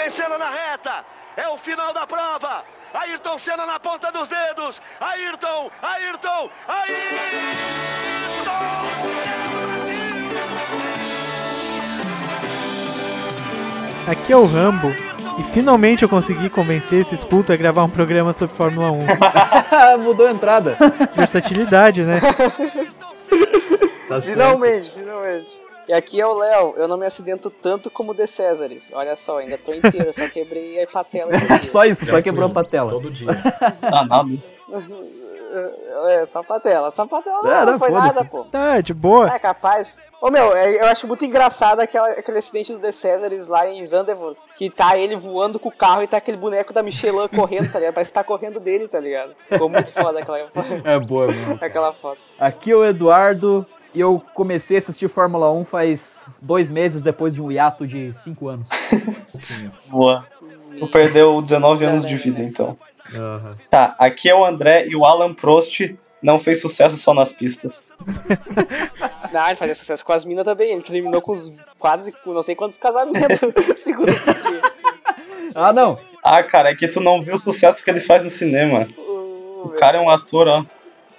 [0.00, 1.04] Rubens Senna na reta.
[1.36, 2.64] É o final da prova.
[2.94, 4.80] Ayrton Senna na ponta dos dedos.
[4.98, 7.30] Ayrton, Ayrton, Ayrton!
[14.10, 14.88] Aqui é o Rambo.
[15.38, 19.06] E finalmente eu consegui convencer esses putos a gravar um programa sobre Fórmula 1.
[20.00, 20.76] Mudou a entrada.
[21.14, 22.20] Versatilidade, né?
[24.10, 24.20] Tá.
[24.20, 25.62] Finalmente, finalmente.
[25.90, 28.92] E aqui é o Léo, eu não me acidento tanto como o De Césares.
[28.94, 31.32] Olha só, ainda tô inteiro, só quebrei a patela.
[31.64, 32.88] Só isso, só quebrou a patela.
[32.88, 33.26] Todo dia.
[33.82, 34.30] Ah, nada.
[36.10, 37.42] É, só patela, só patela.
[37.42, 38.44] Não, É, não, não, foi nada, pô.
[38.44, 39.34] Tá, de boa.
[39.34, 40.00] É capaz.
[40.22, 43.84] Ô meu, é- eu acho muito engraçado aquela, aquele acidente do The Césares lá em
[43.84, 44.38] Zandvoort.
[44.56, 47.80] Que tá ele voando com o carro e tá aquele boneco da Michelin correndo, tá
[47.80, 47.94] ligado?
[47.94, 49.34] Parece que tá correndo dele, tá ligado?
[49.48, 50.38] Ficou muito foda aquela,
[50.84, 51.58] É boa mesmo.
[51.60, 52.20] aquela foto.
[52.38, 57.34] Aqui é o Eduardo e eu comecei a assistir Fórmula 1 faz dois meses depois
[57.34, 58.68] de um hiato de cinco anos.
[59.88, 60.26] Boa.
[60.78, 62.78] Tu perdeu 19 anos de vida, então.
[63.68, 65.80] Tá, aqui é o André e o Alan Prost
[66.22, 67.92] não fez sucesso só nas pistas.
[69.32, 70.72] Não, ele fazia sucesso com as minas também.
[70.72, 73.40] Ele terminou com os quase, com não sei quantos casamentos.
[73.76, 74.12] segundo
[75.54, 75.98] Ah, não.
[76.22, 78.86] Ah, cara, é que tu não viu o sucesso que ele faz no cinema.
[79.64, 80.64] O cara é um ator, ó.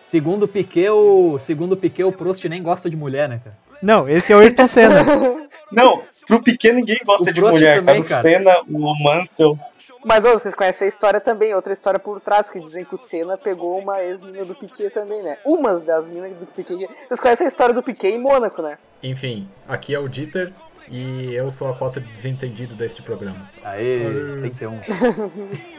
[0.04, 3.56] Segundo o Piquet, o segundo o Piquet, o Prost nem gosta de mulher, né, cara?
[3.82, 5.04] Não, esse é o Ayrton Senna.
[5.72, 8.20] Não, pro pequeno ninguém gosta O de Prost mulher, também, cara.
[8.20, 8.22] O.
[8.22, 9.60] Senna, o Mansell.
[10.04, 12.98] Mas ô, vocês conhecem a história também, outra história por trás, que dizem que o
[12.98, 15.38] Senna pegou uma ex-mina do Piquet também, né?
[15.46, 16.90] Umas das minas do Piquet.
[17.08, 18.78] Vocês conhecem a história do Piquet em Mônaco, né?
[19.04, 20.52] Enfim, aqui é o Dieter
[20.90, 23.50] e eu sou a cota de desentendido deste programa.
[23.64, 24.00] Aê,
[24.42, 24.80] tem que ter um.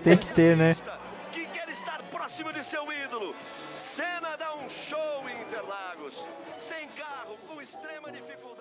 [0.03, 0.77] Tem que ter, né?
[1.33, 3.35] Que quer estar próximo de seu ídolo.
[4.63, 6.15] Um show em Interlagos.
[6.69, 8.52] Sem carro, com extrema dificuldade.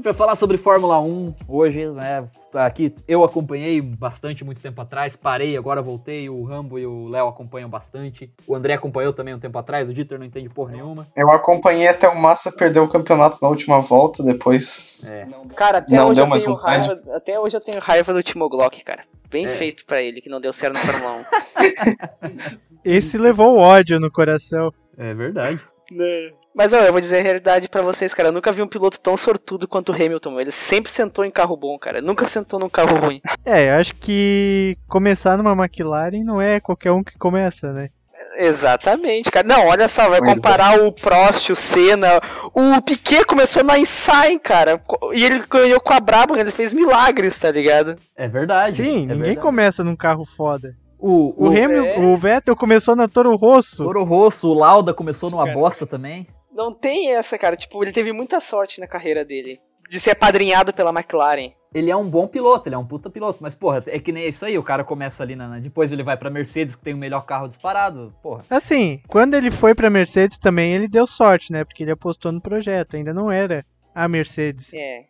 [0.00, 2.24] Pra falar sobre Fórmula 1 hoje, né?
[2.54, 6.30] Aqui eu acompanhei bastante muito tempo atrás, parei, agora voltei.
[6.30, 8.32] O Rambo e o Léo acompanham bastante.
[8.46, 11.06] O André acompanhou também um tempo atrás, o Dieter não entende porra nenhuma.
[11.14, 14.98] Eu acompanhei até o Massa perder o campeonato na última volta, depois.
[15.04, 15.26] É.
[15.54, 16.88] Cara, até Não hoje deu eu mais tenho vontade?
[16.88, 17.02] raiva.
[17.16, 19.02] Até hoje eu tenho raiva do Timo Glock, cara.
[19.30, 19.48] Bem É.
[19.48, 21.26] feito pra ele, que não deu certo no Fórmula
[22.84, 24.72] Esse levou ódio no coração.
[24.96, 25.60] É verdade.
[25.92, 26.41] 1.
[26.54, 28.28] Mas ó, eu vou dizer a realidade pra vocês, cara.
[28.28, 30.38] Eu nunca vi um piloto tão sortudo quanto o Hamilton.
[30.40, 32.00] Ele sempre sentou em carro bom, cara.
[32.02, 33.20] Nunca sentou num carro ruim.
[33.44, 37.88] É, eu acho que começar numa McLaren não é qualquer um que começa, né?
[38.36, 39.46] Exatamente, cara.
[39.46, 40.22] Não, olha só, vai é.
[40.24, 42.20] comparar o Prost, o Senna.
[42.54, 44.80] O Piquet começou na Ensign, cara.
[45.12, 47.96] E ele ganhou com a Brabham, ele fez milagres, tá ligado?
[48.16, 48.76] É verdade.
[48.76, 49.40] Sim, é ninguém verdade.
[49.40, 50.74] começa num carro foda.
[50.98, 51.98] O, O, o, Hamil- é.
[51.98, 53.82] o Vettel começou na Toro Rosso.
[53.82, 55.54] Toro Rosso, o Lauda começou numa Super.
[55.58, 56.26] bosta também.
[56.52, 57.56] Não tem essa, cara.
[57.56, 59.60] Tipo, ele teve muita sorte na carreira dele.
[59.88, 61.52] De ser apadrinhado pela McLaren.
[61.74, 64.26] Ele é um bom piloto, ele é um puta piloto, mas porra, é que nem
[64.28, 65.48] isso aí, o cara começa ali na.
[65.48, 68.44] na- Depois ele vai pra Mercedes, que tem o melhor carro disparado, porra.
[68.50, 71.64] Assim, quando ele foi pra Mercedes também, ele deu sorte, né?
[71.64, 73.64] Porque ele apostou no projeto, ainda não era
[73.94, 74.72] a Mercedes.
[74.74, 75.04] É.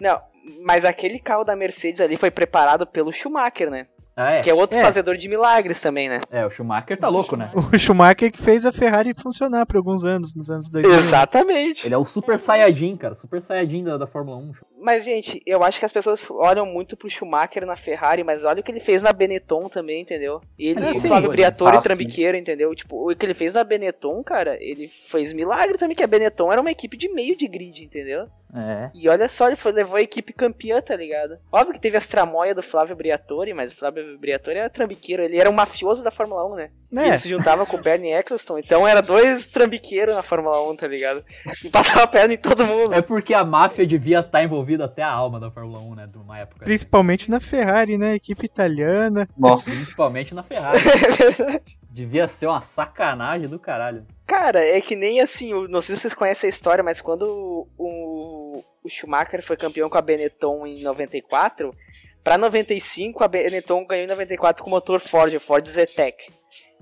[0.00, 0.20] Não,
[0.62, 3.86] mas aquele carro da Mercedes ali foi preparado pelo Schumacher, né?
[4.16, 4.40] Ah, é?
[4.42, 4.82] Que é outro É.
[4.82, 6.20] fazedor de milagres também, né?
[6.30, 7.50] É, o Schumacher tá louco, né?
[7.54, 10.96] O Schumacher que fez a Ferrari funcionar por alguns anos, nos anos 2000.
[10.96, 11.86] Exatamente.
[11.86, 14.52] Ele é o Super Saiyajin, cara, Super Saiyajin da, da Fórmula 1.
[14.84, 18.60] Mas, gente, eu acho que as pessoas olham muito pro Schumacher na Ferrari, mas olha
[18.60, 20.42] o que ele fez na Benetton também, entendeu?
[20.58, 21.08] Ele, É, o sim.
[21.08, 22.74] Flávio Briatore Trambiqueiro, entendeu?
[22.74, 26.52] Tipo, o que ele fez na Benetton, cara, ele fez milagre também, que a Benetton
[26.52, 28.28] era uma equipe de meio de grid, entendeu?
[28.54, 28.90] É.
[28.94, 31.38] E olha só, ele foi, levou a equipe campeã, tá ligado?
[31.50, 35.38] Óbvio que teve as tramóias do Flávio Briatore, mas o Flávio Briatore era trambiqueiro, ele
[35.38, 36.70] era um mafioso da Fórmula 1, né?
[36.96, 40.76] É, ele se juntava com o Bernie Eccleston, então era dois trambiqueiros na Fórmula 1,
[40.76, 41.24] tá ligado?
[41.64, 42.94] E passava a perna em todo mundo.
[42.94, 46.08] É porque a máfia devia estar envolvida até a alma da Fórmula 1, né?
[46.12, 46.64] Numa época.
[46.64, 48.14] principalmente na Ferrari, né?
[48.14, 49.28] Equipe italiana.
[49.36, 49.70] Nossa.
[49.70, 50.80] Principalmente na Ferrari.
[51.94, 54.04] devia ser uma sacanagem do caralho.
[54.26, 58.64] Cara, é que nem assim, não sei se vocês conhecem a história, mas quando o,
[58.82, 61.72] o Schumacher foi campeão com a Benetton em 94,
[62.22, 66.32] pra 95 a Benetton ganhou em 94 com o motor Ford, o Ford Zetec.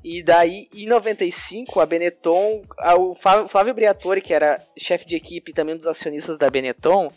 [0.03, 2.63] E daí, em 95, a Benetton,
[2.99, 6.51] o Flávio, Flávio Briatore, que era chefe de equipe e também um dos acionistas da
[6.51, 7.13] Benetton,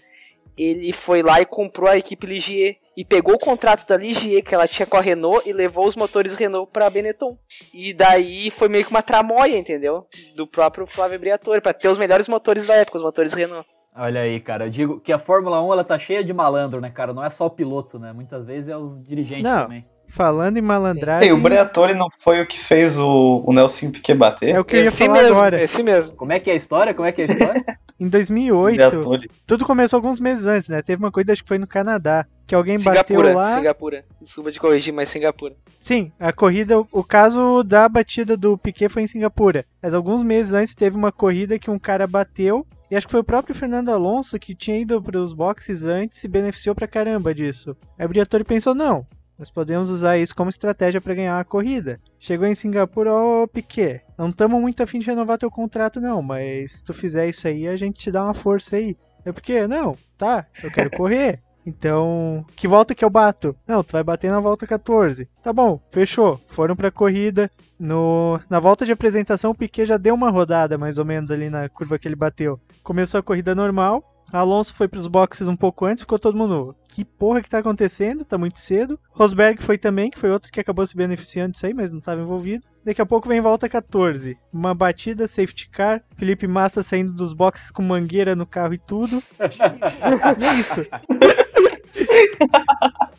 [0.58, 4.56] ele foi lá e comprou a equipe Ligier e pegou o contrato da Ligier que
[4.56, 7.38] ela tinha com a Renault e levou os motores Renault pra Benetton.
[7.74, 10.08] E daí foi meio que uma tramóia, entendeu?
[10.36, 13.68] Do próprio Flávio Briatore, pra ter os melhores motores da época, os motores Renault.
[13.98, 14.66] Olha aí, cara.
[14.66, 17.14] Eu digo que a Fórmula 1 ela tá cheia de malandro, né, cara?
[17.14, 18.12] Não é só o piloto, né?
[18.12, 19.64] Muitas vezes é os dirigentes Não.
[19.64, 19.86] também.
[20.16, 21.28] Falando em malandragem.
[21.28, 24.56] Ei, o Briatore não foi o que fez o, o Nelson Piquet bater?
[24.56, 25.62] É o que eu ia esse falar mesmo, agora.
[25.62, 26.16] esse mesmo.
[26.16, 26.94] Como é que é a história?
[26.94, 27.66] Como é que é a história?
[28.00, 29.32] Em 2008, Briatore.
[29.46, 30.82] tudo começou alguns meses antes, né?
[30.82, 32.26] Teve uma coisa, acho que foi no Canadá.
[32.46, 33.48] que alguém Singapura, bateu lá.
[33.48, 34.06] Singapura.
[34.22, 35.56] Desculpa de corrigir, mas Singapura.
[35.80, 39.66] Sim, a corrida, o caso da batida do Piquet foi em Singapura.
[39.82, 43.22] Mas alguns meses antes teve uma corrida que um cara bateu e acho que foi
[43.22, 47.34] o próprio Fernando Alonso que tinha ido para os boxes antes e beneficiou pra caramba
[47.34, 47.76] disso.
[47.98, 49.06] Aí o Briatore pensou: não,
[49.38, 52.00] nós podemos usar isso como estratégia para ganhar a corrida.
[52.20, 56.22] Chegou em Singapura, ô oh, Piquet, não estamos muito afim de renovar teu contrato não,
[56.22, 58.98] mas se tu fizer isso aí, a gente te dá uma força aí.
[59.26, 61.42] É porque, não, tá, eu quero correr.
[61.66, 63.56] Então, que volta que eu bato?
[63.68, 65.28] Não, tu vai bater na volta 14.
[65.42, 66.40] Tá bom, fechou.
[66.46, 67.50] Foram pra corrida.
[67.80, 71.50] No, na volta de apresentação, o Piquet já deu uma rodada, mais ou menos, ali
[71.50, 72.60] na curva que ele bateu.
[72.84, 74.15] Começou a corrida normal.
[74.32, 76.76] Alonso foi para os boxes um pouco antes, ficou todo mundo.
[76.88, 78.26] Que porra que tá acontecendo?
[78.26, 79.00] Tá muito cedo.
[79.12, 82.22] Rosberg foi também, que foi outro que acabou se beneficiando disso aí, mas não estava
[82.22, 82.66] envolvido.
[82.84, 84.38] Daqui a pouco vem volta 14.
[84.54, 86.04] Uma batida, safety car.
[86.16, 89.22] Felipe Massa saindo dos boxes com mangueira no carro e tudo.
[89.40, 90.86] é isso.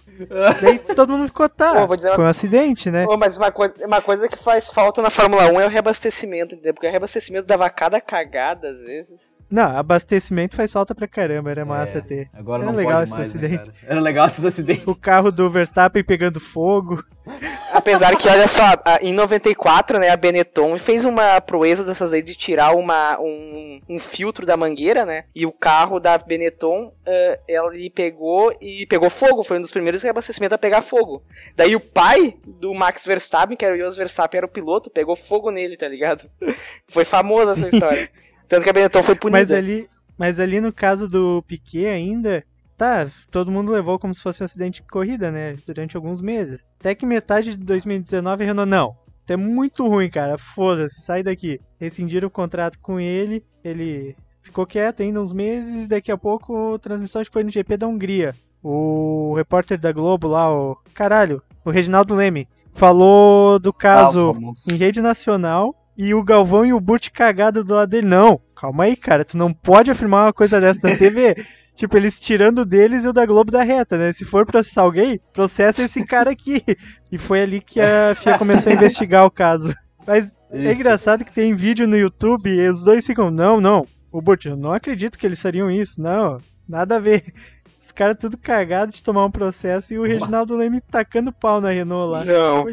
[0.61, 1.87] Daí todo mundo ficou, tá.
[1.87, 2.15] Pô, uma...
[2.15, 3.05] Foi um acidente, né?
[3.05, 6.55] Pô, mas uma coisa, uma coisa que faz falta na Fórmula 1 é o reabastecimento,
[6.55, 6.73] entendeu?
[6.73, 9.36] Porque o reabastecimento dava cada cagada às vezes.
[9.49, 12.29] Não, abastecimento faz falta pra caramba, era massa é, ter.
[12.35, 13.69] Agora era não legal esse mais, né, acidente.
[13.69, 14.87] Né, era legal esses acidentes.
[14.87, 17.05] O carro do Verstappen pegando fogo.
[17.73, 18.65] Apesar que, olha só,
[19.01, 23.99] em 94, né, a Benetton fez uma proeza dessas aí de tirar uma, um, um
[23.99, 25.25] filtro da mangueira, né?
[25.35, 29.45] E o carro da Benetton, uh, ele pegou e pegou fogo.
[29.45, 31.23] Foi um dos primeiros reabastecimentos a pegar fogo.
[31.55, 35.15] Daí o pai do Max Verstappen, que era o Jos Verstappen, era o piloto, pegou
[35.15, 36.29] fogo nele, tá ligado?
[36.87, 38.11] Foi famosa essa história.
[38.49, 39.39] Tanto que a Benetton foi punida.
[39.39, 42.45] Mas ali, mas ali no caso do Piquet ainda,
[42.77, 45.57] tá, todo mundo levou como se fosse um acidente de corrida, né?
[45.67, 46.65] Durante alguns meses.
[46.79, 48.97] Até que metade de 2019 a Renault, não.
[49.29, 50.39] É muito ruim, cara.
[50.39, 51.61] Foda-se, sai daqui.
[51.81, 56.75] Rescindiram o contrato com ele, ele ficou quieto ainda uns meses e daqui a pouco
[56.75, 58.35] a transmissão foi no GP da Hungria.
[58.63, 60.77] O repórter da Globo lá, o.
[60.95, 66.73] Caralho, o Reginaldo Leme, falou do caso ah, em rede nacional e o Galvão e
[66.73, 68.07] o Burt cagado do lado dele.
[68.07, 71.37] Não, calma aí, cara, tu não pode afirmar uma coisa dessa na TV.
[71.75, 74.13] tipo, eles tirando deles e o da Globo da reta, né?
[74.13, 76.63] Se for processar alguém, processa esse cara aqui.
[77.11, 79.73] E foi ali que a FIA começou a investigar o caso.
[80.05, 80.69] Mas é Isso.
[80.69, 83.87] é engraçado que tem vídeo no YouTube e os dois ficam, não, não.
[84.13, 86.03] O Burt, eu não acredito que eles fariam isso.
[86.03, 87.25] Não, nada a ver
[87.97, 92.13] caras tudo cagado de tomar um processo e o Reginaldo Leme tacando pau na Renault
[92.13, 92.25] lá.
[92.25, 92.67] Não.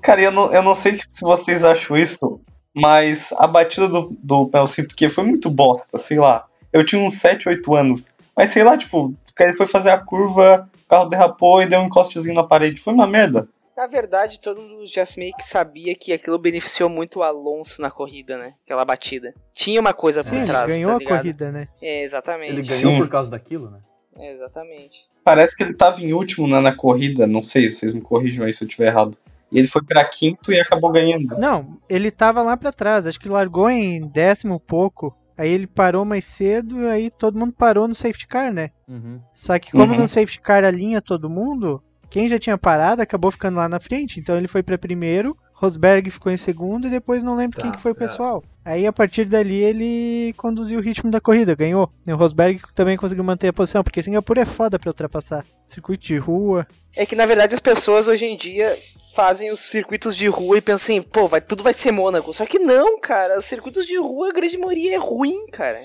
[0.00, 2.40] Cara, eu não, eu não sei se vocês acham isso,
[2.74, 6.44] mas a batida do, do Nelson porque foi muito bosta, sei lá.
[6.72, 8.14] Eu tinha uns 7, 8 anos.
[8.36, 11.80] Mas sei lá, tipo, o cara foi fazer a curva, o carro derrapou e deu
[11.80, 12.80] um encostezinho na parede.
[12.80, 13.48] Foi uma merda.
[13.76, 17.90] Na verdade, todo mundo já meio que sabia que aquilo beneficiou muito o Alonso na
[17.90, 18.54] corrida, né?
[18.64, 19.34] Aquela batida.
[19.52, 21.68] Tinha uma coisa por Sim, trás, ele ganhou tá a corrida, né?
[21.82, 22.52] É, exatamente.
[22.52, 22.98] Ele ganhou Sim.
[22.98, 23.80] por causa daquilo, né?
[24.18, 25.06] É, exatamente.
[25.22, 28.52] Parece que ele tava em último né, na corrida, não sei, vocês me corrijam aí
[28.52, 29.16] se eu tiver errado.
[29.50, 31.38] E ele foi para quinto e acabou ganhando.
[31.38, 35.16] Não, ele tava lá para trás, acho que largou em décimo pouco.
[35.36, 38.70] Aí ele parou mais cedo, aí todo mundo parou no safety car, né?
[38.88, 39.20] Uhum.
[39.32, 40.00] Só que como uhum.
[40.00, 44.20] no safety car alinha todo mundo, quem já tinha parado acabou ficando lá na frente.
[44.20, 47.72] Então ele foi para primeiro, Rosberg ficou em segundo e depois não lembro tá, quem
[47.72, 48.44] que foi o pessoal.
[48.64, 48.72] É.
[48.72, 51.90] Aí a partir dali ele conduziu o ritmo da corrida, ganhou.
[52.06, 55.44] E o Rosberg também conseguiu manter a posição, porque Singapura é foda para ultrapassar.
[55.66, 56.66] Circuito de rua.
[56.96, 58.76] É que na verdade as pessoas hoje em dia
[59.14, 62.32] fazem os circuitos de rua e pensam assim, pô, vai, tudo vai ser Mônaco.
[62.32, 65.80] Só que não, cara, os circuitos de rua, a grande maioria é ruim, cara.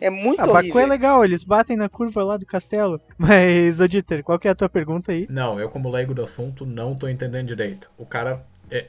[0.00, 0.74] É muito ah, horrível.
[0.74, 3.00] Baku é legal, eles batem na curva lá do castelo.
[3.18, 5.26] Mas, Oditer, qual que é a tua pergunta aí?
[5.28, 7.90] Não, eu como leigo do assunto não tô entendendo direito.
[7.98, 8.40] O cara é,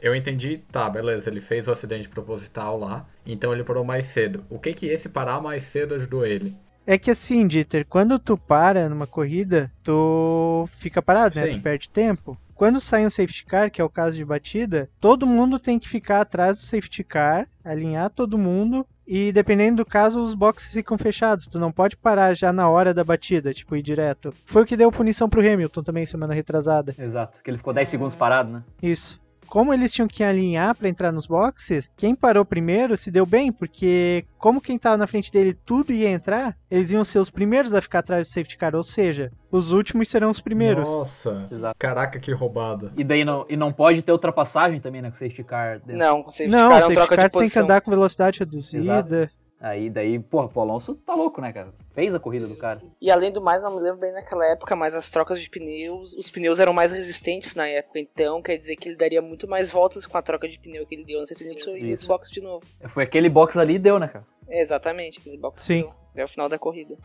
[0.02, 4.44] eu entendi, tá, beleza, ele fez o acidente proposital lá, então ele parou mais cedo.
[4.50, 6.56] O que que esse parar mais cedo ajudou ele?
[6.86, 11.48] É que assim, Dieter, quando tu para numa corrida, tu fica parado, né?
[11.48, 11.54] Sim.
[11.54, 12.38] Tu perde tempo.
[12.56, 15.90] Quando sai um safety car, que é o caso de batida, todo mundo tem que
[15.90, 20.98] ficar atrás do safety car, alinhar todo mundo e dependendo do caso, os boxes ficam
[20.98, 21.48] fechados.
[21.48, 24.34] Tu não pode parar já na hora da batida, tipo, ir direto.
[24.46, 26.96] Foi o que deu punição pro Hamilton também semana retrasada.
[26.98, 28.64] Exato, que ele ficou 10 segundos parado, né?
[28.82, 29.20] Isso
[29.52, 33.52] como eles tinham que alinhar para entrar nos boxes, quem parou primeiro se deu bem,
[33.52, 37.74] porque como quem tava na frente dele tudo ia entrar, eles iam ser os primeiros
[37.74, 40.88] a ficar atrás do safety car, ou seja, os últimos serão os primeiros.
[40.88, 41.76] Nossa, Exato.
[41.78, 42.94] caraca, que roubado.
[42.96, 45.80] E daí não, e não pode ter ultrapassagem também, né, com o safety car.
[45.80, 45.98] Dentro.
[45.98, 48.84] Não, com o safety não, car, é safety car tem que andar com velocidade reduzida.
[48.84, 49.41] Exato.
[49.62, 51.72] Aí daí, porra, o Alonso tá louco, né, cara?
[51.94, 52.82] Fez a corrida do cara.
[53.00, 56.16] E além do mais, não me lembro bem naquela época, mas as trocas de pneus,
[56.16, 59.72] os pneus eram mais resistentes na época, então quer dizer que ele daria muito mais
[59.72, 61.20] voltas com a troca de pneu que ele deu.
[61.20, 62.66] Não sei se ele tinha esse box de novo.
[62.88, 64.26] Foi aquele box ali e deu, né, cara?
[64.48, 65.82] É, exatamente, aquele box Sim.
[65.82, 65.94] deu.
[66.12, 66.98] Até o final da corrida.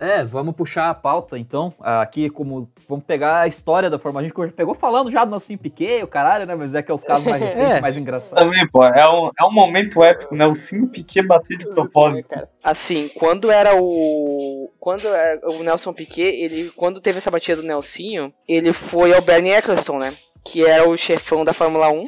[0.00, 1.74] É, vamos puxar a pauta então.
[1.80, 2.70] Aqui, como.
[2.88, 4.26] Vamos pegar a história da Fórmula 1.
[4.42, 6.54] A gente pegou falando já do Nelson Piquet, o caralho, né?
[6.54, 7.80] Mas é que é os casos mais recentes, É.
[7.80, 8.42] mais engraçados.
[8.42, 10.46] Também, pô, é um, é um momento épico, né?
[10.46, 12.28] O Sim Piquet bater de propósito.
[12.62, 14.70] Assim, quando era o.
[14.78, 16.70] Quando era o Nelson Piquet, ele.
[16.76, 20.14] Quando teve essa batida do Nelsinho, ele foi ao Bernie Eccleston, né?
[20.44, 22.04] Que era o chefão da Fórmula 1.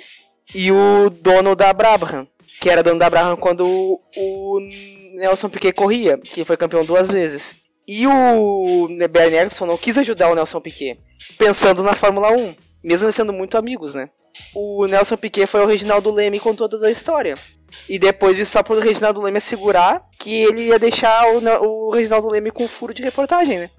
[0.55, 2.27] E o dono da Brabham.
[2.61, 3.65] Que era dono da Brabham quando
[4.17, 4.59] o
[5.15, 7.57] Nelson Piquet corria, que foi campeão duas vezes.
[7.93, 10.97] E o Bernie Eccleston não quis ajudar o Nelson Piquet,
[11.37, 12.55] pensando na Fórmula 1,
[12.85, 14.09] mesmo sendo muito amigos, né?
[14.55, 17.35] O Nelson Piquet foi o Reginaldo Leme com toda a história.
[17.89, 22.29] E depois disso, só pro Reginaldo Leme assegurar que ele ia deixar o, o Reginaldo
[22.29, 23.71] Leme com furo de reportagem, né?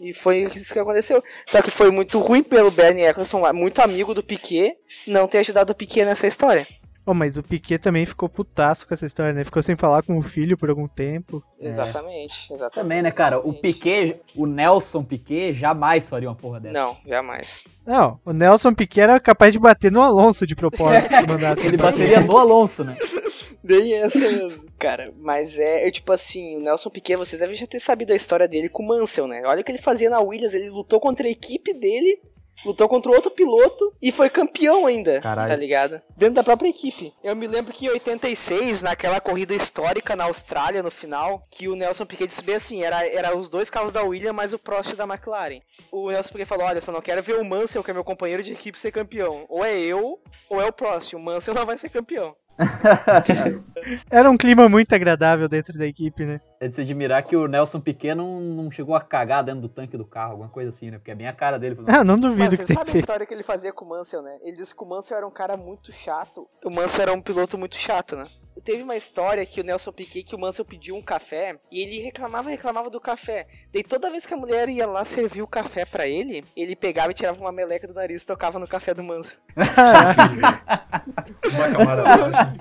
[0.00, 1.22] E foi isso que aconteceu.
[1.46, 5.72] Só que foi muito ruim pelo Bernie Eccleston, muito amigo do Piquet, não ter ajudado
[5.72, 6.66] o Piquet nessa história.
[7.10, 9.42] Oh, mas o Piquet também ficou putaço com essa história, né?
[9.42, 11.42] Ficou sem falar com o filho por algum tempo.
[11.58, 12.74] Exatamente, exatamente.
[12.74, 13.38] Também, né, cara?
[13.38, 16.74] O Piquet, o Nelson Piquet jamais faria uma porra dessa.
[16.74, 17.64] Não, jamais.
[17.86, 21.66] Não, o Nelson Piquet era capaz de bater no Alonso de propósito se mandasse.
[21.66, 22.94] Ele bateria no Alonso, né?
[23.64, 25.10] Bem essa mesmo, cara.
[25.18, 28.46] Mas é, é tipo assim, o Nelson Piquet, vocês devem já ter sabido a história
[28.46, 29.40] dele com o Mansell, né?
[29.46, 32.20] Olha o que ele fazia na Williams, ele lutou contra a equipe dele,
[32.64, 35.48] lutou contra outro piloto e foi campeão ainda, Caralho.
[35.48, 36.00] tá ligado?
[36.16, 37.12] Dentro da própria equipe.
[37.22, 41.76] Eu me lembro que em 86, naquela corrida histórica na Austrália, no final, que o
[41.76, 44.94] Nelson Piquet disse bem assim, era, era os dois carros da Williams, mais o Prost
[44.94, 45.60] da McLaren.
[45.90, 48.42] O Nelson Piquet falou, olha, só não quero ver o Mansell, que é meu companheiro
[48.42, 49.44] de equipe, ser campeão.
[49.48, 51.14] Ou é eu, ou é o Prost.
[51.14, 52.34] O Mansell não vai ser campeão.
[54.10, 56.40] Era um clima muito agradável dentro da equipe, né?
[56.60, 59.68] É de se admirar que o Nelson Piquet não, não chegou a cagar dentro do
[59.68, 60.98] tanque do carro, alguma coisa assim, né?
[60.98, 61.76] Porque é bem a cara dele.
[61.88, 64.22] Ah, não duvido Mano, que você sabe a história que ele fazia com o Mansell,
[64.22, 64.38] né?
[64.42, 66.46] Ele disse que o Mansell era um cara muito chato.
[66.64, 68.24] O Mansell era um piloto muito chato, né?
[68.64, 72.00] Teve uma história que o Nelson Piquet, que o Mansell pediu um café, e ele
[72.00, 73.46] reclamava, reclamava do café.
[73.72, 77.10] Daí toda vez que a mulher ia lá servir o café pra ele, ele pegava
[77.10, 79.38] e tirava uma meleca do nariz e tocava no café do Mansell.
[81.54, 82.58] Uma camaradagem.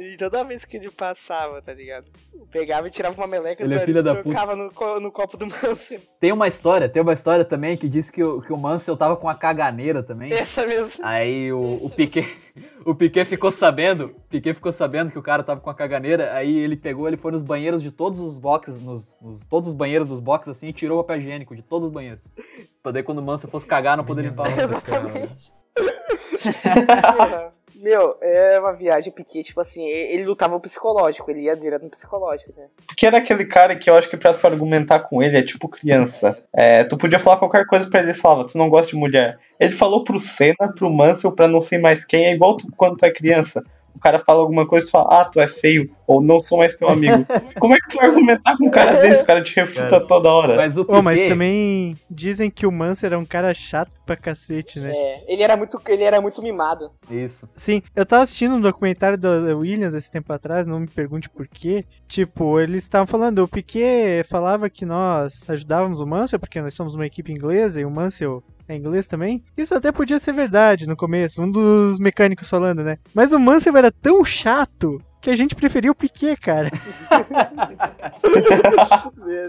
[0.00, 2.06] E toda vez que ele passava, tá ligado?
[2.52, 4.22] Pegava e tirava uma meleca Ele do é nariz filho e puta.
[4.28, 6.00] tocava no, co- no copo do Mansell.
[6.20, 9.16] Tem uma história, tem uma história também que diz que o, que o Mansell tava
[9.16, 10.32] com a caganeira também.
[10.32, 11.04] Essa mesmo.
[11.04, 12.24] Aí o, o Piquet,
[12.86, 16.32] o Piquet ficou sabendo, o Piquet ficou sabendo que o cara tava com a caganeira,
[16.32, 19.74] aí ele pegou, ele foi nos banheiros de todos os boxes, nos, nos- todos os
[19.74, 22.32] banheiros dos boxes assim, e tirou o papel higiênico de todos os banheiros.
[22.84, 24.46] Pra daí quando o Mansell fosse cagar não poder limpar.
[24.56, 25.52] o- Exatamente.
[27.80, 31.82] Meu, é uma viagem Piquet, tipo assim, e- ele lutava o psicológico, ele ia direto
[31.84, 32.66] no psicológico, né?
[32.86, 35.68] Porque era aquele cara que eu acho que pra tu argumentar com ele é tipo
[35.68, 36.36] criança.
[36.52, 39.38] É, tu podia falar qualquer coisa pra ele, ele falava, tu não gosta de mulher.
[39.60, 42.96] Ele falou pro Senna, pro Mansell, pra não sei mais quem, é igual tu quando
[42.96, 43.62] tu é criança.
[43.98, 46.72] O cara fala alguma coisa e fala, ah, tu é feio, ou não sou mais
[46.76, 47.26] teu amigo.
[47.58, 49.24] Como é que tu vai argumentar com um cara desse?
[49.24, 50.06] O cara te refuta Cara.
[50.06, 50.54] toda hora.
[50.56, 54.16] Mas o Piquet, Oh, mas também dizem que o Mansell era um cara chato pra
[54.16, 54.92] cacete, né?
[54.94, 56.90] É, ele era muito, ele era muito mimado.
[57.10, 57.50] isso.
[57.56, 61.48] Sim, eu tava assistindo um documentário da Williams esse tempo atrás, não me pergunte por
[61.48, 61.84] quê.
[62.06, 66.94] Tipo, eles estavam falando, o Piquet falava que nós ajudávamos o Mansell porque nós somos
[66.94, 69.42] uma equipe inglesa e o Mansell é inglês também.
[69.56, 72.98] Isso até podia ser verdade no começo, um dos mecânicos falando, né?
[73.14, 76.70] Mas o Mansell era tão chato que a gente preferia o Piquet, cara.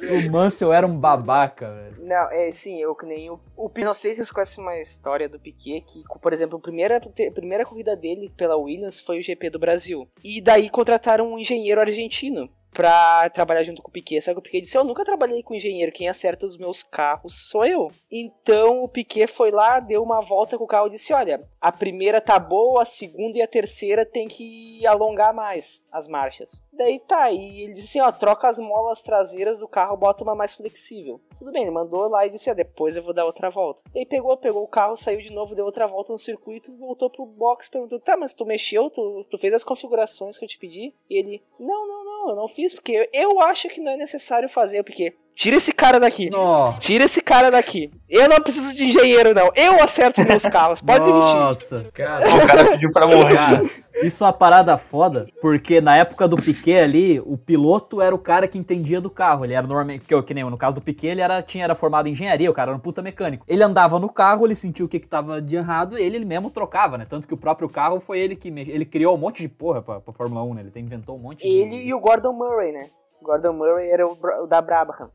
[0.09, 2.05] O Mansell era um babaca, velho.
[2.05, 3.39] Não, é sim, eu que nem o.
[3.55, 6.97] O não sei se vocês conhecem uma história do Piquet que, por exemplo, a primeira,
[6.97, 10.07] a primeira corrida dele pela Williams foi o GP do Brasil.
[10.23, 14.21] E daí contrataram um engenheiro argentino pra trabalhar junto com o Piquet.
[14.21, 17.49] Só que o Piquet disse: Eu nunca trabalhei com engenheiro, quem acerta os meus carros
[17.49, 17.91] sou eu.
[18.11, 21.71] Então o Piquet foi lá, deu uma volta com o carro e disse: Olha, a
[21.71, 26.61] primeira tá boa, a segunda e a terceira tem que alongar mais as marchas.
[26.79, 30.33] Daí tá, e ele disse assim: Ó, troca as molas traseiras do carro, bota uma
[30.33, 31.19] mais flexível.
[31.37, 33.81] Tudo bem, ele mandou lá e disse: Ah, depois eu vou dar outra volta.
[33.93, 37.25] Daí pegou, pegou o carro, saiu de novo, deu outra volta no circuito, voltou pro
[37.25, 40.93] box, perguntou: Tá, mas tu mexeu, tu, tu fez as configurações que eu te pedi?
[41.09, 44.49] E ele: Não, não, não, eu não fiz, porque eu acho que não é necessário
[44.49, 45.15] fazer, porque.
[45.35, 46.29] Tira esse cara daqui.
[46.29, 46.73] Nó.
[46.79, 47.91] Tira esse cara daqui.
[48.09, 49.49] Eu não preciso de engenheiro, não.
[49.55, 50.81] Eu acerto os meus carros.
[50.81, 51.35] Pode demitir.
[51.35, 51.87] Nossa.
[51.93, 53.35] Cara, O cara pediu pra morrer.
[53.35, 53.61] Cara,
[54.03, 58.19] isso é uma parada foda, porque na época do Piquet ali, o piloto era o
[58.19, 59.45] cara que entendia do carro.
[59.45, 60.05] Ele era normalmente.
[60.05, 62.53] Que, que nem no caso do Piquet, ele era, tinha, era formado em engenharia, o
[62.53, 63.45] cara era um puta mecânico.
[63.47, 66.49] Ele andava no carro, ele sentiu o que, que tava de errado, ele, ele mesmo
[66.49, 67.05] trocava, né?
[67.07, 68.47] Tanto que o próprio carro foi ele que.
[68.49, 70.61] Ele criou um monte de porra pra, pra Fórmula 1, né?
[70.61, 71.47] Ele inventou um monte de.
[71.49, 72.89] Ele e o Gordon Murray, né?
[73.21, 75.09] Gordon Murray era o, o da Brabham.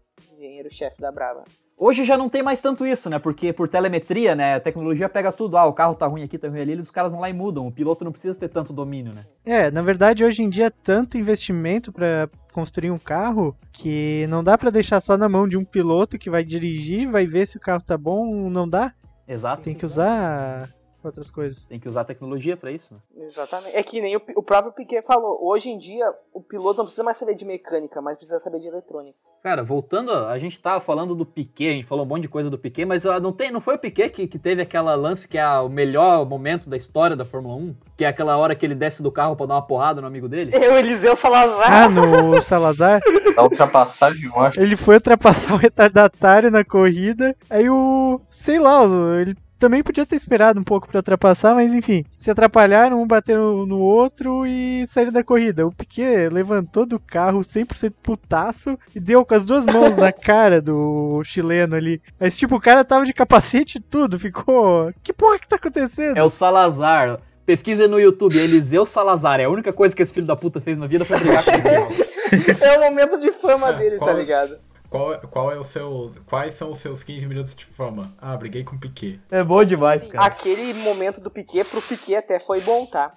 [0.44, 1.44] Engenheiro-chefe da Brabham.
[1.76, 3.18] Hoje já não tem mais tanto isso, né?
[3.18, 4.54] Porque por telemetria, né?
[4.54, 5.56] A tecnologia pega tudo.
[5.56, 7.66] Ah, o carro tá ruim aqui, tá ruim ali, os caras vão lá e mudam.
[7.66, 9.24] O piloto não precisa ter tanto domínio, né?
[9.44, 14.44] É, na verdade, hoje em dia é tanto investimento pra construir um carro que não
[14.44, 17.56] dá pra deixar só na mão de um piloto que vai dirigir, vai ver se
[17.56, 18.94] o carro tá bom, não dá.
[19.26, 19.62] Exato.
[19.62, 20.70] Tem que usar
[21.08, 21.64] outras coisas.
[21.64, 23.00] Tem que usar tecnologia pra isso, né?
[23.24, 23.76] Exatamente.
[23.76, 25.38] É que nem o, o próprio Piquet falou.
[25.42, 28.66] Hoje em dia, o piloto não precisa mais saber de mecânica, mas precisa saber de
[28.68, 29.16] eletrônica.
[29.42, 32.48] Cara, voltando, a gente tava falando do Piquet, a gente falou um monte de coisa
[32.48, 35.36] do Piquet, mas não, tem, não foi o Piquet que, que teve aquela lance que
[35.36, 37.74] é o melhor momento da história da Fórmula 1?
[37.94, 40.30] Que é aquela hora que ele desce do carro pra dar uma porrada no amigo
[40.30, 40.50] dele?
[40.54, 41.70] Eu, Eliseu Salazar.
[41.70, 43.02] Ah, no Salazar,
[43.36, 44.58] Da ultrapassagem, eu acho.
[44.58, 48.18] ele foi ultrapassar o retardatário na corrida, aí o.
[48.30, 52.30] sei lá, o- ele também podia ter esperado um pouco pra ultrapassar, mas enfim, se
[52.30, 55.66] atrapalharam, um bateram no outro e saíram da corrida.
[55.66, 60.60] O Piquet levantou do carro 100% putaço e deu com as duas mãos na cara
[60.60, 62.00] do chileno ali.
[62.20, 64.92] Mas tipo, o cara tava de capacete e tudo, ficou.
[65.02, 66.16] Que porra que tá acontecendo?
[66.16, 67.18] É o Salazar.
[67.46, 69.38] Pesquisa no YouTube, Eliseu Salazar.
[69.38, 71.50] É a única coisa que esse filho da puta fez na vida foi brigar com
[71.50, 72.04] ele.
[72.60, 74.56] É o momento de fama dele, tá Qual- ligado?
[74.94, 76.14] Qual, qual é o seu.
[76.24, 78.14] Quais são os seus 15 minutos de fama?
[78.16, 79.18] Ah, briguei com o Piquet.
[79.28, 80.24] É bom demais, cara.
[80.24, 83.12] Aquele momento do Piquet pro Piquet até foi bom, tá?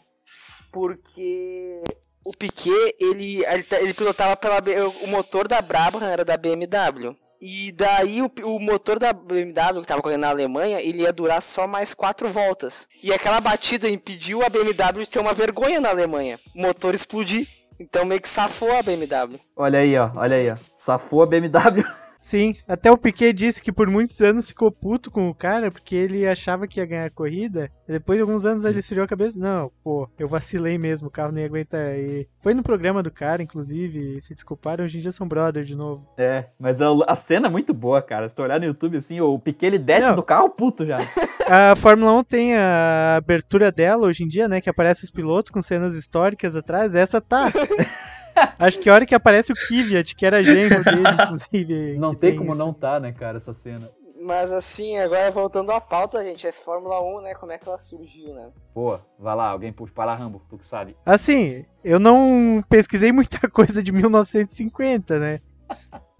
[0.71, 1.83] Porque
[2.25, 4.59] o Piquet, ele, ele, tá- ele pilotava pela.
[4.59, 7.15] B- O motor da Brabham era da BMW.
[7.39, 11.39] E daí o, o motor da BMW que tava correndo na Alemanha, ele ia durar
[11.43, 12.87] só mais quatro voltas.
[13.03, 16.39] E aquela batida impediu a BMW de ter uma vergonha na Alemanha.
[16.55, 17.47] O motor explodir.
[17.79, 19.39] Então meio que safou a BMW.
[19.55, 20.09] Olha aí, ó.
[20.15, 20.55] Olha aí, ó.
[20.73, 21.83] Safou a BMW.
[22.27, 25.95] Sim, até o Piquet disse que por muitos anos ficou puto com o cara porque
[25.95, 27.71] ele achava que ia ganhar a corrida.
[27.87, 29.39] Depois de alguns anos ele esfriou a cabeça.
[29.39, 31.77] Não, pô, eu vacilei mesmo, o carro nem aguenta.
[31.95, 34.83] E foi no programa do cara, inclusive, se desculparam.
[34.83, 36.05] Hoje em dia são brother de novo.
[36.17, 38.27] É, mas a, a cena é muito boa, cara.
[38.27, 40.15] Se tu olhar no YouTube assim, o Piquet ele desce Não.
[40.15, 40.97] do carro puto já.
[41.49, 44.59] A Fórmula 1 tem a abertura dela hoje em dia, né?
[44.59, 46.93] Que aparece os pilotos com cenas históricas atrás.
[46.93, 47.49] Essa tá.
[48.59, 51.97] Acho que a hora que aparece o Kvyat, que era genro dele, inclusive.
[51.97, 52.59] Não que tem como isso.
[52.59, 53.89] não tá, né, cara, essa cena.
[54.19, 57.35] Mas assim, agora voltando à pauta, gente, essa Fórmula 1, né?
[57.35, 58.49] Como é que ela surgiu, né?
[58.73, 60.97] Pô, vai lá, alguém puxa para Rambo, tu que sabe.
[61.05, 65.39] Assim, eu não pesquisei muita coisa de 1950, né?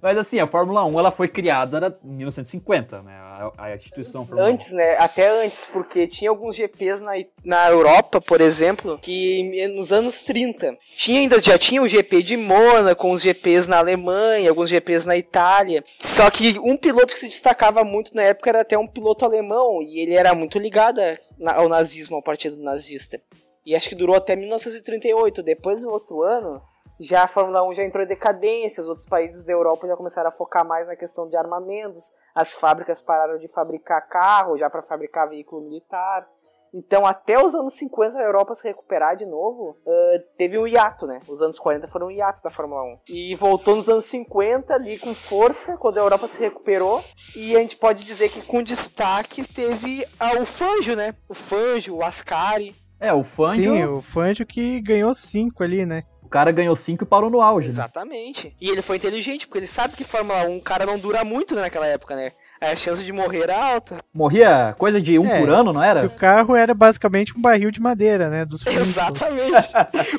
[0.02, 3.14] Mas assim, a Fórmula 1 ela foi criada em 1950, né?
[3.14, 4.54] A, a instituição Fórmula 1.
[4.54, 4.96] Antes, né?
[4.98, 10.78] Até antes, porque tinha alguns GPs na, na Europa, por exemplo, que nos anos 30
[10.88, 15.18] tinha ainda já tinha o GP de Mônaco, os GPs na Alemanha, alguns GPs na
[15.18, 15.84] Itália.
[16.00, 19.82] Só que um piloto que se destacava muito na época era até um piloto alemão
[19.82, 21.02] e ele era muito ligado
[21.44, 23.20] ao nazismo, ao partido nazista.
[23.66, 25.44] E acho que durou até 1938.
[25.44, 26.62] Depois do outro ano,
[27.00, 30.30] já a Fórmula 1 já entrou em decadência, os outros países da Europa já começaram
[30.30, 34.82] a focar mais na questão de armamentos, as fábricas pararam de fabricar carro já para
[34.82, 36.28] fabricar veículo militar.
[36.74, 41.08] Então, até os anos 50 a Europa se recuperar de novo, ah, teve um hiato,
[41.08, 41.22] né?
[41.28, 43.00] Os anos 40 foram um hiato da Fórmula 1.
[43.10, 47.02] E voltou nos anos 50 ali com força, quando a Europa se recuperou.
[47.36, 51.16] E a gente pode dizer que com destaque teve ah, o Fangio, né?
[51.30, 52.76] O Fangio, o Ascari.
[53.00, 56.04] É, o Fangio, Sim, o Fangio que ganhou cinco ali, né?
[56.28, 57.72] O cara ganhou 5 e parou no auge, né?
[57.74, 58.54] Exatamente.
[58.60, 61.56] E ele foi inteligente, porque ele sabe que Fórmula 1 o cara não dura muito
[61.56, 62.34] né, naquela época, né?
[62.60, 64.00] Aí a chance de morrer era alta.
[64.12, 66.10] Morria coisa de um É, por ano, não O era?
[66.10, 68.46] carro era basicamente um barril de madeira, né?
[68.46, 68.66] Dos.
[68.68, 69.70] Exatamente.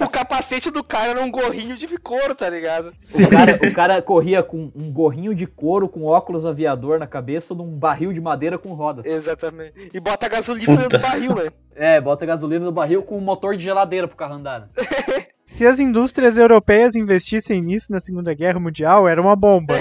[0.01, 2.93] o capacete do cara era um gorrinho de couro, tá ligado?
[3.13, 7.57] O cara, o cara corria com um gorrinho de couro com óculos aviador na cabeça
[7.57, 9.05] num barril de madeira com rodas.
[9.05, 9.91] Exatamente.
[9.93, 11.51] E bota gasolina dentro do barril, né?
[11.75, 14.61] É, bota gasolina no barril com um motor de geladeira pro carro andar.
[14.61, 14.69] né?
[15.51, 19.75] Se as indústrias europeias investissem nisso na Segunda Guerra Mundial, era uma bomba.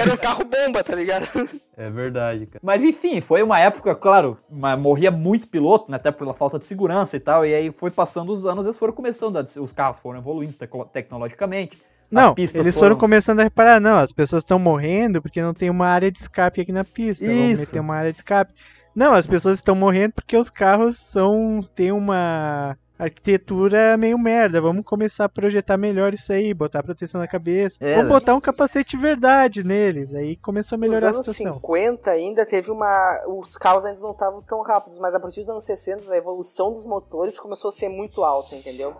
[0.00, 1.28] Era um carro bomba, tá ligado?
[1.76, 2.60] É verdade, cara.
[2.62, 4.38] Mas enfim, foi uma época, claro,
[4.78, 8.32] morria muito piloto, né, até pela falta de segurança e tal, e aí foi passando
[8.32, 11.76] os anos, eles foram começando, a- os carros foram evoluindo tecno- tecnologicamente.
[11.76, 15.52] as Não, pistas eles foram começando a reparar, não, as pessoas estão morrendo porque não
[15.52, 17.26] tem uma área de escape aqui na pista.
[17.26, 17.66] Vamos Isso.
[17.66, 18.54] meter uma área de escape.
[18.96, 24.60] Não, as pessoas estão morrendo porque os carros são têm uma arquitetura meio merda.
[24.60, 27.78] Vamos começar a projetar melhor isso aí, botar proteção na cabeça.
[27.80, 30.14] É, Vamos botar um capacete de verdade neles.
[30.14, 31.54] Aí começou a Nos melhorar a anos situação.
[31.54, 33.22] 50 ainda teve uma.
[33.26, 36.72] Os carros ainda não estavam tão rápidos, mas a partir dos anos 60 a evolução
[36.72, 38.94] dos motores começou a ser muito alta, entendeu?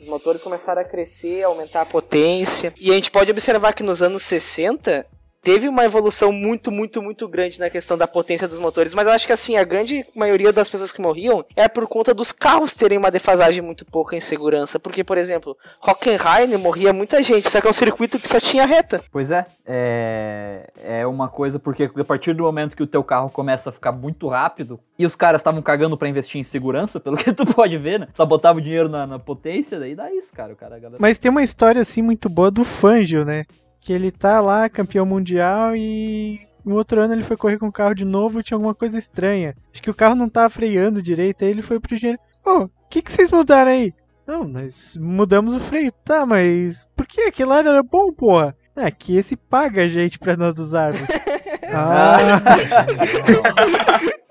[0.00, 2.74] Os motores começaram a crescer, a aumentar a potência.
[2.78, 5.06] E a gente pode observar que nos anos 60
[5.44, 9.12] teve uma evolução muito, muito, muito grande na questão da potência dos motores, mas eu
[9.12, 12.72] acho que assim, a grande maioria das pessoas que morriam é por conta dos carros
[12.72, 15.54] terem uma defasagem muito pouca em segurança, porque, por exemplo,
[15.86, 19.02] Hockenheim morria muita gente, só que é um circuito que só tinha reta.
[19.12, 23.28] Pois é, é, é uma coisa porque a partir do momento que o teu carro
[23.28, 27.18] começa a ficar muito rápido e os caras estavam cagando pra investir em segurança, pelo
[27.18, 28.08] que tu pode ver, né?
[28.14, 30.54] Só botava o dinheiro na, na potência, daí dá isso, cara.
[30.54, 30.98] O cara a galera...
[30.98, 33.44] Mas tem uma história assim muito boa do Fangio, né?
[33.84, 37.72] Que ele tá lá, campeão mundial, e no outro ano ele foi correr com o
[37.72, 39.54] carro de novo e tinha alguma coisa estranha.
[39.70, 42.18] Acho que o carro não tava freando direito, aí ele foi pro engenheiro.
[42.44, 43.92] Ô, oh, o que, que vocês mudaram aí?
[44.26, 45.92] Não, nós mudamos o freio.
[46.02, 48.56] Tá, mas por que aquele lá era bom, porra?
[48.74, 51.00] É, que esse paga a gente pra nós usarmos.
[51.74, 52.16] ah.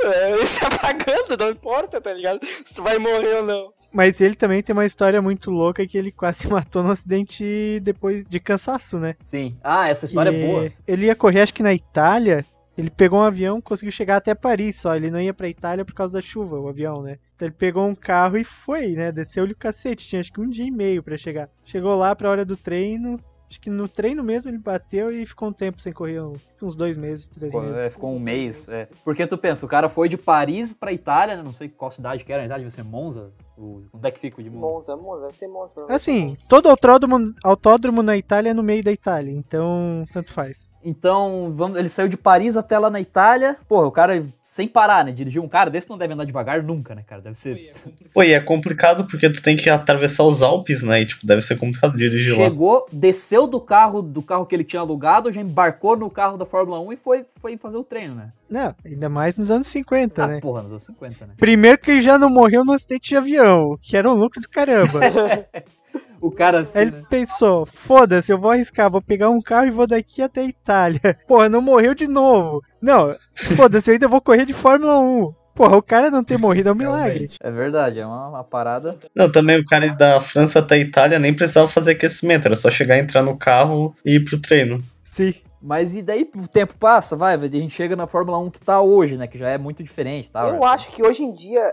[0.03, 2.39] é, ele tá pagando, não importa, tá ligado?
[2.65, 3.73] Se tu vai morrer ou não.
[3.93, 8.25] Mas ele também tem uma história muito louca que ele quase matou no acidente depois
[8.27, 9.15] de cansaço, né?
[9.23, 9.55] Sim.
[9.63, 10.69] Ah, essa história e é boa.
[10.87, 12.45] Ele ia correr, acho que na Itália.
[12.75, 14.95] Ele pegou um avião, conseguiu chegar até Paris só.
[14.95, 17.19] Ele não ia pra Itália por causa da chuva, o avião, né?
[17.35, 19.11] Então ele pegou um carro e foi, né?
[19.11, 20.07] Desceu-lhe o cacete.
[20.07, 21.49] Tinha acho que um dia e meio para chegar.
[21.63, 23.19] Chegou lá pra hora do treino.
[23.53, 26.19] Acho que no treino mesmo ele bateu e ficou um tempo sem correr,
[26.59, 27.77] uns dois meses, três Pô, meses.
[27.77, 28.67] É, ficou um mês.
[28.67, 28.87] É.
[29.05, 31.43] Porque tu pensa, o cara foi de Paris pra Itália, né?
[31.43, 33.31] Não sei qual cidade que era, na Itália, devia ser Monza.
[33.55, 34.95] O, onde é que fica o de Monza?
[34.95, 35.85] Monza, Monza, deve ser Monza.
[35.87, 40.67] Assim, todo autódromo, autódromo na Itália é no meio da Itália, então tanto faz.
[40.83, 43.57] Então, vamos, ele saiu de Paris até lá na Itália.
[43.67, 45.11] Porra, o cara, sem parar, né?
[45.11, 47.21] Dirigiu um cara desse não deve andar devagar nunca, né, cara?
[47.21, 47.71] Deve ser.
[48.13, 51.01] Pô, e é complicado porque tu tem que atravessar os Alpes, né?
[51.01, 52.43] E, tipo, deve ser complicado dirigir lá.
[52.43, 56.45] Chegou, desceu do carro, do carro que ele tinha alugado, já embarcou no carro da
[56.45, 58.31] Fórmula 1 e foi, foi fazer o treino, né?
[58.49, 60.39] Não, ainda mais nos anos 50, ah, né?
[60.39, 61.33] porra, nos anos 50, né?
[61.37, 64.49] Primeiro que ele já não morreu no acidente de avião, que era um lucro do
[64.49, 64.99] caramba.
[66.23, 67.03] O cara assim, ele né?
[67.09, 71.01] pensou, foda-se, eu vou arriscar, vou pegar um carro e vou daqui até a Itália.
[71.27, 72.63] Porra, não morreu de novo.
[72.81, 75.33] Não, foda-se, eu ainda vou correr de Fórmula 1.
[75.53, 77.27] Porra, o cara não ter morrido é um milagre.
[77.41, 78.97] É verdade, é uma, uma parada.
[79.13, 82.69] Não, também o cara da França até a Itália nem precisava fazer aquecimento, era só
[82.69, 84.81] chegar, entrar no carro e ir pro treino.
[85.03, 85.33] Sim.
[85.61, 88.81] Mas e daí o tempo passa, vai, a gente chega na Fórmula 1 que tá
[88.81, 89.27] hoje, né?
[89.27, 90.47] Que já é muito diferente, tá?
[90.47, 91.71] Eu acho que hoje em dia,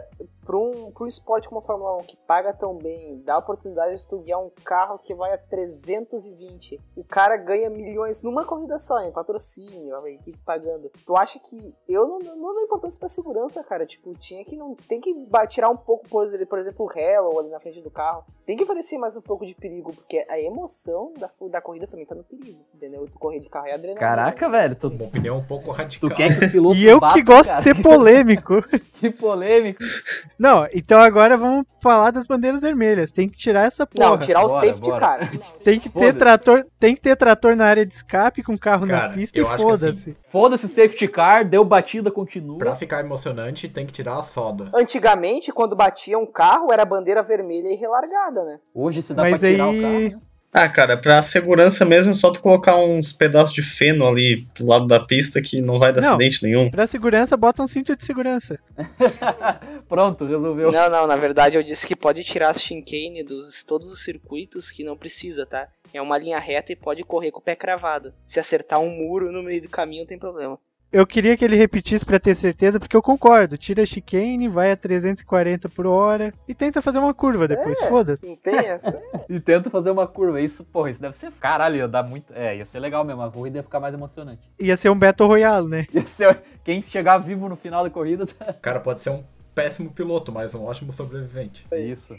[0.50, 3.38] para um, pra um esporte como a Fórmula 1, que paga tão bem, dá a
[3.38, 8.44] oportunidade de tu guiar um carro que vai a 320, o cara ganha milhões numa
[8.44, 10.90] corrida só, em patrocínio, a equipe pagando.
[11.06, 13.86] Tu acha que eu não, não dou importância pra segurança, cara?
[13.86, 14.74] Tipo, tinha que não.
[14.88, 15.14] Tem que
[15.48, 18.24] tirar um pouco, por exemplo, por exemplo, o Hello ali na frente do carro.
[18.44, 21.96] Tem que oferecer mais um pouco de perigo, porque a emoção da, da corrida pra
[21.96, 23.06] mim tá no perigo, entendeu?
[23.06, 24.00] Tu correr de carro é adrenalina.
[24.00, 26.10] Caraca, velho, tu, Uma opinião um pouco radical.
[26.10, 27.58] tu quer que os pilotos E eu batam, que gosto cara?
[27.58, 28.54] de ser polêmico.
[29.00, 29.82] Que polêmico.
[30.40, 33.12] Não, então agora vamos falar das bandeiras vermelhas.
[33.12, 34.08] Tem que tirar essa porra.
[34.08, 34.98] Não, tirar o Bora, safety bora.
[35.00, 35.30] car.
[35.62, 36.18] Tem que ter Foda-se.
[36.18, 39.42] trator, tem que ter trator na área de escape com carro na Cara, pista e
[39.42, 40.16] eu acho que foda-se.
[40.24, 42.56] Foda-se o safety car, deu batida, continua.
[42.56, 44.70] Pra ficar emocionante, tem que tirar a soda.
[44.74, 48.58] Antigamente, quando batia um carro, era bandeira vermelha e relargada, né?
[48.74, 49.96] Hoje se dá Mas pra tirar o carro.
[49.98, 50.20] aí, né?
[50.52, 54.66] Ah, cara, pra segurança mesmo, é só tu colocar uns pedaços de feno ali do
[54.66, 56.08] lado da pista que não vai dar Não.
[56.10, 56.68] acidente nenhum.
[56.70, 58.58] pra segurança, bota um cinto de segurança.
[59.88, 60.72] Pronto, resolveu.
[60.72, 64.70] Não, não, na verdade eu disse que pode tirar as chicane dos todos os circuitos
[64.70, 65.68] que não precisa, tá?
[65.94, 68.12] É uma linha reta e pode correr com o pé cravado.
[68.26, 70.58] Se acertar um muro no meio do caminho, não tem problema.
[70.92, 73.56] Eu queria que ele repetisse pra ter certeza, porque eu concordo.
[73.56, 77.80] Tira a chicane, vai a 340 por hora e tenta fazer uma curva depois.
[77.80, 77.86] É.
[77.86, 78.26] Foda-se.
[78.26, 79.00] Não tem essa?
[79.28, 80.40] E tenta fazer uma curva.
[80.40, 81.30] Isso, porra, isso deve ser.
[81.32, 82.32] Caralho, ia dar muito.
[82.34, 83.22] É, ia ser legal mesmo.
[83.22, 84.50] A corrida ia ficar mais emocionante.
[84.58, 85.86] Ia ser um Battle Royale, né?
[85.94, 86.40] Ia ser.
[86.64, 88.26] Quem chegar vivo no final da corrida.
[88.26, 88.50] Tá...
[88.50, 89.22] O cara pode ser um
[89.54, 91.64] péssimo piloto, mas um ótimo sobrevivente.
[91.72, 92.16] Isso.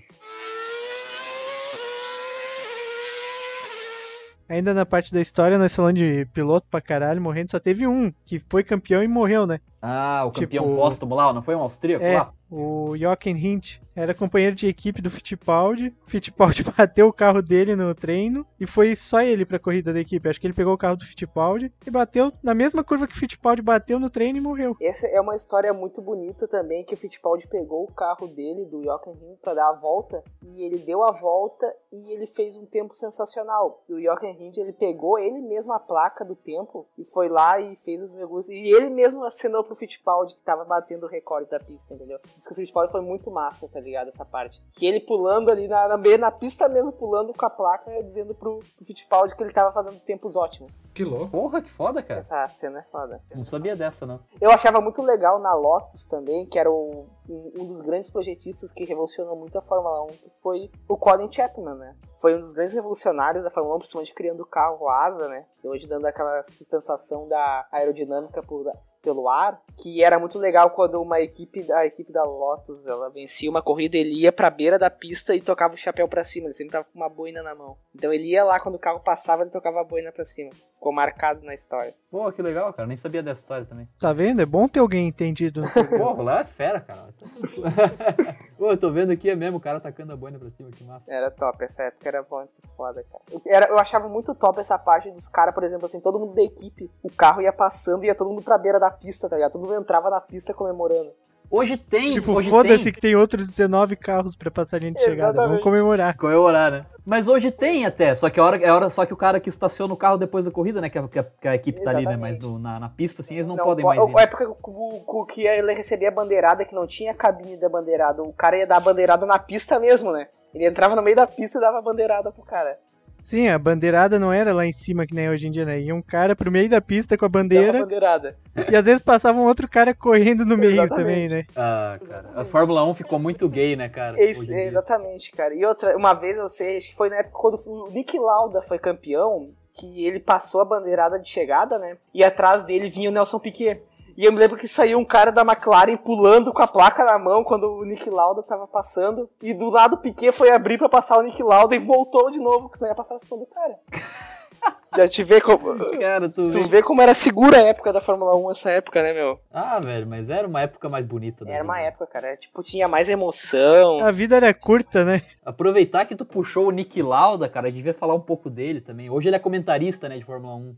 [4.51, 8.11] Ainda na parte da história, nós falando de piloto pra caralho, morrendo, só teve um
[8.25, 9.59] que foi campeão e morreu, né?
[9.81, 12.31] Ah, o campeão Tipo- póstumo lá, não foi um austríaco É, lá?
[12.51, 15.93] O Jochen Hint era companheiro de equipe do Fittipaldi.
[16.05, 20.27] Fittipaldi bateu o carro dele no treino e foi só ele pra corrida da equipe.
[20.27, 23.17] Acho que ele pegou o carro do Fittipaldi e bateu na mesma curva que o
[23.17, 24.75] Fittipaldi bateu no treino e morreu.
[24.81, 28.83] Essa é uma história muito bonita também, que o Fittipaldi pegou o carro dele, do
[28.83, 32.95] Jochen pra dar a volta, e ele deu a volta e ele fez um tempo
[32.95, 33.83] sensacional.
[33.89, 38.01] O Jochen ele pegou ele mesmo a placa do tempo e foi lá e fez
[38.01, 38.49] os negócios.
[38.49, 42.19] E ele mesmo acenou pro Fittipaldi que tava batendo o recorde da pista, entendeu?
[42.41, 44.07] Diz que o Fittipaldi foi muito massa, tá ligado?
[44.07, 44.63] Essa parte.
[44.71, 48.57] Que ele pulando ali na, na, na pista mesmo, pulando com a placa, dizendo pro,
[48.75, 50.87] pro Fittipaldi que ele tava fazendo tempos ótimos.
[50.91, 51.29] Que louco.
[51.29, 52.19] Porra, que foda, cara.
[52.19, 53.21] Essa cena é foda.
[53.35, 54.21] Não sabia dessa, não.
[54.41, 58.71] Eu achava muito legal na Lotus também, que era o, um, um dos grandes projetistas
[58.71, 61.95] que revolucionou muito a Fórmula 1, que foi o Colin Chapman, né?
[62.19, 65.45] Foi um dos grandes revolucionários da Fórmula 1, principalmente criando o carro asa, né?
[65.63, 68.65] E hoje dando aquela sustentação da aerodinâmica por,
[69.01, 73.49] pelo ar, que era muito legal quando uma equipe, a equipe da Lotus, ela vencia
[73.49, 76.53] uma corrida, ele ia pra beira da pista e tocava o chapéu para cima, ele
[76.53, 77.77] sempre tava com uma boina na mão.
[77.95, 80.51] Então ele ia lá quando o carro passava, ele tocava a boina para cima.
[80.51, 81.93] Ficou marcado na história.
[82.09, 82.87] Pô, que legal, cara.
[82.87, 83.87] Nem sabia dessa história também.
[83.99, 84.41] Tá vendo?
[84.41, 85.61] É bom ter alguém entendido.
[85.97, 87.09] Pô, lá é fera, cara.
[88.61, 90.83] Pô, eu tô vendo aqui é mesmo o cara tacando a boina pra cima, que
[90.83, 91.11] massa.
[91.11, 93.23] Era top, essa época era muito foda, cara.
[93.31, 96.35] Eu, era, eu achava muito top essa parte dos caras, por exemplo, assim, todo mundo
[96.35, 99.35] da equipe, o carro ia passando e ia todo mundo pra beira da pista, tá
[99.35, 99.53] ligado?
[99.53, 101.11] Todo mundo entrava na pista comemorando.
[101.51, 102.93] Hoje tem, tipo, hoje foda-se tem.
[102.93, 105.15] que tem outros 19 carros pra passar a linha de chegada.
[105.33, 105.47] Exatamente.
[105.49, 106.17] Vamos comemorar.
[106.17, 106.85] Comemorar, né?
[107.05, 109.39] Mas hoje tem até, só que a hora, é a hora só que o cara
[109.39, 110.89] que estaciona o carro depois da corrida, né?
[110.89, 112.15] Que a, que a, que a equipe tá ali, né?
[112.15, 112.61] Mas Exatamente.
[112.63, 114.17] no- na, na pista, assim, eles não, Não, podem po- mais ir.
[114.17, 118.31] A época com que ele recebia a bandeirada, que não tinha cabine da bandeirada, o
[118.31, 120.27] cara ia dar a bandeirada na pista mesmo, né?
[120.53, 122.77] Ele entrava no meio da pista e dava a bandeirada pro cara.
[123.21, 125.79] Sim, a bandeirada não era lá em cima que nem hoje em dia, né?
[125.79, 128.35] Ia um cara pro meio da pista com a bandeira bandeirada.
[128.69, 130.95] e às vezes passava um outro cara correndo no meio Exatamente.
[130.99, 131.43] também, né?
[131.55, 132.29] Ah, cara.
[132.35, 134.19] A Fórmula 1 ficou muito gay, né, cara?
[134.19, 135.53] É isso, exatamente, cara.
[135.53, 138.61] E outra, uma vez eu sei, acho que foi na época quando o Nick Lauda
[138.63, 141.97] foi campeão, que ele passou a bandeirada de chegada, né?
[142.13, 143.81] E atrás dele vinha o Nelson Piquet.
[144.21, 147.17] E eu me lembro que saiu um cara da McLaren pulando com a placa na
[147.17, 149.27] mão quando o Nick Lauda tava passando.
[149.41, 152.37] E do lado o Piquet foi abrir pra passar o Nick Lauda e voltou de
[152.37, 153.79] novo, porque senão ia passar na segunda do cara.
[154.95, 155.75] Já te vê como.
[155.97, 156.43] Cara, tu...
[156.43, 159.39] Tu vê como era segura a época da Fórmula 1 essa época, né, meu?
[159.51, 161.43] Ah, velho, mas era uma época mais bonita.
[161.43, 161.87] da Era uma vida.
[161.87, 162.37] época, cara.
[162.37, 164.05] Tipo, tinha mais emoção.
[164.05, 165.23] A vida era curta, né?
[165.43, 169.09] Aproveitar que tu puxou o Nick Lauda, cara, devia falar um pouco dele também.
[169.09, 170.75] Hoje ele é comentarista, né, de Fórmula 1.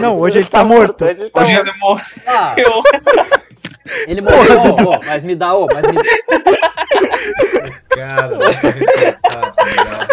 [0.00, 1.04] Não, hoje ele tá morto.
[1.04, 1.68] Hoje ele tá Hoje morto.
[1.68, 2.04] ele morreu.
[2.26, 2.54] Ah,
[4.06, 6.02] ele morreu, ô, ô, mas me dá, ô, mas me
[7.90, 10.06] Cara, tá?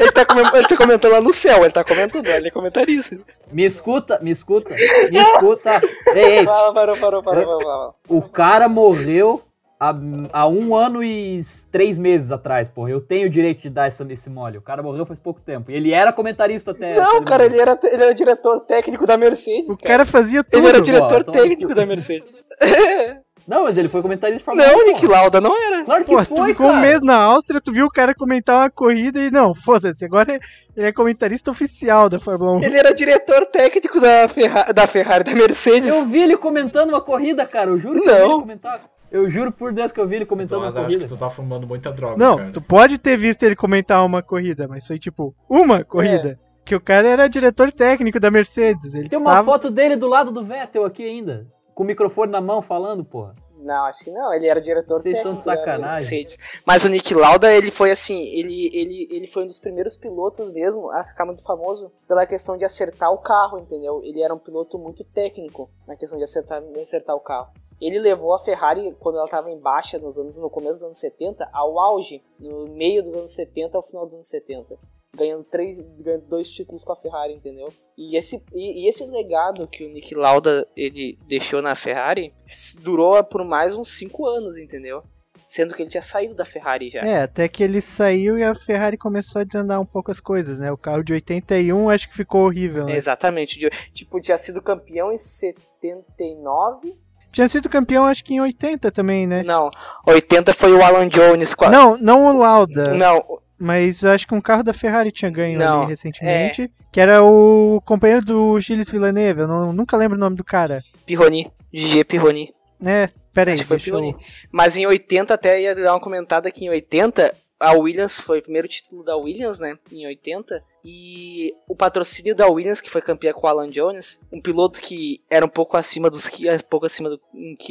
[0.00, 3.16] Ele tá, ele tá comentando lá no céu, ele tá comentando, ele é comentarista.
[3.52, 4.74] Me escuta, me escuta,
[5.10, 5.80] me escuta.
[6.14, 7.94] Ei, ei, Parou, parou, parou, parou, parou, parou.
[8.08, 9.42] o cara morreu
[9.80, 9.94] há,
[10.32, 11.40] há um ano e
[11.72, 12.90] três meses atrás, porra.
[12.90, 14.58] Eu tenho o direito de dar essa, esse mole.
[14.58, 15.70] O cara morreu faz pouco tempo.
[15.70, 16.92] E ele era comentarista até.
[16.92, 19.70] até Não, cara, ele era, ele era diretor técnico da Mercedes.
[19.70, 20.58] O cara fazia tudo.
[20.58, 22.36] Ele era diretor no técnico da Mercedes.
[23.48, 24.78] Não, mas ele foi comentarista de Fórmula Não, 1.
[24.78, 25.06] o Nick.
[25.08, 25.84] Lauda não era.
[25.84, 26.78] Claro que Pô, tu foi, ficou cara.
[26.78, 30.38] um mês na Áustria, tu viu o cara comentar uma corrida e não, foda-se, agora
[30.76, 32.62] ele é comentarista oficial da Fórmula 1.
[32.62, 35.88] Ele era diretor técnico da, Ferra da Ferrari, da Mercedes.
[35.88, 37.70] Eu vi ele comentando uma corrida, cara.
[37.70, 38.14] Eu juro que Não.
[38.14, 38.80] eu vi ele comentar.
[39.10, 41.16] Eu juro por Deus que eu vi ele comentando uma Eduardo, acho que corrida.
[41.16, 42.52] tu tá fumando muita droga, Não, cara.
[42.52, 46.38] tu pode ter visto ele comentar uma corrida, mas foi tipo uma corrida.
[46.64, 48.94] Que o cara era diretor técnico da Mercedes.
[48.94, 49.44] Ele Tem uma tava...
[49.44, 51.46] foto dele do lado do Vettel aqui ainda.
[51.74, 53.34] Com o microfone na mão falando, porra.
[53.62, 56.18] Não, acho que não, ele era diretor Vocês técnico estão de da sacanagem.
[56.18, 56.38] Mercedes.
[56.64, 60.50] Mas o Nick Lauda, ele foi assim, ele, ele, ele foi um dos primeiros pilotos
[60.52, 64.00] mesmo a ficar muito famoso pela questão de acertar o carro, entendeu?
[64.02, 67.48] Ele era um piloto muito técnico na questão de acertar, de acertar o carro.
[67.80, 70.98] Ele levou a Ferrari, quando ela estava em baixa nos anos, no começo dos anos
[70.98, 74.76] 70, ao auge, no meio dos anos 70 ao final dos anos 70.
[75.16, 77.72] Ganhando, três, ganhando dois títulos com a Ferrari, entendeu?
[77.96, 82.32] E esse, e, e esse legado que o Nick Lauda ele deixou na Ferrari
[82.80, 85.02] durou por mais uns 5 anos, entendeu?
[85.42, 87.00] Sendo que ele tinha saído da Ferrari já.
[87.00, 90.60] É, até que ele saiu e a Ferrari começou a desandar um pouco as coisas,
[90.60, 90.70] né?
[90.70, 92.94] O carro de 81 acho que ficou horrível, né?
[92.94, 93.68] Exatamente.
[93.92, 96.96] Tipo, tinha sido campeão em 79.
[97.32, 99.42] Tinha sido campeão acho que em 80 também, né?
[99.42, 99.70] Não,
[100.06, 101.54] 80 foi o Alan Jones.
[101.54, 103.22] com a- Não, não o Lauda, Não,
[103.58, 105.82] mas acho que um carro da Ferrari tinha ganho Não, é.
[105.82, 110.36] ali recentemente, que era o companheiro do Gilles Villeneuve, eu não- nunca lembro o nome
[110.36, 110.82] do cara.
[111.06, 111.50] Pirroni.
[111.72, 112.52] Gigi Pirroni.
[112.84, 113.94] É, peraí, Acho foi deixa eu...
[114.00, 114.16] Pirroni.
[114.50, 118.42] Mas em 80, até ia dar uma comentada que em 80, a Williams foi o
[118.42, 119.78] primeiro título da Williams, né?
[119.92, 120.64] Em 80.
[120.82, 125.22] E o patrocínio da Williams, que foi campeã com o Alan Jones, um piloto que
[125.28, 127.20] era um pouco acima dos um pouco acima do.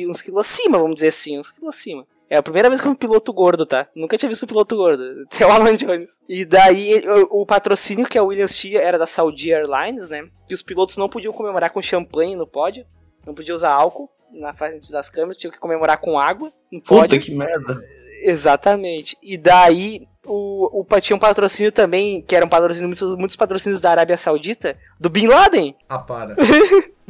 [0.07, 2.05] uns quilos acima, vamos dizer assim, uns quilos acima.
[2.29, 3.87] É a primeira vez que eu vi um piloto gordo, tá?
[3.95, 5.03] Nunca tinha visto um piloto gordo.
[5.25, 6.21] Até o Alan Jones.
[6.29, 10.29] E daí, o, o patrocínio que a Williams tinha era da Saudi Airlines, né?
[10.47, 12.85] Que os pilotos não podiam comemorar com champanhe no pódio.
[13.25, 15.37] Não podia usar álcool na frente das câmeras.
[15.37, 17.17] Tinham que comemorar com água no pódio.
[17.17, 17.83] Puta que merda.
[18.23, 19.17] Exatamente.
[19.21, 23.81] E daí o, o tinha um patrocínio também, que era um patrocínio, muitos, muitos patrocínios
[23.81, 25.75] da Arábia Saudita, do Bin Laden.
[25.87, 26.35] Ah, para.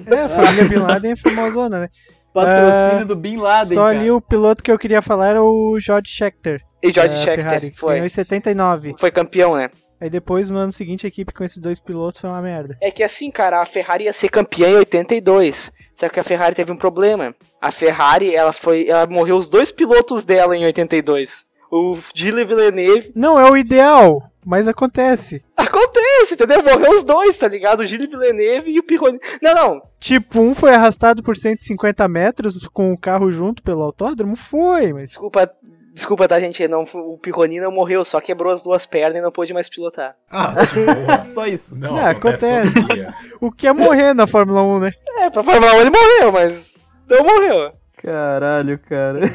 [0.08, 1.90] É, a família Bin Laden é famosona, né?
[2.34, 4.00] Patrocínio Ah, do Bin Laden, Só cara.
[4.00, 6.62] ali o piloto que eu queria falar era o George Scheckter.
[6.82, 7.94] E George da Scheckter Ferrari, foi.
[7.96, 8.96] Ganhou em 79.
[8.98, 9.70] Foi campeão, né?
[10.00, 12.78] Aí depois, no ano seguinte, a equipe com esses dois pilotos foi uma merda.
[12.82, 15.70] É que assim, cara, a Ferrari ia ser campeã em 82.
[16.00, 17.36] Só que a Ferrari teve um problema.
[17.60, 18.88] A Ferrari, ela foi.
[18.88, 21.46] Ela morreu os dois pilotos dela em 82.
[21.70, 23.12] O Gilles Villeneuve.
[23.14, 25.44] Não é o ideal, mas acontece.
[25.58, 26.64] Acontece, entendeu?
[26.64, 27.82] Morreu os dois, tá ligado?
[27.82, 29.20] O Gilles Villeneuve e o Pironi.
[29.42, 29.82] Não, não.
[30.00, 34.38] Tipo, um foi arrastado por 150 metros com o carro junto pelo autódromo?
[34.38, 35.10] Foi, mas.
[35.10, 35.52] Desculpa,
[36.00, 36.68] desculpa, tá, gente?
[36.68, 40.16] Não, o Pironi não morreu, só quebrou as duas pernas e não pôde mais pilotar.
[40.30, 41.24] Ah, de boa.
[41.26, 41.76] Só isso.
[41.76, 43.14] Não, É, acontece, todo dia.
[43.40, 44.92] O que é morrer na Fórmula 1, né?
[45.20, 46.90] É, pra Fórmula 1 ele morreu, mas.
[47.10, 47.74] Não morreu.
[47.98, 49.20] Caralho, cara.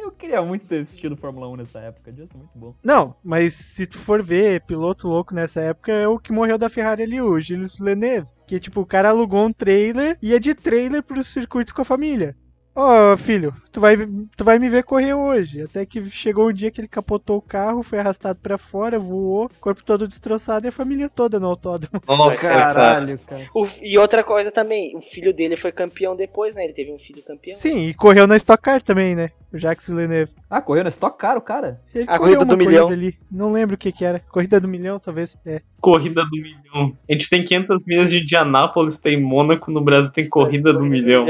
[0.00, 2.10] Eu queria muito ter assistido Fórmula 1 nessa época.
[2.10, 2.74] Devia ser muito bom.
[2.82, 6.68] Não, mas se tu for ver piloto louco nessa época, é o que morreu da
[6.68, 8.28] Ferrari ali, o Gilles Villeneuve.
[8.46, 11.84] Que, tipo, o cara alugou um trailer e ia de trailer pros circuitos com a
[11.84, 12.34] família.
[12.80, 13.96] Ó, filho, tu vai,
[14.36, 15.62] tu vai me ver correr hoje.
[15.62, 19.50] Até que chegou um dia que ele capotou o carro, foi arrastado pra fora, voou,
[19.60, 22.00] corpo todo destroçado e a família toda no autódromo.
[22.06, 22.74] Nossa, cara.
[22.74, 23.46] Caralho, cara.
[23.52, 26.62] O- e outra coisa também, o filho dele foi campeão depois, né?
[26.64, 27.54] Ele teve um filho campeão.
[27.54, 29.30] Sim, e correu na Stock Car também, né?
[29.52, 30.30] O Jacques Villeneuve.
[30.48, 31.80] Ah, correu no Stock Car, o cara?
[31.94, 32.88] Ele A correu corrida do uma milhão.
[32.88, 33.18] ali.
[33.32, 34.20] Não lembro o que que era.
[34.30, 35.36] Corrida do milhão, talvez.
[35.44, 35.62] É.
[35.80, 36.94] Corrida do milhão.
[37.08, 41.24] A gente tem 500 milhas de Indianápolis, tem Mônaco, no Brasil tem corrida do milhão.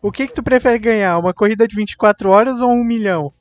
[0.00, 0.93] O que que tu prefere ganhar?
[1.18, 3.32] Uma corrida de 24 horas ou um milhão?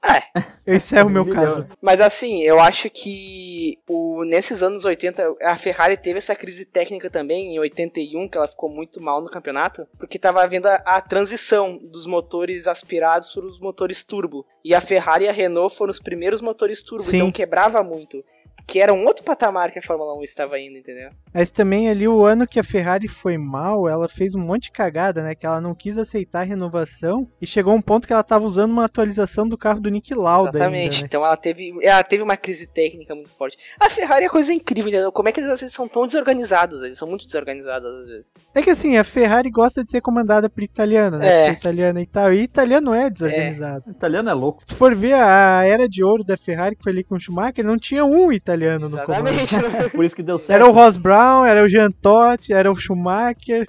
[0.65, 1.43] Eu encerro meu Um milhão.
[1.43, 1.67] caso.
[1.81, 7.09] Mas assim, eu acho que o, nesses anos 80, a Ferrari teve essa crise técnica
[7.09, 11.01] também, em 81, que ela ficou muito mal no campeonato, porque tava havendo a, a
[11.01, 14.45] transição dos motores aspirados para os motores turbo.
[14.63, 17.17] E a Ferrari e a Renault foram os primeiros motores turbo, Sim.
[17.17, 18.23] então quebrava muito.
[18.65, 21.09] Que era um outro patamar que a Fórmula 1 estava indo, entendeu?
[21.33, 24.71] Mas também ali o ano que a Ferrari foi mal, ela fez um monte de
[24.71, 25.35] cagada, né?
[25.35, 28.71] Que ela não quis aceitar a renovação e chegou um ponto que ela tava usando
[28.71, 30.81] uma atualização do carro do Nick Lauda Exatamente.
[30.81, 31.01] ainda, né?
[31.05, 33.57] Então ela teve, ela teve uma crise técnica muito forte.
[33.79, 35.11] A Ferrari é coisa incrível, entendeu?
[35.11, 36.83] Como é que eles são tão desorganizados?
[36.83, 38.33] Eles são muito desorganizados às vezes.
[38.55, 41.47] É que assim, a Ferrari gosta de ser comandada por italiano, né?
[41.47, 41.47] É.
[41.47, 42.33] Por italiano e tal.
[42.33, 43.83] E italiano é desorganizado.
[43.87, 44.61] O italiano é louco.
[44.61, 47.19] Se tu for ver a era de ouro da Ferrari que foi ali com o
[47.19, 49.27] Schumacher, não tinha um italiano no comando.
[49.29, 49.55] Exatamente.
[49.55, 49.89] né?
[49.93, 50.61] Por isso que deu certo.
[50.61, 53.67] Era o Ross Brown, era o Jean Todt, era o Schumacher.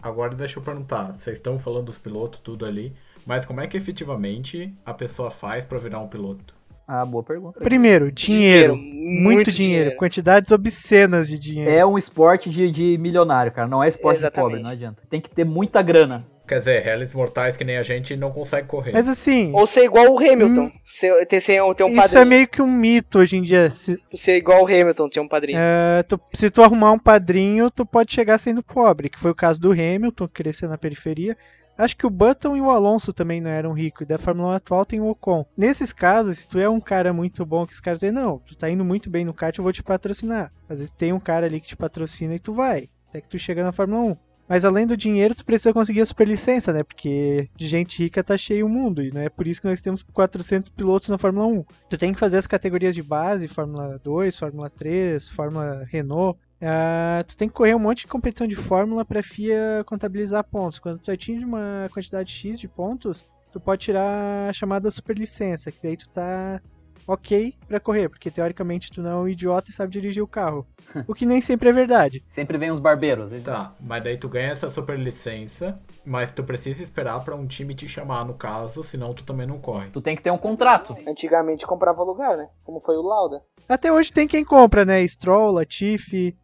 [0.00, 2.94] Agora deixa eu perguntar, vocês estão falando dos pilotos, tudo ali,
[3.26, 6.54] mas como é que efetivamente a pessoa faz pra virar um piloto?
[6.86, 7.60] Ah, boa pergunta.
[7.60, 8.74] Primeiro, dinheiro.
[8.74, 9.80] Dinheiro, muito, muito dinheiro.
[9.80, 9.96] dinheiro.
[9.98, 11.70] Quantidades obscenas de dinheiro.
[11.70, 13.68] É um esporte de, de milionário, cara.
[13.68, 14.50] Não é esporte de Exatamente.
[14.50, 15.02] pobre, não adianta.
[15.10, 16.24] Tem que ter muita grana.
[16.48, 18.92] Quer dizer, réis mortais que nem a gente não consegue correr.
[18.92, 20.70] Mas assim, Ou ser igual o Hamilton.
[20.84, 22.26] Ser, ter, ser, ter um isso é padrinho.
[22.26, 23.70] meio que um mito hoje em dia.
[23.70, 25.58] Se, Ser igual o Hamilton, ter um padrinho.
[25.60, 29.34] é, tu, se tu arrumar um padrinho, tu pode chegar sendo pobre, que foi o
[29.34, 31.36] caso do Hamilton, que cresceu na periferia.
[31.76, 34.02] Acho que o Button e o Alonso também não eram ricos.
[34.02, 35.46] E da Fórmula 1 atual tem o Ocon.
[35.56, 38.56] Nesses casos, se tu é um cara muito bom, que os caras dizem, não, tu
[38.56, 40.50] tá indo muito bem no kart, eu vou te patrocinar.
[40.68, 42.88] Às vezes tem um cara ali que te patrocina e tu vai.
[43.08, 44.16] Até que tu chega na Fórmula 1.
[44.48, 46.82] Mas além do dinheiro, tu precisa conseguir a superlicença, né?
[46.82, 49.02] Porque de gente rica tá cheio o mundo.
[49.02, 51.64] E não é por isso que nós temos 400 pilotos na Fórmula 1.
[51.90, 56.38] Tu tem que fazer as categorias de base, Fórmula 2, Fórmula 3, Fórmula Renault.
[56.60, 60.78] Ah, tu tem que correr um monte de competição de Fórmula pra FIA contabilizar pontos.
[60.78, 65.78] Quando tu atinge uma quantidade X de pontos, tu pode tirar a chamada superlicença, que
[65.82, 66.60] daí tu tá
[67.06, 70.66] ok pra correr, porque teoricamente tu não é um idiota e sabe dirigir o carro.
[71.06, 72.24] O que nem sempre é verdade.
[72.28, 73.32] Sempre vem os barbeiros.
[73.32, 73.54] então.
[73.54, 77.74] Tá, mas daí tu ganha essa super licença, mas tu precisa esperar pra um time
[77.74, 79.90] te chamar no caso, senão tu também não corre.
[79.90, 80.94] Tu tem que ter um contrato.
[81.06, 82.48] Antigamente comprava lugar, né?
[82.64, 83.42] Como foi o Lauda.
[83.68, 85.06] Até hoje tem quem compra, né?
[85.06, 86.36] Stroll, Latifi.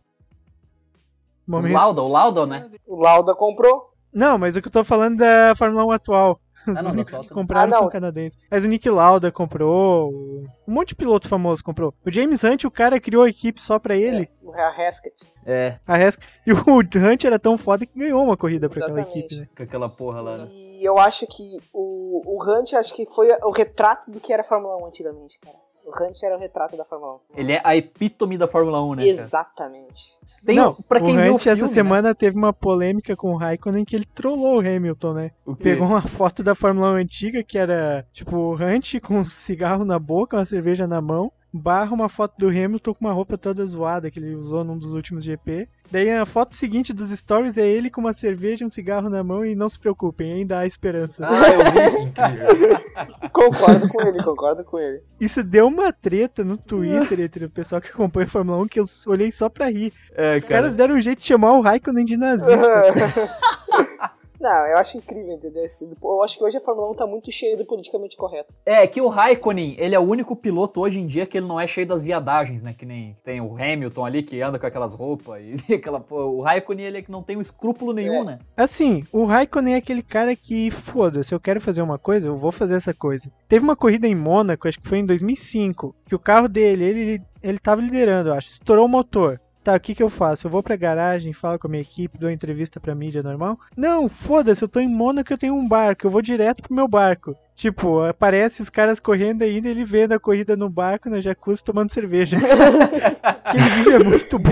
[1.46, 2.70] O Momento- Lauda, o Lauda, né?
[2.86, 3.90] O Lauda comprou.
[4.12, 6.40] Não, mas o que eu tô falando da Fórmula 1 atual.
[6.72, 8.38] Os Ah, únicos que compraram Ah, são canadenses.
[8.50, 10.10] Mas o Nick Lauda comprou.
[10.12, 11.92] o- Um monte de piloto famoso comprou.
[12.04, 14.28] O James Hunt, o cara criou a equipe só pra ele.
[14.42, 15.26] O Haskett.
[15.46, 19.00] É, A Res- E o Hunt era tão foda que ganhou uma corrida pra aquela
[19.00, 19.48] equipe, né?
[19.56, 20.48] com aquela porra lá, né?
[20.50, 24.42] E eu acho que o, o Hunt, acho que foi o retrato do que era
[24.42, 25.56] a Fórmula 1 antigamente, cara.
[25.84, 27.18] O Hunt era o retrato da Fórmula 1.
[27.36, 28.96] Ele é a epítome da Fórmula 1, né?
[28.96, 29.08] cara?
[29.08, 30.02] Exatamente.
[30.44, 31.72] Tem, Não, pra quem o viu o Hunt filme, essa né?
[31.72, 35.30] semana teve uma polêmica com o Raikkonen que ele trollou o Hamilton, né?
[35.44, 35.54] O?
[35.54, 39.84] Pegou uma foto da Fórmula 1 antiga que era tipo o Hunt com um cigarro
[39.84, 41.30] na boca, uma cerveja na mão.
[41.56, 44.92] Barra uma foto do Hamilton com uma roupa toda zoada que ele usou num dos
[44.92, 45.68] últimos GP.
[45.88, 49.22] Daí a foto seguinte dos stories é ele com uma cerveja e um cigarro na
[49.22, 51.28] mão e não se preocupem, ainda há esperança.
[51.28, 52.02] Ah, eu vi.
[52.10, 53.30] Incrível.
[53.30, 55.00] Concordo com ele, concordo com ele.
[55.20, 58.80] Isso deu uma treta no Twitter entre o pessoal que acompanha a Fórmula 1 que
[58.80, 59.92] eu olhei só pra rir.
[60.12, 62.54] É, Os caras deram um jeito de chamar o Raikkonen de nazista.
[64.40, 65.64] Não, eu acho incrível, entendeu?
[65.64, 68.52] Esse- Eu acho que hoje a Fórmula 1 tá muito cheia do politicamente correto.
[68.66, 71.58] É, que o Raikkonen, ele é o único piloto hoje em dia que ele não
[71.58, 72.74] é cheio das viadagens, né?
[72.76, 76.40] Que nem tem o Hamilton ali que anda com aquelas roupas e aquela pô, O
[76.42, 78.24] Raikkonen, ele é que não tem um escrúpulo nenhum, É.
[78.24, 78.38] né?
[78.56, 82.50] Assim, o Raikkonen é aquele cara que, foda-se, eu quero fazer uma coisa, eu vou
[82.52, 83.30] fazer essa coisa.
[83.48, 87.22] Teve uma corrida em Mônaco, acho que foi em 2005, que o carro dele, ele,
[87.42, 89.40] ele tava liderando, eu acho, estourou o motor.
[89.64, 90.46] Tá, o que que eu faço?
[90.46, 93.58] Eu vou pra garagem, falo com a minha equipe, dou entrevista pra mídia normal?
[93.74, 96.86] Não, foda-se, eu tô em Mônaco, eu tenho um barco, eu vou direto pro meu
[96.86, 97.34] barco.
[97.56, 101.90] Tipo, aparece os caras correndo ainda, ele vendo a corrida no barco, na jacuzzi, tomando
[101.90, 102.36] cerveja.
[103.22, 104.50] Aquele vídeo é muito bom.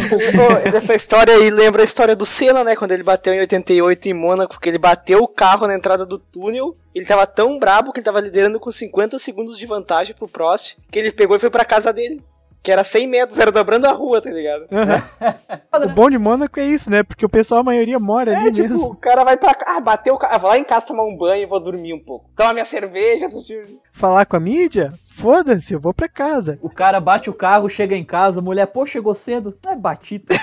[0.72, 2.74] Essa história aí lembra a história do Senna, né?
[2.74, 6.18] Quando ele bateu em 88 em Mônaco, que ele bateu o carro na entrada do
[6.18, 6.74] túnel.
[6.94, 10.76] Ele tava tão brabo que ele tava liderando com 50 segundos de vantagem pro Prost,
[10.90, 12.22] que ele pegou e foi pra casa dele.
[12.62, 14.66] Que era 100 metros, era dobrando a rua, tá ligado?
[14.70, 15.02] Aham.
[15.84, 17.02] o bom de Mônaco é isso, né?
[17.02, 18.90] Porque o pessoal, a maioria, mora É, ali tipo, mesmo.
[18.90, 21.02] o cara vai pra cá, ah, bateu o carro, ah, vou lá em casa tomar
[21.04, 22.30] um banho e vou dormir um pouco.
[22.36, 23.64] Toma minha cerveja, assistir.
[23.92, 24.92] Falar com a mídia?
[25.22, 26.58] Foda-se, eu vou pra casa.
[26.60, 29.56] O cara bate o carro, chega em casa, a mulher, pô, chegou cedo.
[29.68, 30.32] É batito.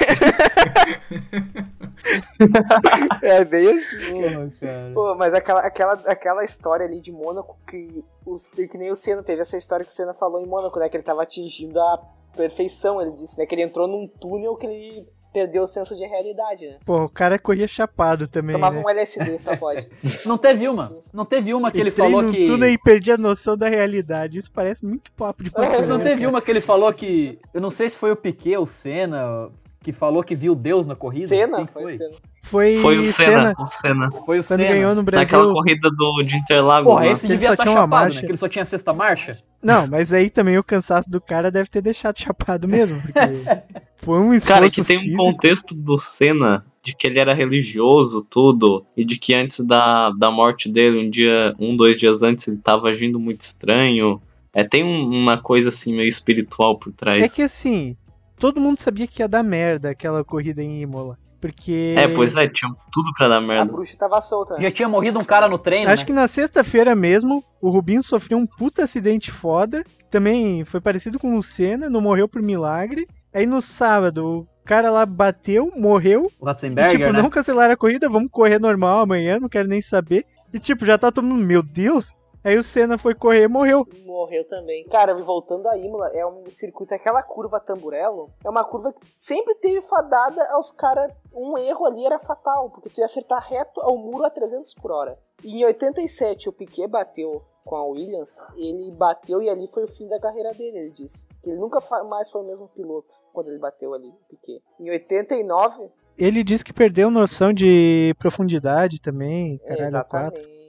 [3.22, 4.22] É bem assim.
[4.22, 4.92] Porra, cara.
[4.94, 9.22] Pô, mas aquela, aquela, aquela história ali de Mônaco que, os, que nem o Senna
[9.22, 10.88] teve essa história que o Senna falou em Mônaco, né?
[10.88, 12.02] Que ele tava atingindo a
[12.36, 13.46] perfeição, ele disse, né?
[13.46, 16.78] Que ele entrou num túnel que ele perdeu o senso de realidade, né?
[16.86, 18.84] Pô, o cara corria chapado também, Tomava né?
[18.86, 19.88] um LSD, só pode.
[20.26, 20.92] Não teve uma.
[21.14, 22.48] Não teve uma que ele Entrei falou num que.
[22.48, 24.38] túnel e perdi a noção da realidade.
[24.38, 25.82] Isso parece muito papo de maconha.
[25.88, 26.30] Não né, teve cara?
[26.30, 27.40] uma que ele falou que.
[27.54, 29.50] Eu não sei se foi o Piquet ou o Senna
[29.82, 31.28] que falou que viu Deus na corrida.
[31.28, 31.92] Senna, foi foi?
[31.94, 32.16] Senna.
[32.42, 34.12] Foi, Foi o Senna, o Senna.
[34.12, 34.74] Foi o Quando Senna.
[34.74, 35.26] ganhou no Brasil.
[35.38, 36.92] Naquela corrida do, de Interlagos.
[36.92, 37.12] Porra, lá.
[37.12, 38.16] esse Ele devia só estar tinha uma chapado, marcha.
[38.16, 38.26] né?
[38.26, 39.38] Que ele só tinha sexta marcha.
[39.62, 43.00] Não, mas aí também o cansaço do cara deve ter deixado chapado mesmo.
[43.02, 43.20] Porque
[44.02, 45.18] foi um esforço Cara, é que tem um físico.
[45.24, 50.32] contexto do Senna de que ele era religioso, tudo, e de que antes da, da
[50.32, 54.22] morte dele, um dia, um, dois dias antes, ele tava agindo muito estranho.
[54.54, 57.22] É, tem um- uma coisa assim meio espiritual por trás.
[57.22, 57.96] É que assim,
[58.40, 61.18] todo mundo sabia que ia dar merda aquela corrida em Imola.
[61.42, 61.94] Porque.
[61.98, 63.72] É, pois é, tinha tudo pra dar A merda.
[63.72, 64.60] bruxa tava solta?
[64.60, 66.08] Já tinha morrido um cara no treino, Acho né?
[66.08, 69.86] que na sexta-feira mesmo, o Rubinho sofreu um puta acidente foda.
[70.10, 73.08] Também foi parecido com o Senna, não morreu por milagre.
[73.34, 76.32] Aí no sábado, o cara lá bateu, morreu.
[76.40, 77.22] O E, Ratzenberger, tipo, né?
[77.22, 80.26] não cancelaram a corrida, vamos correr normal amanhã, não quero nem saber.
[80.54, 82.12] E tipo, já tá todo mundo, meu Deus.
[82.44, 83.86] Aí o Senna foi correr e morreu.
[84.06, 84.86] Morreu também.
[84.86, 89.56] Cara, voltando a Imola, é um circuito, aquela curva tamburelo, é uma curva que sempre
[89.56, 91.12] teve fadada aos caras.
[91.34, 94.90] Um erro ali era fatal, porque tu ia acertar reto ao muro a 300 por
[94.92, 95.20] hora.
[95.44, 99.88] E em 87 o Piquet bateu com a Williams, ele bateu e ali foi o
[99.88, 101.28] fim da carreira dele, ele disse.
[101.44, 104.62] Ele nunca mais foi o mesmo piloto quando ele bateu ali, o Piquet.
[104.80, 110.60] Em 89, Ele disse que perdeu noção de profundidade também, caralho, exatamente.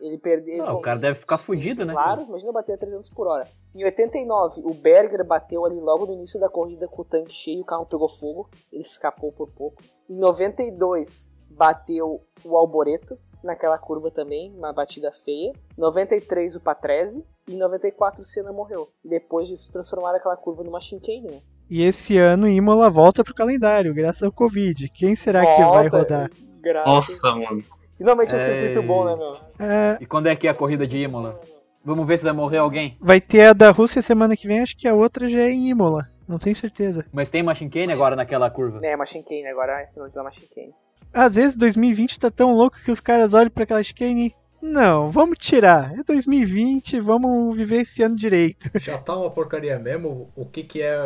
[0.00, 0.64] Ele perdeu.
[0.64, 1.92] Não, o cara deve ficar fudido, né?
[1.92, 3.46] Claro, imagina bater a 300 por hora.
[3.74, 7.60] Em 89, o Berger bateu ali logo no início da corrida com o tanque cheio,
[7.60, 9.82] o carro pegou fogo, ele escapou por pouco.
[10.08, 15.52] Em 92, bateu o Alboreto, naquela curva também, uma batida feia.
[15.76, 17.24] 93, o Patrese.
[17.48, 18.88] E em 94, o Senna morreu.
[19.04, 21.40] Depois disso, transformaram aquela curva numa chicane, né?
[21.70, 24.88] E esse ano Imola volta pro calendário, graças ao Covid.
[24.88, 26.30] Quem será que vai Volta, rodar?
[26.60, 27.62] graças- Nossa, mano.
[27.96, 29.36] Finalmente um É circuito bom, né, meu?
[29.58, 31.40] É, E quando é que é a corrida de Imola?
[31.84, 32.96] Vamos ver se vai morrer alguém.
[33.00, 35.68] vai ter a da Rússia semana que vem, acho que a outra já é em
[35.70, 36.08] Imola.
[36.28, 37.06] Não tenho certeza.
[37.12, 38.84] Mas tem Machine Cane agora naquela curva.
[38.84, 40.74] É, uma chicane, agora é finalmente uma chicane.
[41.16, 44.46] Às vezes 2020 tá tão louco que os caras olham pra aquela chicane e.
[44.60, 45.98] Não, vamos tirar.
[45.98, 48.70] É 2020, vamos viver esse ano direito.
[48.74, 50.30] Já tá uma porcaria mesmo.
[50.36, 50.98] O que que é,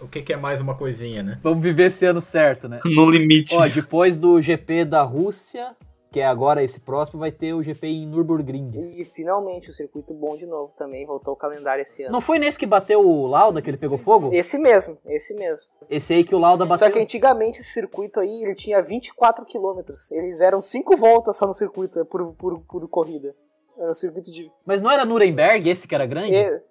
[0.00, 1.38] o que que é mais uma coisinha, né?
[1.42, 2.78] Vamos viver esse ano certo, né?
[2.84, 3.54] No limite.
[3.54, 5.74] Ó, depois do GP da Rússia,
[6.14, 8.70] que é agora esse próximo, vai ter o GP em Nürburgring.
[8.96, 12.12] E finalmente o circuito bom de novo também, voltou o calendário esse ano.
[12.12, 14.30] Não foi nesse que bateu o Lauda, que ele pegou fogo?
[14.32, 15.66] Esse mesmo, esse mesmo.
[15.90, 16.86] Esse aí que o Lauda bateu.
[16.86, 20.12] Só que antigamente esse circuito aí, ele tinha 24 quilômetros.
[20.12, 23.34] Eles eram 5 voltas só no circuito, por, por, por corrida.
[23.76, 24.48] Era um circuito de...
[24.64, 26.32] Mas não era Nuremberg esse que era grande?
[26.32, 26.62] E,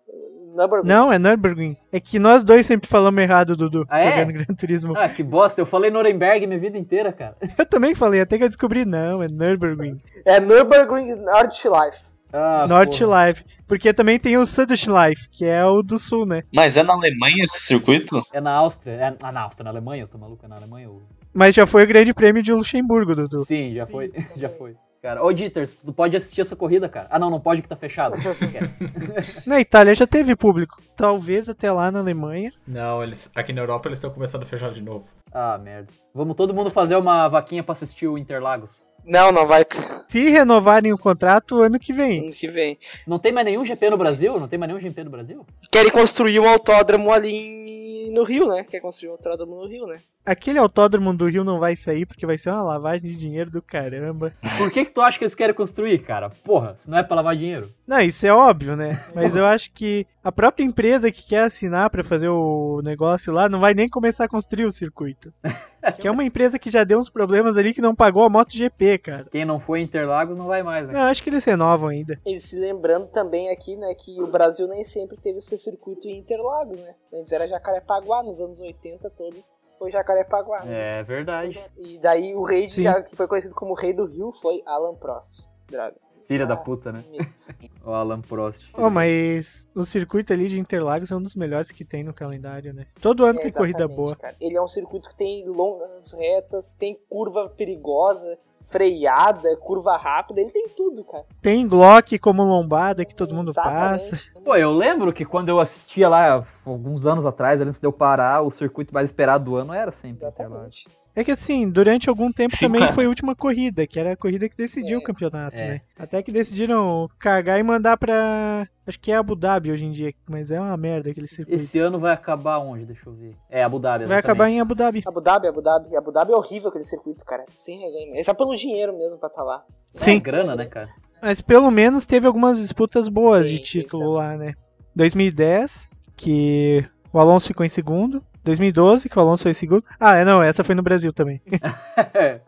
[0.56, 0.88] Nürburgring.
[0.88, 1.76] Não, é Nürburgring.
[1.92, 4.20] É que nós dois sempre falamos errado, Dudu, Ah, é?
[4.20, 4.94] jogando Gran Turismo.
[4.98, 5.60] Ah, que bosta.
[5.62, 7.36] Eu falei Nuremberg minha vida inteira, cara.
[7.58, 10.00] Eu também falei, até que eu descobri, não, é Nürburgring.
[10.26, 12.14] É Nürburgring Nordschleife.
[12.36, 12.66] Ah.
[12.68, 13.44] Live.
[13.68, 16.42] Porque também tem o Südlich Live, que é o do sul, né?
[16.54, 18.24] Mas é na Alemanha esse circuito?
[18.34, 18.92] É na Áustria.
[18.94, 20.90] É, ah, na Áustria, na Alemanha, eu tô maluco, é na Alemanha.
[20.90, 23.38] ou- Mas já foi o grande prêmio de Luxemburgo, Dudu.
[23.38, 24.12] Sim, já foi.
[24.36, 24.76] Já foi.
[25.04, 27.08] Cara, ô Dieters, tu pode assistir essa corrida, cara.
[27.10, 28.16] Ah, não, não pode que tá fechado.
[28.42, 28.80] Esquece.
[29.46, 30.82] Na Itália já teve público.
[30.96, 32.50] Talvez até lá na Alemanha.
[32.66, 35.04] Não, eles, aqui na Europa eles estão começando a fechar de novo.
[35.34, 35.90] Ah, merda.
[36.16, 38.82] Vamos todo mundo fazer uma vaquinha pra assistir o Interlagos.
[39.06, 39.84] Não, não vai ter.
[40.08, 42.22] Se renovarem o contrato ano que vem.
[42.22, 42.78] Ano que vem.
[43.06, 44.40] Não tem mais nenhum GP no Brasil?
[44.40, 45.46] Não tem mais nenhum GP no Brasil?
[45.70, 48.64] Querem construir um autódromo ali em- no Rio, né?
[48.64, 49.98] Quer construir um autódromo no Rio, né?
[50.26, 53.62] Aquele autódromo do Rio não vai sair porque vai ser uma lavagem de dinheiro do
[53.62, 54.34] caramba.
[54.58, 56.30] Por que que tu acha que eles querem construir, cara?
[56.30, 57.70] Porra, se não é pra lavar dinheiro.
[57.86, 59.04] Não, isso é óbvio, né?
[59.14, 63.50] Mas eu acho que a própria empresa que quer assinar pra fazer o negócio lá
[63.50, 65.34] não vai nem começar a construir o circuito.
[66.00, 69.00] Que é uma empresa que já deu uns problemas ali que não pagou a MotoGP,
[69.00, 69.28] cara.
[69.30, 70.94] Quem não foi em Interlagos não vai mais, né?
[70.94, 72.18] Não, acho que eles renovam ainda.
[72.26, 76.08] E se lembrando também aqui, né, que o Brasil nem sempre teve o seu circuito
[76.08, 76.96] em Interlagos, né?
[77.14, 79.54] Antes era Jacarepaguá, nos anos 80 todos
[79.84, 80.64] foi Jacarepaguá.
[80.64, 81.00] né?
[81.00, 81.60] É verdade.
[81.78, 85.46] E daí o rei, de, que foi conhecido como rei do Rio, foi Alan Prost.
[85.70, 85.96] Droga.
[86.34, 87.04] Filha da Ah, puta, né?
[87.86, 88.70] O Alan Prost.
[88.78, 92.74] Oh, mas o circuito ali de Interlagos é um dos melhores que tem no calendário,
[92.74, 92.86] né?
[93.02, 94.16] Todo ano É, tem corrida exatamente, boa.
[94.16, 94.36] cara.
[94.40, 98.38] Ele é um circuito que tem longas retas, tem curva perigosa,
[98.72, 101.26] freada, curva rápida, ele tem tudo, cara.
[101.42, 104.12] Tem Glock como lombada que todo mundo Exatamente.
[104.12, 104.22] passa.
[104.44, 108.42] Pô, eu lembro que quando eu assistia lá, alguns anos atrás, antes de eu parar,
[108.42, 110.86] o circuito mais esperado do ano era sempre Interlagos.
[111.16, 112.92] É que assim, durante algum tempo Sim, também cara.
[112.94, 115.00] foi a última corrida, que era a corrida que decidiu É.
[115.00, 115.68] o campeonato, É.
[115.68, 115.82] né?
[115.98, 118.68] Até que decidiram cagar e mandar pra.
[118.88, 121.56] Acho que é Abu Dhabi hoje em dia, mas é uma merda aquele circuito.
[121.56, 122.86] Esse ano vai acabar onde?
[122.86, 123.36] Deixa eu ver.
[123.50, 124.06] É, Abu Dhabi.
[124.06, 124.26] Vai exatamente.
[124.26, 125.04] acabar em Abu Dhabi.
[125.06, 125.96] Abu Dhabi, Abu Dhabi.
[125.96, 127.46] Abu Dhabi é horrível aquele circuito, cara.
[127.60, 128.16] Sem reganho.
[128.16, 129.64] É só pelo dinheiro mesmo pra estar lá.
[129.96, 130.90] É Sim, grana, né, cara?
[131.22, 134.14] mas pelo menos teve algumas disputas boas de Sim, título então.
[134.14, 134.54] lá, né?
[134.96, 135.88] 2010,
[136.18, 136.84] que
[137.14, 138.24] o Alonso ficou em segundo.
[138.44, 139.84] 2012, que o Alonso foi segundo.
[140.00, 141.42] Ah, é, não, essa foi no Brasil também.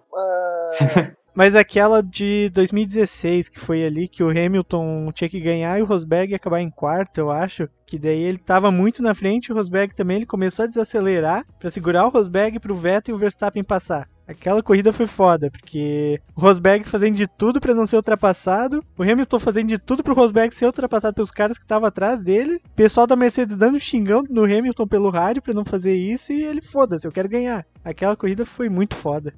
[1.36, 5.86] Mas aquela de 2016, que foi ali que o Hamilton tinha que ganhar e o
[5.86, 7.68] Rosberg ia acabar em quarto, eu acho.
[7.86, 11.70] Que daí ele tava muito na frente, o Rosberg também ele começou a desacelerar pra
[11.70, 14.08] segurar o Rosberg pro Vettel e o Verstappen passar.
[14.28, 19.04] Aquela corrida foi foda, porque o Rosberg fazendo de tudo pra não ser ultrapassado, o
[19.04, 22.70] Hamilton fazendo de tudo pro Rosberg ser ultrapassado pelos caras que estavam atrás dele, o
[22.76, 26.62] pessoal da Mercedes dando xingão no Hamilton pelo rádio pra não fazer isso e ele
[26.62, 27.68] foda-se, eu quero ganhar.
[27.84, 29.32] Aquela corrida foi muito foda.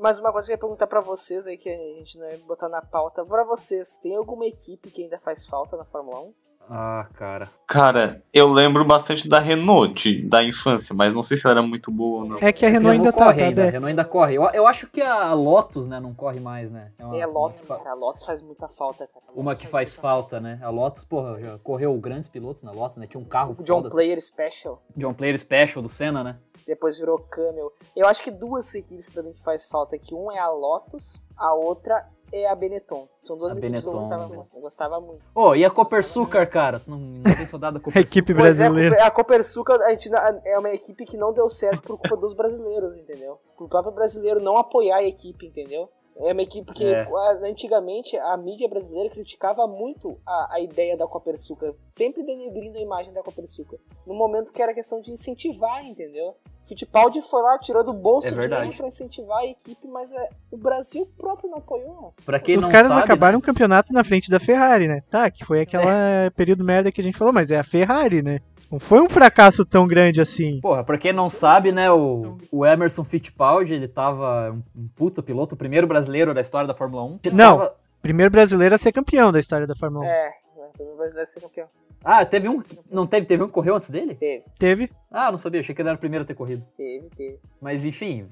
[0.00, 2.38] Mas uma coisa que eu ia perguntar pra vocês aí, que a gente não ia
[2.38, 3.24] botar na pauta.
[3.24, 6.49] Pra vocês, tem alguma equipe que ainda faz falta na Fórmula 1?
[6.72, 7.50] Ah, cara.
[7.66, 11.62] Cara, eu lembro bastante da Renault de- da infância, mas não sei se ela era
[11.66, 12.38] muito boa ou não.
[12.40, 13.62] É que a Renault ainda tá, corre tá, ainda.
[13.62, 13.70] A né?
[13.72, 14.34] Renault ainda corre.
[14.36, 16.92] Eu, eu acho que a Lotus, né, não corre mais, né?
[17.00, 17.90] uma- É a Lotus, uma- cara.
[17.90, 19.24] A Lotus faz muita falta, cara.
[19.34, 20.60] Uma que faz muita falta, né?
[20.62, 23.06] A Lotus, porra, já correu grandes pilotos na Lotus, né?
[23.08, 23.90] Tinha um carro O John foda.
[23.90, 24.80] Player Special.
[24.96, 26.36] John Player Special do Senna, né?
[26.66, 27.72] Depois virou Camel.
[27.96, 30.14] Eu acho que duas equipes pra mim que faz falta aqui.
[30.14, 33.08] Um é a Lotus, a outra é a Benetton.
[33.22, 34.50] São duas A equipes que eu Benetton, gostava muito.
[34.54, 35.24] Eu gostava muito.
[35.34, 36.80] Ô, e a Copersucar, cara?
[36.80, 38.02] Tu não, não tem saudade da Copersucar?
[38.02, 39.04] equipe Pois é, brasileira.
[39.04, 40.10] a Copersuca a gente,
[40.44, 43.38] é uma equipe que não deu certo por culpa dos brasileiros, entendeu?
[43.56, 45.88] Por próprio brasileiro não apoiar a equipe, entendeu?
[46.22, 47.08] É uma equipe que É.
[47.42, 53.12] antigamente a mídia brasileira criticava muito a, a ideia da Copersuca, sempre denegrindo a imagem
[53.12, 53.78] da Copersuca.
[54.06, 56.34] No momento que era questão de incentivar, entendeu?
[56.62, 60.56] Fittipaldi foi lá, tirou do bolso É dinheiro pra incentivar a equipe, mas é, o
[60.56, 62.14] Brasil próprio não apoiou.
[62.24, 63.38] Pra quem Os não caras sabe, acabaram né?
[63.38, 65.02] o campeonato na frente da Ferrari, né?
[65.10, 68.40] Tá, que foi aquela período merda que a gente falou, mas é a Ferrari, né?
[68.70, 70.60] Não foi um fracasso tão grande assim.
[70.60, 75.22] Porra, pra quem não sabe, né, o, o Emerson Fittipaldi, ele tava um, um puta
[75.22, 77.18] piloto, o primeiro brasileiro da história da Fórmula 1.
[77.24, 77.58] Ele Não.
[77.58, 80.08] tava- Primeiro brasileiro a ser campeão da história da Fórmula 1.
[80.08, 80.32] É,
[80.78, 81.66] o brasileiro ser campeão.
[82.02, 82.62] Ah, teve um.
[82.90, 84.14] Não teve, teve um que correu antes dele?
[84.14, 84.90] Teve, Teve.
[85.10, 86.64] Ah, não sabia, achei que ele era o primeiro a ter corrido.
[86.78, 87.38] teve, teve.
[87.60, 88.24] Mas enfim,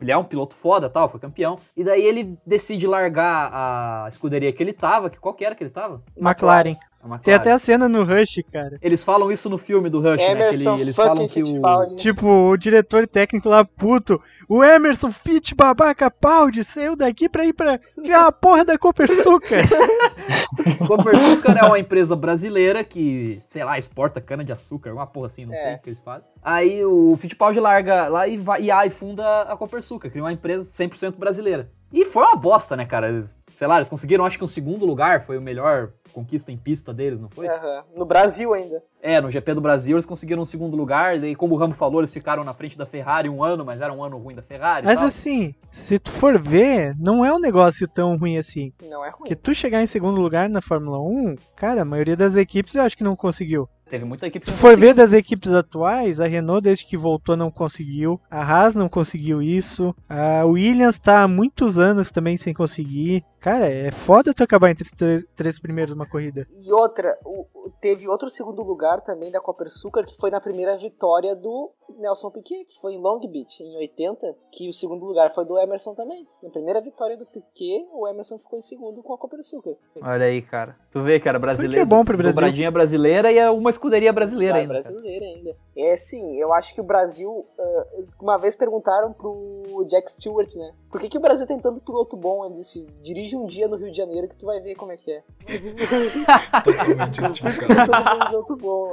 [0.00, 1.58] ele é um piloto foda tal, foi campeão.
[1.76, 5.64] E daí ele decide largar a escuderia que ele tava, que qual que era que
[5.64, 6.00] ele tava?
[6.16, 6.76] McLaren.
[7.04, 7.22] McLaren.
[7.22, 8.78] Tem até a cena no Rush, cara.
[8.82, 10.26] Eles falam isso no filme do Rush, né?
[10.26, 11.96] Que Emerson ele- eles falam que o.
[11.96, 14.20] Tipo, o diretor técnico lá, puto.
[14.48, 19.60] O Emerson Fit Babaca Paldi saiu daqui pra ir pra criar a porra da Copersucar.
[20.86, 25.56] Copersucar é uma empresa brasileira que, sei lá, exporta cana-de-açúcar, uma porra assim, não É.
[25.56, 26.26] sei o que eles fazem.
[26.42, 30.64] Aí o Fittipaldi larga lá e vai e, aí funda a Copersucar, cria uma empresa
[30.64, 31.68] 100% brasileira.
[31.92, 33.24] E foi uma bosta, né, cara?
[33.56, 36.94] sei lá, eles conseguiram, acho que um segundo lugar, foi o melhor conquista em pista
[36.94, 37.46] deles, não foi?
[37.46, 37.84] Aham.
[37.94, 38.82] No Brasil ainda.
[39.02, 42.00] É, no GP do Brasil eles conseguiram um segundo lugar, daí como o Rambo falou,
[42.00, 44.84] eles ficaram na frente da Ferrari um ano, mas era um ano ruim da Ferrari
[44.84, 45.08] e Mas tal.
[45.08, 48.72] assim, se tu for ver, não é um negócio tão ruim assim.
[48.88, 49.18] Não é ruim.
[49.18, 52.82] Porque tu chegar em segundo lugar na Fórmula 1, cara, a maioria das equipes eu
[52.82, 53.68] acho que não conseguiu.
[53.88, 54.88] Teve muita equipe que Se for conseguiu.
[54.88, 59.40] ver das equipes atuais, a Renault desde que voltou não conseguiu, a Haas não conseguiu
[59.40, 63.22] isso, a Williams tá há muitos anos também sem conseguir.
[63.46, 66.44] Cara, é foda tu acabar entre os três, três primeiros numa corrida.
[66.50, 67.46] E outra, o-
[67.80, 72.64] teve outro segundo lugar também da Copersucar, que foi na primeira vitória do Nelson Piquet,
[72.64, 76.26] que foi em Long Beach, em 80, que o segundo lugar foi do Emerson também.
[76.42, 79.74] Na primeira vitória do Piquet, o Emerson ficou em segundo com a Copersucar.
[80.02, 80.74] Olha aí, cara.
[80.90, 81.84] Tu vê, cara, brasileiro.
[81.86, 82.34] Porque é bom pro Brasil.
[82.34, 84.74] Dobradinha brasileira e é uma escuderia brasileira Vai, ainda.
[84.74, 84.84] cara.
[84.92, 85.56] brasileira ainda.
[85.76, 87.46] É sim, eu acho que o Brasil.
[87.60, 87.84] ah,
[88.20, 90.72] uma vez perguntaram pro Jack Stewart, né?
[90.90, 92.44] Por que, que o Brasil tem tanto piloto bom?
[92.46, 94.96] Ele disse: dirige um dia no Rio de Janeiro que tu vai ver como é
[94.96, 95.22] que é.
[96.62, 98.26] Totalmente justificado.
[98.26, 98.92] piloto bom.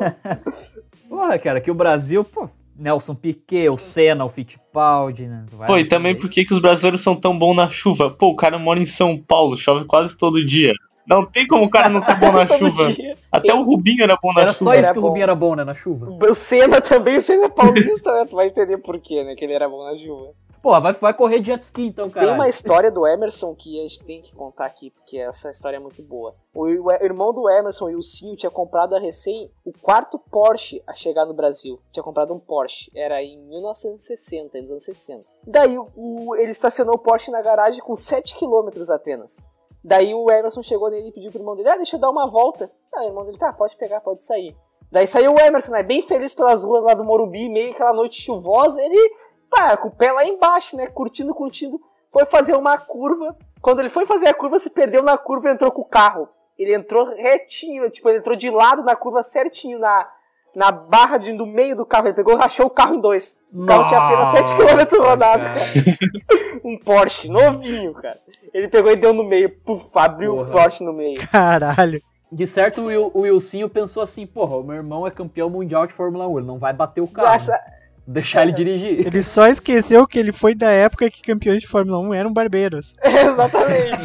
[1.10, 5.46] Porra, cara, que o Brasil, pô, Nelson Piquet, o Senna, o Fittipaldi, né?
[5.66, 8.10] Pô, e também por que, os brasileiros são tão bons na chuva?
[8.10, 10.74] Pô, o cara mora em São Paulo, chove quase todo dia.
[11.06, 12.94] Não tem como o cara não ser bom na chuva.
[12.94, 13.18] dia.
[13.30, 14.72] Até o Rubinho era bom na Era chuva.
[14.72, 15.02] só isso Era que o.
[15.02, 15.64] Rubinho era bom, né?
[15.66, 16.08] Na chuva.
[16.10, 18.26] O Senna também, o Senna é paulista, né?
[18.26, 19.36] Tu vai entender por quê, né?
[19.36, 20.32] Que ele era bom na chuva.
[20.64, 22.26] Pô, vai, vai correr de jet ski então, cara.
[22.26, 25.76] Tem uma história do Emerson que a gente tem que contar aqui, porque essa história
[25.76, 26.36] é muito boa.
[26.56, 31.26] O, irmão do Emerson, o Ilcinho, tinha comprado a recém o quarto Porsche a chegar
[31.26, 31.82] no Brasil.
[31.92, 32.90] Tinha comprado um Porsche.
[32.96, 35.26] Era em 1960, nos anos 60.
[35.46, 39.44] Daí o- ele estacionou o Porsche na garagem com 7 km apenas.
[39.84, 42.26] Daí o Emerson chegou nele e pediu pro irmão dele: Ah, deixa eu dar uma
[42.30, 42.72] volta.
[42.94, 44.56] Ah, o irmão dele, tá, pode pegar, pode sair.
[44.90, 45.84] Daí saiu o Emerson, né?
[45.84, 48.82] Bem feliz pelas ruas lá do Morumbi, meio aquela noite chuvosa.
[48.82, 49.12] Ele,
[49.54, 50.88] pá, com o pé lá embaixo, né?
[50.88, 51.80] Curtindo, curtindo.
[52.12, 53.36] Foi fazer uma curva.
[53.62, 56.28] Quando ele foi fazer a curva, se perdeu na curva e entrou com o carro.
[56.58, 60.08] Ele entrou retinho, tipo, ele entrou de lado na curva certinho, na,
[60.56, 62.08] na barra de, do meio do carro.
[62.08, 63.40] Ele pegou e rachou o carro em dois.
[63.52, 65.56] O carro tinha apenas 7 km rodado, cara.
[65.56, 66.64] cara.
[66.64, 68.20] Um Porsche, novinho, cara.
[68.54, 70.50] Ele pegou e deu no meio, puf, abriu Porra.
[70.50, 71.28] o Porsche no meio.
[71.28, 72.02] Caralho.
[72.32, 75.86] De certo, o, Will, o Wilsinho pensou assim, porra, o meu irmão é campeão mundial
[75.86, 77.36] de Fórmula 1, ele não vai bater o carro.
[77.36, 77.60] Essa,
[78.06, 79.08] Deixar ele dirigir.
[79.08, 82.94] Ele só esqueceu que ele foi da época que campeões de Fórmula 1 eram barbeiros.
[83.04, 83.98] Exatamente.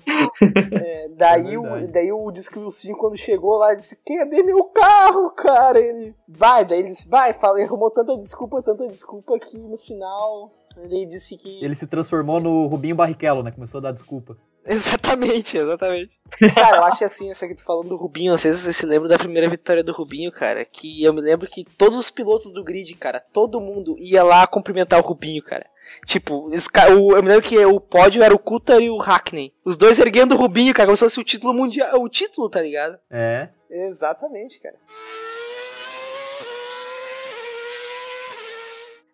[0.73, 4.43] É, daí, É o, daí o disse que o Wilson, quando chegou lá, disse: Cadê
[4.43, 5.79] meu carro, cara?
[5.79, 9.77] Ele vai, daí ele disse: Vai, fala, ele arrumou tanta desculpa, tanta desculpa que no
[9.77, 11.63] final ele disse que.
[11.63, 13.51] Ele se transformou no Rubinho Barrichello, né?
[13.51, 14.37] Começou a dar desculpa.
[14.73, 16.17] Exatamente, exatamente.
[16.55, 18.85] Cara, eu acho assim, essa que tu falando do Rubinho, não sei se você se
[18.85, 20.63] lembra da primeira vitória do Rubinho, cara.
[20.63, 24.47] Que eu me lembro que todos os pilotos do grid, cara, todo mundo ia lá
[24.47, 25.65] cumprimentar o Rubinho, cara.
[26.05, 28.95] Tipo, esse ca- o- eu me lembro que o pódio era o Coulter e o
[28.97, 29.53] Hackney.
[29.65, 32.01] Os dois erguendo o Rubinho, cara, como se fosse o título mundial.
[32.01, 32.97] O título, tá ligado?
[33.11, 33.49] É.
[33.69, 34.75] Exatamente, cara.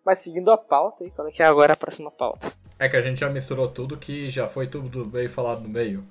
[0.04, 2.52] Mas seguindo a pauta aí, qual é que é agora a próxima pauta?
[2.80, 6.02] É que a gente já misturou tudo que já foi tudo bem falado no meio.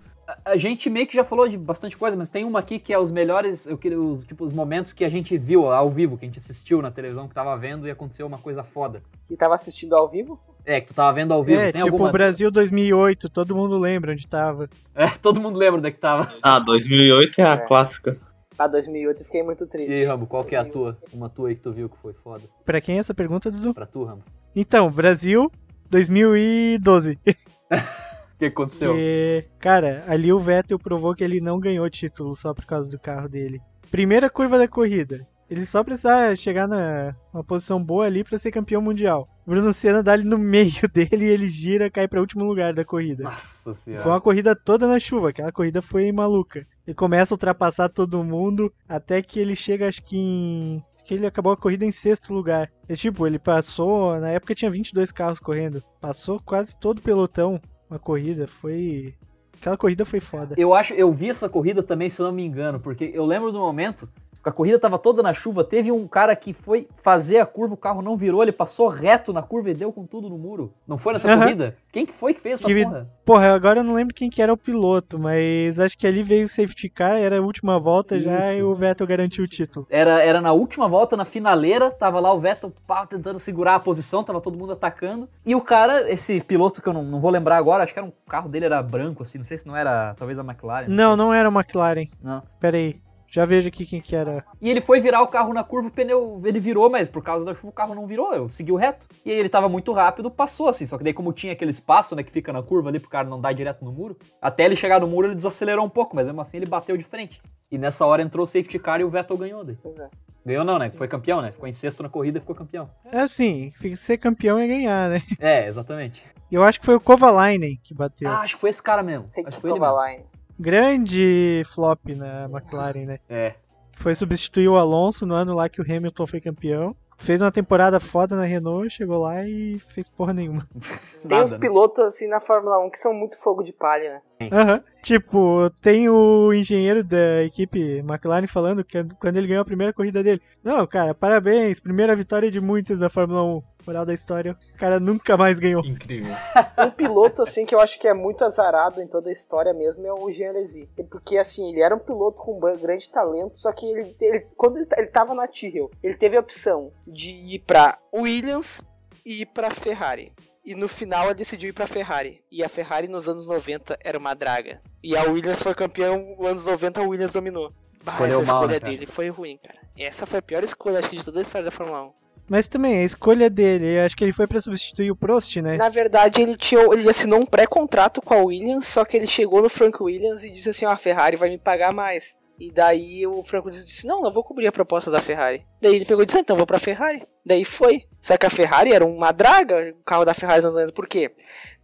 [0.46, 3.00] A gente meio que já falou de bastante coisa, mas tem uma aqui que é
[3.00, 6.26] os melhores, eu queria, os, tipo, os momentos que a gente viu ao vivo, que
[6.26, 9.02] a gente assistiu na televisão, que tava vendo e aconteceu uma coisa foda.
[9.26, 10.40] Que tava assistindo ao vivo?
[10.64, 11.60] É, que tu tava vendo ao vivo.
[11.60, 12.10] é, tem tipo alguma...
[12.10, 14.70] o Brasil 2008, todo mundo lembra onde tava.
[14.94, 16.32] É, todo mundo lembra onde é que tava.
[16.44, 17.58] Ah, 2008 é a É.
[17.58, 18.16] clássica.
[18.60, 19.90] Ah, 2008 eu fiquei muito triste.
[19.90, 20.96] E aí, Rambo, qual que é a tua?
[21.12, 22.44] Uma tua aí que tu viu que foi foda.
[22.64, 23.74] Pra quem é essa pergunta, Dudu?
[23.74, 24.24] Pra tu, Rambo.
[24.56, 25.52] Então, Brasil
[25.90, 27.20] 2012.
[27.26, 27.30] O
[28.38, 28.94] que aconteceu?
[28.94, 33.00] Que, cara, ali o Vettel provou que ele não ganhou título só por causa do
[33.00, 33.62] carro dele.
[33.92, 35.28] Primeira curva da corrida.
[35.50, 39.28] Ele só precisava chegar na uma posição boa ali pra ser campeão mundial.
[39.48, 42.86] Bruno Senna dá ali no meio dele e ele gira, cai pra último lugar da
[42.86, 43.24] corrida.
[43.24, 44.04] Nossa senhora.
[44.04, 46.68] Foi uma corrida toda na chuva, aquela corrida foi maluca.
[46.86, 50.84] Ele começa a ultrapassar todo mundo até que ele chega, acho que em.
[51.10, 52.72] Que ele acabou a corrida em sexto lugar.
[52.88, 54.20] É tipo, ele passou.
[54.20, 55.84] Na época tinha 22 carros correndo.
[56.00, 58.46] Passou quase todo o pelotão uma corrida.
[58.46, 59.16] Foi.
[59.60, 60.54] Aquela corrida foi foda.
[60.56, 63.52] Eu acho, eu vi essa corrida também, se eu não me engano, porque eu lembro
[63.52, 64.08] do momento
[64.44, 67.78] a corrida tava toda na chuva, teve um cara que foi fazer a curva, o
[67.78, 70.74] carro não virou, ele passou reto na curva e deu com tudo no muro.
[70.88, 71.42] Não foi nessa Aham.
[71.42, 71.76] corrida?
[71.92, 73.10] Quem que foi que fez essa Que porra?
[73.26, 76.46] Porra, agora eu não lembro quem que era o piloto, mas acho que ali veio
[76.46, 78.60] o safety car, era a última volta já Isso.
[78.60, 79.86] e o Vettel garantiu o título.
[79.90, 83.80] Era, era na última volta, na finaleira, tava lá o Vettel pá, tentando segurar a
[83.80, 85.28] posição, tava todo mundo atacando.
[85.46, 88.08] E o cara, esse piloto que eu não, não vou lembrar agora, acho que era
[88.08, 90.88] um carro dele era branco, assim, não sei se não era, talvez a McLaren.
[90.88, 92.08] Não, não era uma McLaren.
[92.22, 92.42] Não.
[92.60, 93.00] Pera aí.
[93.30, 94.44] Já vejo aqui quem que era.
[94.60, 97.46] E ele foi virar o carro na curva, o pneu, ele virou, mas por causa
[97.46, 99.08] da chuva o carro não virou, eu segui o reto.
[99.24, 102.16] E aí ele tava muito rápido, passou assim, só que daí como tinha aquele espaço,
[102.16, 104.76] né, que fica na curva ali pro cara não dar direto no muro, até ele
[104.76, 107.42] chegar no muro ele desacelerou um pouco, mas mesmo assim ele bateu de frente.
[107.72, 109.78] E nessa hora entrou o safety car e o Vettel ganhou daí.
[109.82, 110.10] Pois é.
[110.44, 110.90] Ganhou não, né?
[110.90, 111.52] Foi campeão, né?
[111.52, 112.90] Ficou em sexto na corrida e ficou campeão.
[113.06, 115.22] É assim, ser campeão é ganhar, né?
[115.40, 116.24] É, exatamente.
[116.50, 118.28] E eu acho que foi o Kovalainen que bateu.
[118.28, 119.30] Ah, acho que foi esse cara mesmo.
[119.46, 120.26] Acho que foi ele mesmo.
[120.60, 123.20] Grande flop na McLaren, né?
[123.30, 123.54] É.
[123.96, 126.96] Foi substituir o Alonso no ano lá que o Hamilton foi campeão.
[127.18, 130.66] Fez uma temporada foda na Renault, chegou lá e fez porra nenhuma.
[131.28, 131.58] Tem uns Nada, né?
[131.60, 134.50] pilotos assim na Fórmula 1 que são muito fogo de palha, né?
[134.50, 134.84] Aham.
[135.04, 140.24] Tipo, tem o engenheiro da equipe McLaren falando que quando ele ganhou a primeira corrida
[140.24, 140.42] dele.
[140.64, 143.64] Não, cara, parabéns, primeira vitória de muitas da Fórmula 1.
[143.90, 145.84] Moral da história, o cara nunca mais ganhou.
[145.84, 146.32] Incrível.
[146.78, 150.06] Um piloto, assim, que eu acho que é muito azarado em toda a história mesmo
[150.06, 150.88] é o Jean Alesi.
[151.10, 154.88] Porque, assim, ele era um piloto com grande talento, só que ele, ele- quando ele,
[154.96, 158.82] ele tava na Tyrrell, ele teve a opção de ir pra Williams
[159.26, 160.32] e ir pra Ferrari.
[160.64, 162.44] E no final ele decidiu ir pra Ferrari.
[162.52, 164.82] E a Ferrari nos anos 90 era uma draga.
[165.04, 167.74] E a Williams foi campeão, nos anos 90 a Williams dominou.
[168.04, 168.92] Bah, essa mal, escolha né, cara?
[168.94, 169.80] dele foi ruim, cara.
[169.98, 172.12] Essa foi a pior escolha, acho que, de toda a história da Fórmula 1.
[172.50, 175.78] Mas também, a escolha dele, eu acho que ele foi pra substituir o Prost, né?
[175.78, 179.62] Na verdade, ele, tinha, ele assinou um pré-contrato com a Williams, só que ele chegou
[179.62, 182.38] no Frank Williams e disse assim: ó, a Ferrari vai me pagar mais.
[182.60, 185.66] E daí o Williams disse: não, não vou cobrir a proposta da Ferrari.
[185.82, 187.24] Daí ele pegou e disse: ah, então vou pra Ferrari.
[187.46, 188.04] Daí foi.
[188.20, 190.92] Só que a Ferrari era uma draga, o carro da Ferrari 90.
[190.92, 191.32] Por quê?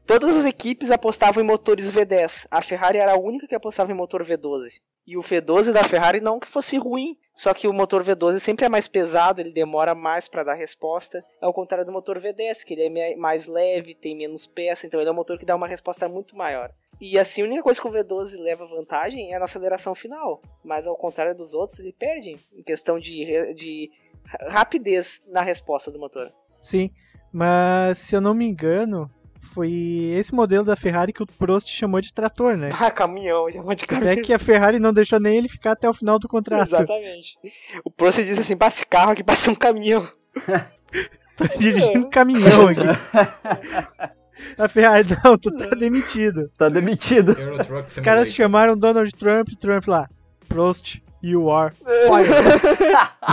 [0.05, 2.47] Todas as equipes apostavam em motores V10.
[2.51, 4.79] A Ferrari era a única que apostava em motor V12.
[5.07, 8.65] E o V12 da Ferrari não que fosse ruim, só que o motor V12 sempre
[8.65, 12.73] é mais pesado, ele demora mais para dar resposta, ao contrário do motor V10, que
[12.73, 15.67] ele é mais leve, tem menos peça, então ele é um motor que dá uma
[15.67, 16.71] resposta muito maior.
[16.99, 20.87] E assim, a única coisa que o V12 leva vantagem é na aceleração final, mas
[20.87, 23.91] ao contrário dos outros, ele perde em questão de, de
[24.25, 26.31] ra- rapidez na resposta do motor.
[26.59, 26.89] Sim,
[27.31, 29.11] mas se eu não me engano,
[29.45, 32.69] foi esse modelo da Ferrari que o Prost chamou de trator, né?
[32.73, 34.11] Ah, caminhão, chamou de caminhão.
[34.13, 36.67] Até que a Ferrari não deixou nem ele ficar até o final do contrato.
[36.67, 37.37] Exatamente.
[37.83, 40.07] O Prost disse assim: "Bah, esse carro aqui parece um caminhão.
[41.37, 42.81] Tô dirigindo um caminhão aqui.
[44.57, 46.49] A Ferrari, não, tu tá demitido.
[46.57, 47.35] Tá demitido.
[47.87, 50.09] Os caras chamaram Donald Trump, Trump lá.
[50.47, 52.29] Prost, you are fired.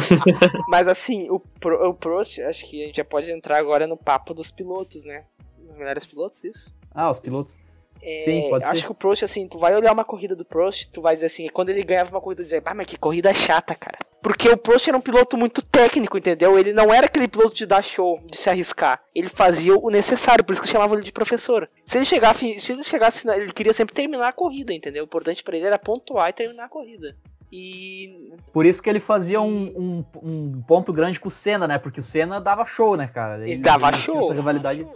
[0.69, 3.97] Mas assim, o, Pro, o Prost, acho que a gente já pode entrar agora no
[3.97, 5.25] papo dos pilotos, né?
[5.73, 6.75] Os melhores pilotos, isso?
[6.95, 7.59] Ah, os pilotos.
[8.03, 8.87] É, Sim, pode acho ser.
[8.87, 11.49] que o Prost, assim, tu vai olhar uma corrida do Prost, tu vai dizer assim,
[11.49, 13.99] quando ele ganhava uma corrida, tu dizer, ah, mas que corrida chata, cara.
[14.21, 16.59] Porque o Prost era um piloto muito técnico, entendeu?
[16.59, 19.01] Ele não era aquele piloto de dar show, de se arriscar.
[19.15, 21.71] Ele fazia o necessário, por isso que chamavam ele de professor.
[21.85, 25.05] Se ele chegasse, se ele chegasse, ele queria sempre terminar a corrida, entendeu?
[25.05, 27.17] O importante pra ele era pontuar e terminar a corrida.
[27.53, 31.79] E Por isso que ele fazia um, um, um ponto grande com o Senna, né?
[31.79, 33.43] Porque o Senna dava show, né, cara?
[33.43, 34.25] ele dava eles tinham show.
[34.25, 34.87] Essa rivalidade.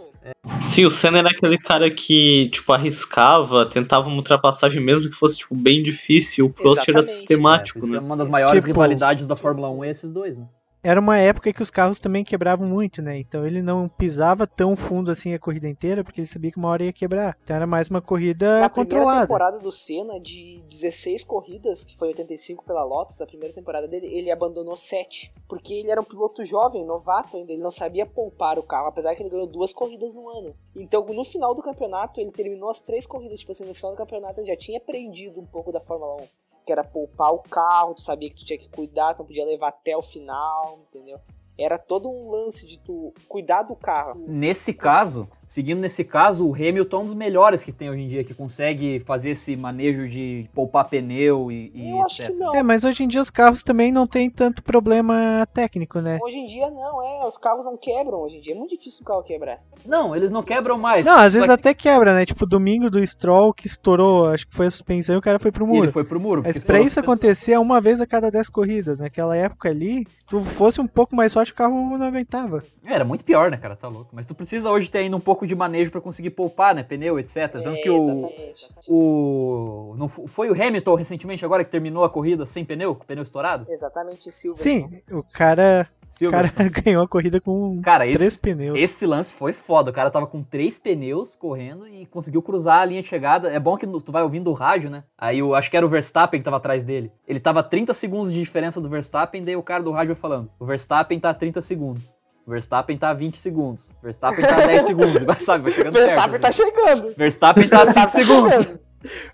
[0.69, 5.37] Sim, o Senna era aquele cara que, tipo, arriscava, tentava uma ultrapassagem mesmo que fosse,
[5.39, 6.45] tipo, bem difícil.
[6.45, 7.09] O Prost era Exatamente.
[7.09, 7.97] É, sistemático, que né?
[7.97, 10.45] é uma das maiores Tipo- rivalidades da Fórmula 1 é esses dois, né?
[10.87, 13.19] Era uma época que os carros também quebravam muito, né?
[13.19, 16.69] Então ele não pisava tão fundo assim a corrida inteira, porque ele sabia que uma
[16.69, 17.37] hora ia quebrar.
[17.43, 19.21] Então era mais uma corrida primeira controlada.
[19.23, 24.07] temporada do Senna, de 16 corridas, que foi 85 pela Lotus, a primeira temporada dele,
[24.07, 25.33] ele abandonou 7.
[25.45, 29.13] Porque ele era um piloto jovem, novato ainda, ele não sabia poupar o carro, apesar
[29.13, 30.55] que ele ganhou duas corridas no ano.
[30.73, 33.41] Então, no final do campeonato, ele terminou as três corridas.
[33.41, 36.27] Tipo assim, no final do campeonato ele já tinha aprendido um pouco da Fórmula 1.
[36.67, 39.45] Que era poupar o carro, tu sabia que tu tinha que cuidar, tu não podia
[39.45, 41.17] levar até o final, entendeu?
[41.57, 44.25] Era todo um lance de tu cuidar do carro.
[44.27, 48.07] Nesse caso, seguindo nesse caso, o Hamilton é um dos melhores que tem hoje em
[48.07, 52.33] dia, que consegue fazer esse manejo de poupar pneu e, e Eu acho etc.
[52.33, 52.55] que não.
[52.55, 56.19] É, mas hoje em dia os carros também não tem tanto problema técnico, né?
[56.21, 58.53] Hoje em dia não, é, os carros não quebram hoje em dia.
[58.53, 59.59] É muito difícil o carro quebrar.
[59.85, 61.07] Não, eles não quebram mais.
[61.07, 62.25] Não, às vezes que até quebra, né?
[62.25, 65.51] Tipo, domingo do Stroll que estourou, acho que foi a suspensão e o cara foi
[65.51, 65.85] pro muro.
[65.85, 66.43] Ele foi pro muro.
[66.43, 68.99] Mas pra isso acontecer é uma vez a cada 10 corridas.
[68.99, 72.63] Naquela época ali, tu fosse um pouco mais forte, o carro não aguentava.
[72.83, 73.75] É, Era muito pior, né, cara?
[73.75, 74.09] Tá louco.
[74.11, 76.81] Mas tu precisa hoje ter ainda um pouco de manejo pra conseguir poupar, né?
[76.83, 77.51] Pneu, etc.
[77.51, 77.97] Tanto É, que o.
[77.97, 78.67] exatamente.
[78.87, 79.95] O.
[79.97, 83.05] Não fo- foi o Hamilton recentemente agora que terminou a corrida sem pneu, com o
[83.07, 83.65] pneu estourado?
[83.69, 84.63] Exatamente, Silverson.
[84.63, 85.87] Sim, o cara,
[86.21, 86.47] o cara
[86.83, 88.79] ganhou a corrida com Cara, três esse, pneus.
[88.79, 89.91] esse lance foi foda.
[89.91, 93.49] O cara tava com três pneus correndo e conseguiu cruzar a linha de chegada.
[93.49, 95.03] É bom que tu vai ouvindo o rádio, né?
[95.17, 97.11] Aí eu acho que era o Verstappen que tava atrás dele.
[97.27, 100.49] Ele tava a 30 segundos de diferença do Verstappen, daí o cara do rádio falando:
[100.59, 102.15] o Verstappen tá a 30 segundos.
[102.47, 103.91] O Verstappen tá a 20 segundos.
[104.01, 105.43] Verstappen tá a 10 segundos.
[105.43, 106.41] Sabe, vai chegando Verstappen perto.
[106.41, 106.63] tá assim.
[106.63, 107.13] chegando.
[107.17, 108.63] Verstappen tá a 5 Verstappen tá segundos.
[108.63, 108.79] chegando.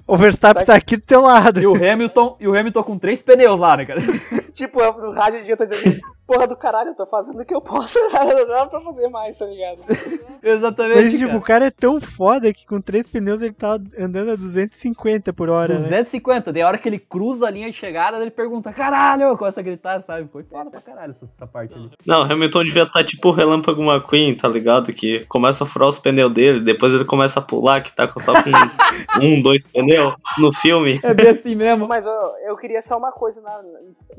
[0.08, 1.62] O Verstappen tá aqui do teu lado.
[1.62, 4.02] E o Hamilton, e o Hamilton com três pneus lá, né, cara?
[4.52, 7.42] tipo, no rádio de dia eu tô dizendo assim, porra do caralho, eu tô fazendo
[7.42, 9.84] o que eu posso, não dá pra fazer mais, tá ligado?
[10.42, 11.04] Exatamente.
[11.04, 11.38] Mas, tipo, cara.
[11.38, 15.50] o cara é tão foda que com três pneus ele tá andando a 250 por
[15.50, 15.70] hora.
[15.70, 15.76] Né?
[15.76, 19.60] 250, daí a hora que ele cruza a linha de chegada, ele pergunta, caralho, começa
[19.60, 20.28] a gritar, sabe?
[20.32, 21.92] Foi foda pra caralho essa, essa parte ali.
[22.06, 24.92] Não, Hamilton devia estar tipo o Relâmpago McQueen, tá ligado?
[24.94, 28.20] Que começa a furar os pneus dele, depois ele começa a pular, que tá com
[28.20, 28.50] só com
[29.22, 31.00] um, dois pneus no filme.
[31.04, 31.88] É bem assim mesmo.
[31.88, 32.14] Mas eu,
[32.46, 33.62] eu queria só uma coisa na,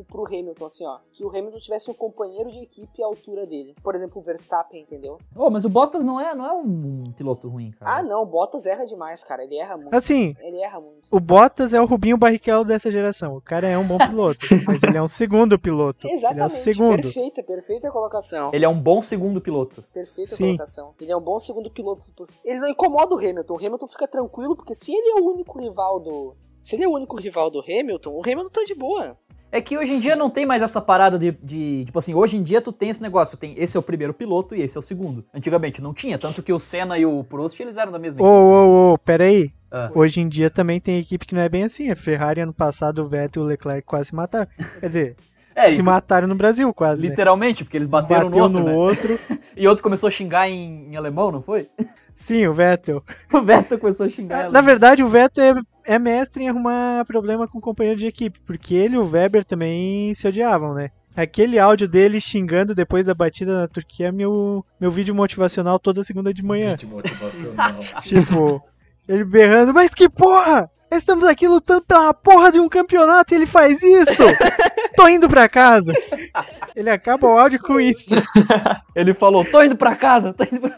[0.08, 0.98] pro Hamilton, assim, ó.
[1.12, 3.74] Que o Hamilton tivesse um companheiro de equipe à altura dele.
[3.82, 5.18] Por exemplo, o Verstappen, entendeu?
[5.36, 7.98] Oh, mas o Bottas não é, não é um piloto ruim, cara.
[7.98, 9.44] Ah, não, o Bottas erra demais, cara.
[9.44, 9.94] Ele erra muito.
[9.94, 11.08] Assim, Ele erra muito.
[11.10, 13.36] o Bottas é o Rubinho Barrichello dessa geração.
[13.36, 16.06] O cara é um bom piloto, mas ele é um segundo piloto.
[16.06, 16.52] Ele é o Exatamente.
[16.54, 17.02] segundo.
[17.02, 18.50] Perfeita, perfeita colocação.
[18.52, 19.82] Ele é um bom segundo piloto.
[19.92, 20.44] Perfeita Sim.
[20.46, 20.94] colocação.
[21.00, 22.04] Ele é um bom segundo piloto.
[22.44, 23.54] Ele não incomoda o Hamilton.
[23.54, 26.34] O Hamilton fica tranquilo, porque se ele é o único rival do.
[26.60, 29.18] Se ele é o único rival do Hamilton, o Hamilton tá de boa.
[29.54, 32.36] É que hoje em dia não tem mais essa parada de, de- Tipo assim, hoje
[32.36, 33.36] em dia tu tem esse negócio.
[33.38, 35.24] Tem, esse é o primeiro piloto e esse é o segundo.
[35.32, 38.26] Antigamente não tinha, tanto que o Senna e o Prost eles eram da mesma Ô,
[38.26, 39.52] ô, ô, peraí.
[39.70, 39.92] Ah.
[39.94, 41.88] Hoje em dia também tem equipe que não é bem assim.
[41.88, 44.48] A Ferrari ano passado, o Vettel e o Leclerc quase se mataram.
[44.80, 45.16] Quer dizer,
[45.54, 47.10] É, se e- mataram no Brasil quase, né?
[47.10, 48.74] literalmente, porque eles bateram Bateu no outro, no né?
[48.74, 49.18] outro.
[49.56, 51.68] E outro começou a xingar em, em alemão, não foi?
[52.12, 53.04] Sim, o Vettel.
[53.32, 54.50] O Vettel começou a xingar.
[54.50, 58.40] Na verdade, o Vettel é, é mestre em arrumar problema com o companheiro de equipe,
[58.40, 60.90] porque ele e o Weber também se odiavam, né?
[61.16, 66.02] Aquele áudio dele xingando depois da batida na Turquia é meu, meu vídeo motivacional toda
[66.02, 66.70] segunda de manhã.
[66.70, 67.78] Gente motivacional.
[68.02, 68.62] Tipo,
[69.08, 70.68] ele berrando, mas que porra!
[70.90, 74.22] Estamos aqui lutando pela porra de um campeonato e ele faz isso!
[74.96, 75.92] Tô indo pra casa!
[76.74, 78.10] Ele acaba o áudio com isso.
[78.94, 80.76] Ele falou, tô indo pra casa, tô indo pra...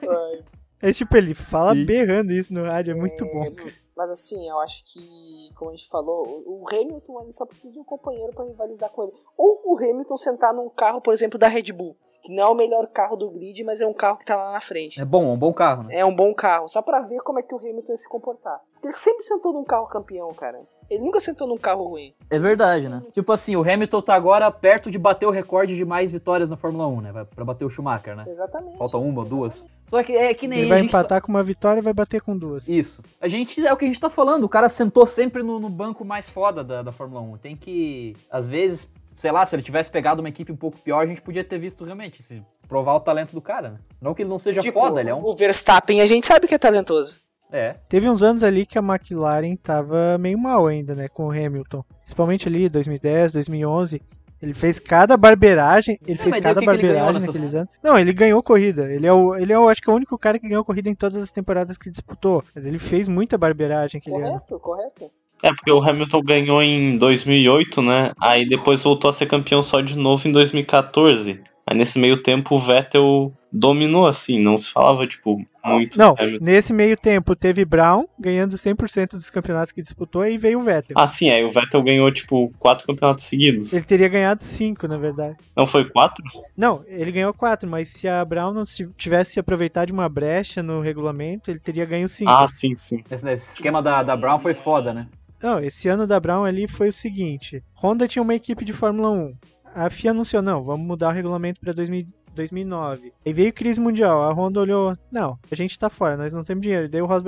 [0.80, 1.84] É tipo, ele fala Sim.
[1.84, 3.52] berrando isso no rádio, é muito bom.
[3.96, 7.80] Mas assim, eu acho que, como a gente falou, o Hamilton ele só precisa de
[7.80, 9.14] um companheiro pra rivalizar com ele.
[9.38, 11.96] Ou o Hamilton sentar num carro, por exemplo, da Red Bull.
[12.22, 14.52] Que não é o melhor carro do grid, mas é um carro que tá lá
[14.52, 15.00] na frente.
[15.00, 15.96] É bom, é um bom carro, né?
[15.98, 18.60] É um bom carro, só pra ver como é que o Hamilton ia se comportar.
[18.82, 20.60] Ele sempre sentou num carro campeão, cara.
[20.88, 22.14] Ele nunca sentou num carro ruim.
[22.30, 23.02] É verdade, né?
[23.12, 26.56] Tipo assim, o Hamilton tá agora perto de bater o recorde de mais vitórias na
[26.56, 27.12] Fórmula 1, né?
[27.12, 28.24] Vai pra bater o Schumacher, né?
[28.28, 28.76] Exatamente.
[28.78, 29.68] Falta uma, duas.
[29.84, 31.92] Só que é que nem Ele a vai tá- empatar com uma vitória e vai
[31.92, 32.68] bater com duas.
[32.68, 33.02] Isso.
[33.20, 35.68] A gente, é o que a gente tá falando, o cara sentou sempre no, no
[35.68, 37.38] banco mais foda da, da Fórmula 1.
[37.38, 41.02] Tem que, às vezes, sei lá, se ele tivesse pegado uma equipe um pouco pior,
[41.02, 43.78] a gente podia ter visto realmente, se provar o talento do cara, né?
[44.00, 45.24] Não que ele não seja Tipo, foda, ele é um...
[45.24, 47.18] O Verstappen a gente sabe que é talentoso.
[47.56, 51.30] É, Teve uns anos ali que a McLaren tava meio mal ainda, né, com o
[51.30, 51.82] Hamilton.
[52.00, 54.02] Principalmente ali 2010, 2011.
[54.42, 57.70] Ele fez cada barbeiragem, ele É, fez cada que que barbeiragem nessas- naqueles anos.
[57.82, 58.92] Não, ele ganhou corrida.
[58.92, 60.90] Ele é o, ele é o, acho que é o único cara que ganhou corrida
[60.90, 62.44] em todas as temporadas que disputou.
[62.54, 64.26] Mas ele fez muita barbeiragem aquele ano.
[64.32, 65.10] Correto, correto.
[65.42, 68.12] É, porque o Hamilton ganhou em 2008, né?
[68.20, 71.40] Aí depois voltou a ser campeão só de novo em 2014.
[71.68, 76.44] Aí nesse meio tempo o Vettel dominou, assim, não se falava, tipo, muito Não, Hamilton.
[76.44, 80.96] nesse meio tempo teve Brown ganhando 100% dos campeonatos que disputou e veio o Vettel.
[80.96, 83.72] Ah, sim, aí o Vettel ganhou, tipo, quatro campeonatos seguidos.
[83.72, 85.36] Ele teria ganhado 5, na verdade.
[85.56, 86.22] Não foi quatro?
[86.56, 90.08] Não, ele ganhou 4, mas se a Brown não se- tivesse se aproveitado de uma
[90.08, 92.30] brecha no regulamento, ele teria ganho 5.
[92.30, 93.02] Ah, sim, sim.
[93.10, 95.08] esse, esse esquema da, da Brown foi foda, né?
[95.42, 99.10] Não, esse ano da Brown ali foi o seguinte: Honda tinha uma equipe de Fórmula
[99.10, 99.34] 1.
[99.76, 103.12] A FIA anunciou, não, vamos mudar o regulamento para 2009.
[103.26, 106.62] Aí veio crise mundial, a Honda olhou, não, a gente tá fora, nós não temos
[106.62, 106.88] dinheiro.
[106.88, 107.22] Daí o Ross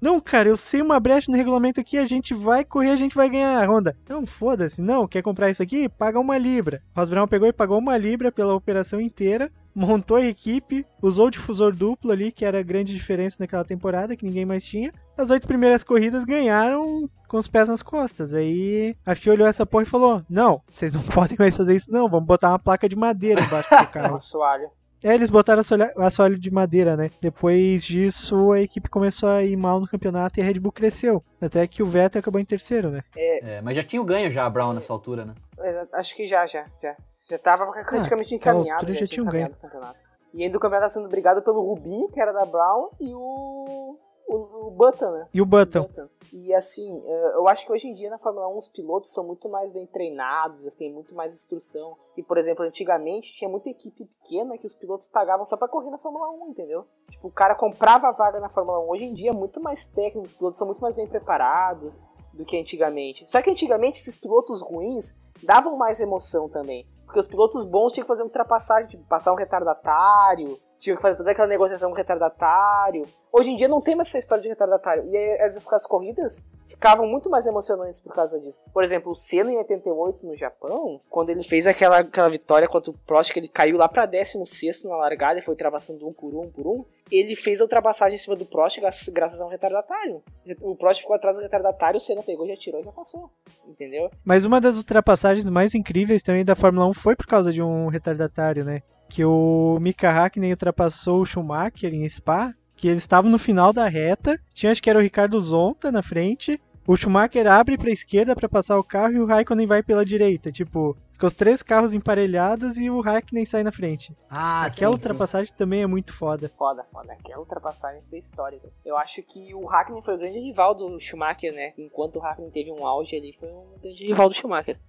[0.00, 3.14] não, cara, eu sei uma brecha no regulamento aqui, a gente vai correr, a gente
[3.14, 3.62] vai ganhar.
[3.62, 5.90] A Honda, não, foda-se, não, quer comprar isso aqui?
[5.90, 6.82] Paga uma libra.
[6.96, 9.52] O Ross pegou e pagou uma libra pela operação inteira.
[9.74, 14.16] Montou a equipe, usou o difusor duplo ali, que era a grande diferença naquela temporada,
[14.16, 14.92] que ninguém mais tinha.
[15.16, 18.34] As oito primeiras corridas ganharam com os pés nas costas.
[18.34, 21.90] Aí a FIA olhou essa porra e falou: Não, vocês não podem mais fazer isso,
[21.92, 22.08] não.
[22.08, 24.16] Vamos botar uma placa de madeira embaixo do carro.
[24.20, 24.68] Assoalho.
[25.04, 27.10] é, eles botaram assoalho- assoalho de madeira, né?
[27.22, 31.22] Depois disso, a equipe começou a ir mal no campeonato e a Red Bull cresceu.
[31.40, 33.02] Até que o Vettel acabou em terceiro, né?
[33.16, 35.34] É, mas já tinha o ganho já a Brown nessa altura, né?
[35.60, 36.96] É, Acho que já, já, já.
[37.30, 38.80] Já tava praticamente Ah, encaminhado.
[38.80, 39.98] altura já tinha um encaminhado o campeonato.
[40.34, 43.96] E ainda o campeonato tá sendo brigado pelo Rubinho, que era da Brown, e o.
[44.32, 45.26] O, o Button, né?
[45.34, 45.82] E o Button.
[45.82, 46.08] Button.
[46.32, 49.26] E assim, eh, eu acho que hoje em dia na Fórmula 1 os pilotos são
[49.26, 51.96] muito mais bem treinados, eles têm muito mais instrução.
[52.16, 55.90] E, por exemplo, antigamente tinha muita equipe pequena que os pilotos pagavam só pra correr
[55.90, 56.86] na Fórmula 1, entendeu?
[57.10, 58.90] Tipo, o cara comprava a vaga na Fórmula 1.
[58.90, 62.44] Hoje em dia é muito mais técnico, os pilotos são muito mais bem preparados do
[62.44, 63.24] que antigamente.
[63.28, 66.86] Só que antigamente esses pilotos ruins davam mais emoção também.
[67.10, 71.16] Porque os pilotos bons tinham que fazer ultrapassagem, tipo, passar um retardatário, tinha que fazer
[71.16, 73.04] toda aquela negociação com o retardatário.
[73.32, 75.04] Hoje em dia não tem mais essa história de retardatário.
[75.08, 78.62] E aí, as, as corridas ficavam muito mais emocionantes por causa disso.
[78.72, 80.76] Por exemplo, o Senna em 88 no Japão,
[81.08, 84.84] quando ele fez aquela, aquela vitória contra o Prost, que ele caiu lá pra 16
[84.84, 88.18] na largada e foi ultrapassando um por um por um, ele fez a ultrapassagem em
[88.18, 88.78] cima do Prost
[89.12, 90.22] graças, a um retardatário.
[90.60, 93.30] O Prost ficou atrás do retardatário, o Senna pegou, já tirou e já passou.
[93.66, 94.10] Entendeu?
[94.24, 97.88] Mas uma das ultrapassagens mais incríveis também da Fórmula 1 foi por causa de um
[97.88, 98.82] retardatário, né?
[99.08, 103.86] Que o Mika Hakkinen ultrapassou o Schumacher em Spa, que eles estavam no final da
[103.88, 107.92] reta, tinha acho que era o Ricardo Zonta na frente, o Schumacher abre para a
[107.92, 111.62] esquerda para passar o carro e o Raikkonen vai pela direita, tipo, ficam os três
[111.62, 114.16] carros emparelhados e o Raikkonen sai na frente.
[114.30, 116.48] Ah, Aquela sim, ultrapassagem também é muito foda.
[116.56, 117.12] Foda, foda.
[117.12, 118.72] Aquela ultrapassagem foi histórica.
[118.82, 121.74] Eu acho que o Hakkinen foi o grande rival do Schumacher, né?
[121.76, 124.80] Enquanto o Hakkinen teve um auge ali, foi um grande rival do Schumacher.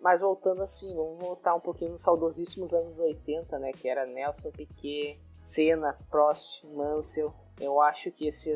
[0.00, 3.70] Mas voltando assim, vamos voltar um pouquinho nos saudosíssimos anos 80, né?
[3.72, 7.32] Que era Nelson Piquet, Senna, Prost, Mansell.
[7.60, 8.50] Eu acho que esse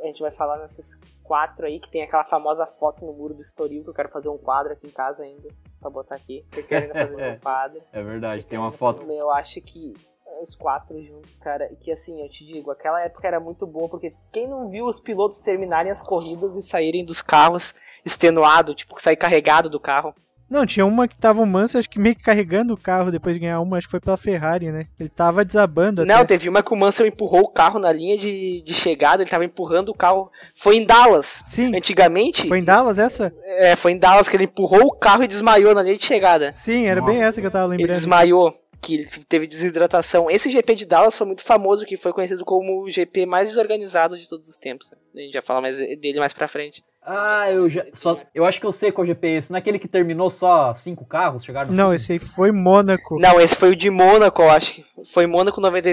[0.00, 3.40] a gente vai falar nesses quatro aí, que tem aquela famosa foto no muro do
[3.40, 5.48] Estoril, que eu quero fazer um quadro aqui em casa ainda,
[5.80, 6.44] pra botar aqui.
[6.50, 7.82] Tô querendo fazer um quadro.
[7.92, 9.10] É verdade, tem uma foto.
[9.10, 9.94] Eu acho que
[10.42, 14.14] os quatro juntos, cara, que assim, eu te digo, aquela época era muito boa, porque
[14.32, 17.74] quem não viu os pilotos terminarem as corridas e saírem dos carros
[18.04, 20.14] extenuado, tipo, sair carregado do carro.
[20.52, 23.34] Não, tinha uma que tava o Mansell, acho que meio que carregando o carro depois
[23.34, 24.86] de ganhar uma, acho que foi pela Ferrari, né?
[25.00, 26.26] Ele tava desabando Não, até.
[26.26, 29.44] teve uma que o Mansell empurrou o carro na linha de, de chegada, ele tava
[29.44, 30.30] empurrando o carro.
[30.54, 31.42] Foi em Dallas.
[31.46, 33.32] Sim, Antigamente, foi em Dallas essa?
[33.44, 36.52] é, foi em Dallas que ele empurrou o carro e desmaiou na linha de chegada.
[36.54, 37.26] Sim, era bem Nossa.
[37.28, 37.96] essa que eu tava Ele lembrando.
[37.96, 40.28] desmaiou, que ele teve desidratação.
[40.30, 44.18] Esse GP de Dallas foi muito famoso, que foi conhecido como o GP mais desorganizado
[44.18, 44.90] de todos os tempos.
[45.14, 46.82] A gente vai falar mais dele mais pra frente.
[47.04, 47.84] Ah, eu já.
[47.92, 49.50] Só, eu acho que eu sei qual GP é esse.
[49.50, 51.42] Não é aquele que terminou só cinco carros?
[51.44, 51.96] Chegaram no Não, fim?
[51.96, 53.18] esse aí foi Mônaco.
[53.18, 54.74] Não, esse foi o de Mônaco, eu acho.
[54.74, 55.90] que Foi Mônaco 90,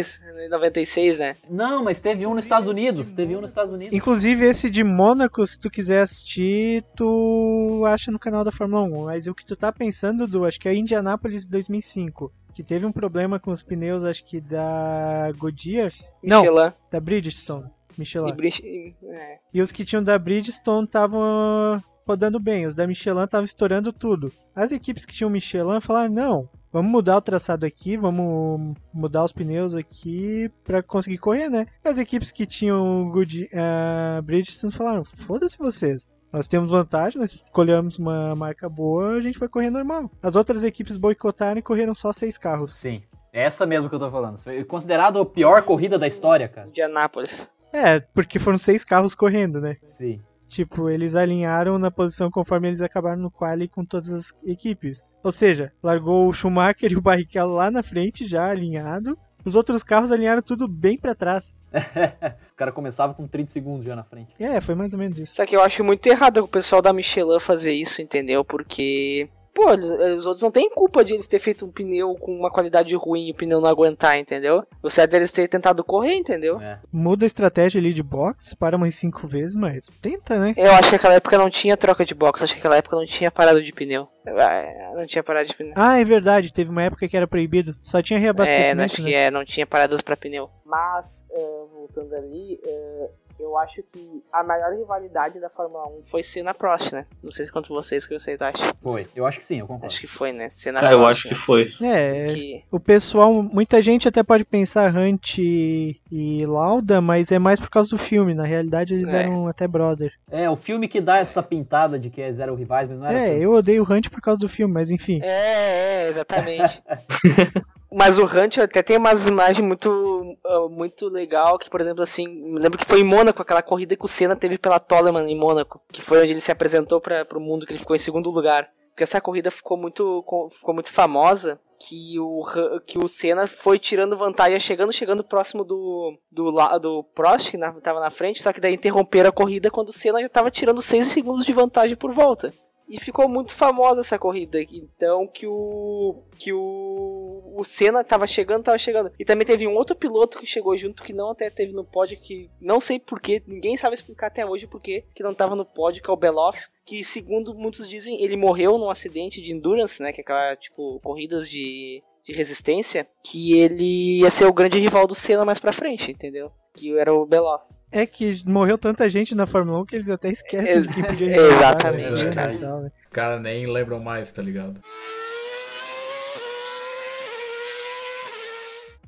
[0.51, 1.35] 96, né?
[1.49, 3.11] Não, mas teve um nos Estados Unidos.
[3.11, 3.93] Teve um nos Estados Unidos.
[3.93, 9.05] Inclusive, esse de Mônaco, se tu quiser assistir, tu acha no canal da Fórmula 1.
[9.05, 12.31] Mas o que tu tá pensando, do acho que é Indianápolis 2005.
[12.53, 15.91] Que teve um problema com os pneus, acho que da Goodyear.
[16.21, 16.71] Não, Michelin.
[16.91, 17.65] da Bridgestone.
[17.99, 18.29] Michelin.
[18.29, 19.37] E Bridge- é.
[19.53, 24.31] E os que tinham da Bridgestone estavam rodando bem, os da Michelin estavam estourando tudo.
[24.55, 29.31] As equipes que tinham Michelin falaram: não, vamos mudar o traçado aqui, vamos mudar os
[29.31, 31.67] pneus aqui pra conseguir correr, né?
[31.85, 36.07] E as equipes que tinham Good, ah, Bridgestone falaram: foda-se vocês.
[36.31, 40.11] Nós temos vantagem, nós escolhemos uma marca boa, a gente vai correr normal.
[40.21, 42.71] As outras equipes boicotaram e correram só seis carros.
[42.73, 43.01] Sim.
[43.33, 44.37] É essa mesmo que eu tô falando.
[44.37, 46.67] Foi considerado a pior corrida da história, cara.
[46.67, 47.51] Indianápolis.
[47.71, 49.77] É, porque foram seis carros correndo, né?
[49.87, 50.19] Sim.
[50.47, 55.03] Tipo, eles alinharam na posição conforme eles acabaram no quali com todas as equipes.
[55.23, 59.17] Ou seja, largou o Schumacher e o Barrichello lá na frente, já alinhado.
[59.45, 61.55] Os outros carros alinharam tudo bem pra trás.
[62.51, 64.33] o cara começava com 30 segundos já na frente.
[64.39, 65.35] É, foi mais ou menos isso.
[65.35, 68.43] Só que eu acho muito errado o pessoal da Michelin fazer isso, entendeu?
[68.43, 69.29] Porque.
[69.61, 72.49] Pô, eles- os outros não têm culpa de eles ter feito um pneu com uma
[72.49, 74.63] qualidade ruim e o pneu não aguentar, entendeu?
[74.81, 76.61] O certo é eles terem tentado correr, entendeu?
[76.61, 76.79] É.
[76.91, 80.53] Muda a estratégia ali de box, para umas cinco vezes, mas tenta, né?
[80.55, 83.05] Eu acho que naquela época não tinha troca de box, acho que naquela época não
[83.05, 84.07] tinha parada de pneu.
[84.25, 85.73] Ah, Não tinha parada de pneu.
[85.75, 87.75] Ah, é verdade, teve uma época que era proibido.
[87.81, 89.09] Só tinha É, reabastecimento, acho né?
[89.09, 90.49] que é, não tinha paradas pra pneu.
[90.65, 96.21] Mas, eh, voltando ali, eh, eu acho que a maior rivalidade da Fórmula 1 foi
[96.23, 97.05] Senna Prost, né?
[97.23, 98.69] Não sei quanto vocês que vocês acham.
[98.81, 99.07] Foi.
[99.15, 99.85] Eu acho que sim, eu concordo.
[99.85, 100.49] Acho que foi, né?
[100.49, 101.39] Senna Ah, eu Prost, acho que né?
[101.39, 101.73] foi.
[101.81, 107.39] É, Que- o pessoal, muita gente até pode pensar Hunt e, e Lauda, mas é
[107.39, 108.33] mais por causa do filme.
[108.33, 109.23] Na realidade, eles É.
[109.23, 110.13] eram até brother.
[110.29, 113.19] É, o filme que dá essa pintada de que é zero rivais, mas não era.
[113.29, 115.19] É, eu odeio o Hunt por causa do filme, mas enfim.
[115.23, 116.81] É, é, exatamente.
[117.91, 122.27] Mas o Hunt até tem umas imagens muito, ah, muito legal, que, por exemplo, assim,
[122.53, 125.81] lembro que foi em Mônaco, aquela corrida que o Senna teve pela Toleman em Mônaco,
[125.91, 128.69] que foi onde ele se apresentou para o mundo, que ele ficou em segundo lugar.
[128.89, 132.43] Porque essa corrida ficou muito, co- ficou muito famosa, que o,
[132.85, 137.71] que o Senna foi tirando vantagem, chegando, chegando próximo do, do, do Prost, que na,
[137.73, 140.81] tava na frente, só que daí interromperam a corrida quando o Senna já tava tirando
[140.81, 142.53] 6 segundos de vantagem por volta.
[142.89, 144.59] E ficou muito famosa essa corrida.
[144.61, 146.23] Então que o.
[146.35, 147.53] que o.
[147.55, 149.11] O Senna tava chegando, tava chegando.
[149.19, 152.19] E também teve um outro piloto que chegou junto que não até teve no pódio,
[152.19, 156.01] que não sei porquê, ninguém sabe explicar até hoje porquê que não tava no pódio,
[156.01, 156.67] que é o Beloff.
[156.85, 160.11] Que segundo muitos dizem, ele morreu num acidente de endurance, né?
[160.11, 163.07] Que é aquela, tipo, corridas de, de resistência.
[163.23, 166.51] Que ele ia ser o grande rival do Senna mais pra frente, entendeu?
[166.75, 167.65] Que era o Beloff.
[167.91, 171.03] É que morreu tanta gente na Fórmula 1 que eles até esquecem É- de quem
[171.03, 172.53] podia Exatamente, né, cara.
[172.53, 172.91] e tal, né?
[172.99, 174.79] Os caras nem lembram mais, tá ligado?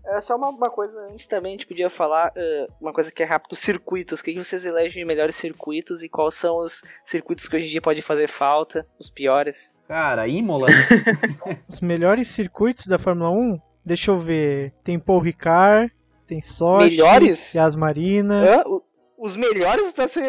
[0.03, 3.24] É só uma, uma coisa antes também, a gente podia falar, eh, uma coisa que
[3.24, 4.20] é rápido, circuitos.
[4.20, 7.70] O que que vocês elegem melhores circuitos e quais são os circuitos que hoje em
[7.70, 9.72] dia pode fazer falta, os piores?
[9.88, 10.68] Cara, Imola.
[10.68, 10.74] né?
[11.70, 14.74] Os melhores circuitos da Fórmula 1, deixa eu ver.
[14.84, 15.93] Tem Paul Ricard,
[16.32, 17.53] tem Sochi, Melhores?
[17.53, 18.41] Yas Marina.
[18.41, 18.63] Hã?
[19.17, 19.91] Os melhores?
[19.91, 20.21] Tá, se-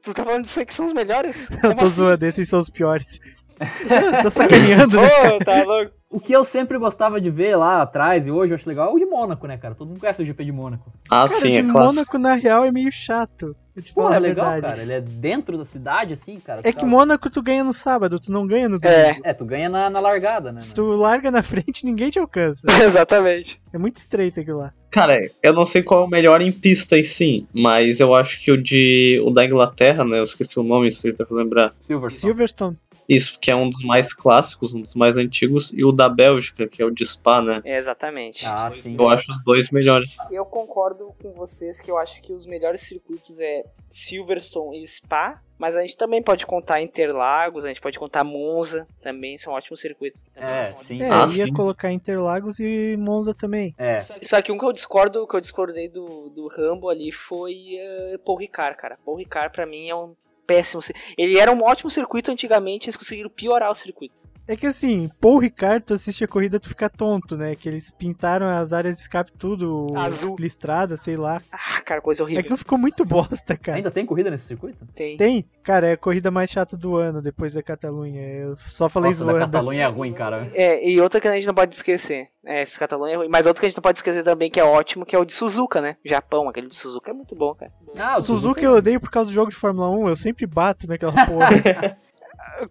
[0.00, 1.50] tu tá falando disso aí que são os melhores?
[1.52, 1.94] Eu Como tô assim?
[1.96, 3.20] zoando, esses são os piores.
[4.22, 5.08] tô sacaneando, né?
[5.30, 5.92] Pô, tá louco.
[6.10, 8.92] o que eu sempre gostava de ver lá atrás e hoje eu acho legal é
[8.92, 9.74] o de Mônaco, né, cara?
[9.74, 10.90] Todo mundo conhece o GP de Mônaco.
[11.10, 11.94] Ah, Cara, sim, de é clássico.
[11.94, 13.54] Mônaco, na real, é meio chato.
[13.94, 14.74] Pô, é legal, verdade.
[14.74, 14.82] cara.
[14.82, 16.60] Ele é dentro da cidade, assim, cara.
[16.64, 18.98] É que Mônaco tu ganha no sábado, tu não ganha no domingo.
[19.00, 20.60] É, É, tu ganha na, na largada, né?
[20.60, 20.74] Se mano?
[20.76, 22.66] tu larga na frente, ninguém te alcança.
[22.84, 23.60] exatamente.
[23.72, 24.72] É muito estreito aquilo lá.
[24.90, 28.40] Cara, eu não sei qual é o melhor em pista em si, mas eu acho
[28.40, 30.18] que o de o da Inglaterra, né?
[30.18, 31.72] Eu esqueci o nome, vocês devem lembrar.
[31.78, 32.20] Silverstone.
[32.32, 32.76] Silverstone.
[33.10, 36.68] Isso, que é um dos mais clássicos, um dos mais antigos, e o da Bélgica,
[36.68, 37.60] que é o de Spa, né?
[37.64, 38.46] É, exatamente.
[38.46, 38.94] Ah, sim.
[38.96, 40.16] Eu acho os dois melhores.
[40.30, 45.42] Eu concordo com vocês que eu acho que os melhores circuitos é Silverstone e Spa,
[45.58, 49.80] mas a gente também pode contar Interlagos, a gente pode contar Monza, também são ótimos
[49.80, 50.24] circuitos.
[50.36, 51.02] É, são sim.
[51.02, 51.52] É, Ah, eu ia sim.
[51.52, 53.74] colocar Interlagos e Monza também.
[53.76, 53.98] É.
[53.98, 57.76] Só que um que eu discordo, que eu discordei do, do Rambo ali foi
[58.14, 58.98] uh, Paul Ricard, cara.
[59.04, 60.14] Paul Ricard pra mim é um
[60.50, 60.82] péssimo.
[61.16, 64.28] Ele era um ótimo circuito antigamente, eles conseguiram piorar o circuito.
[64.50, 67.54] É que assim, Paul Ricard, tu assiste a corrida, tu fica tonto, né?
[67.54, 70.34] Que eles pintaram as áreas de escape tudo Azul.
[70.40, 71.40] listrada, sei lá.
[71.52, 72.42] Ah, cara, coisa É horrível.
[72.42, 73.76] que não ficou muito bosta, cara.
[73.76, 74.84] Ainda tem corrida nesse circuito?
[74.92, 75.16] Tem.
[75.16, 78.20] Tem, cara, é a corrida mais chata do ano depois da Catalunha.
[78.22, 79.46] Eu só falei Nossa, da zoando.
[79.46, 80.50] Catalunha é ruim, cara.
[80.52, 82.26] É, e outra que a gente não pode esquecer.
[82.44, 83.28] É, esse Catalunha é ruim.
[83.28, 85.24] Mas outra que a gente não pode esquecer também, que é ótimo, que é o
[85.24, 85.96] de Suzuka, né?
[86.04, 87.70] Japão, aquele de Suzuka é muito bom, cara.
[87.96, 90.88] Ah, o Suzuki eu odeio por causa do jogo de Fórmula 1, eu sempre bato
[90.88, 91.96] naquela porra.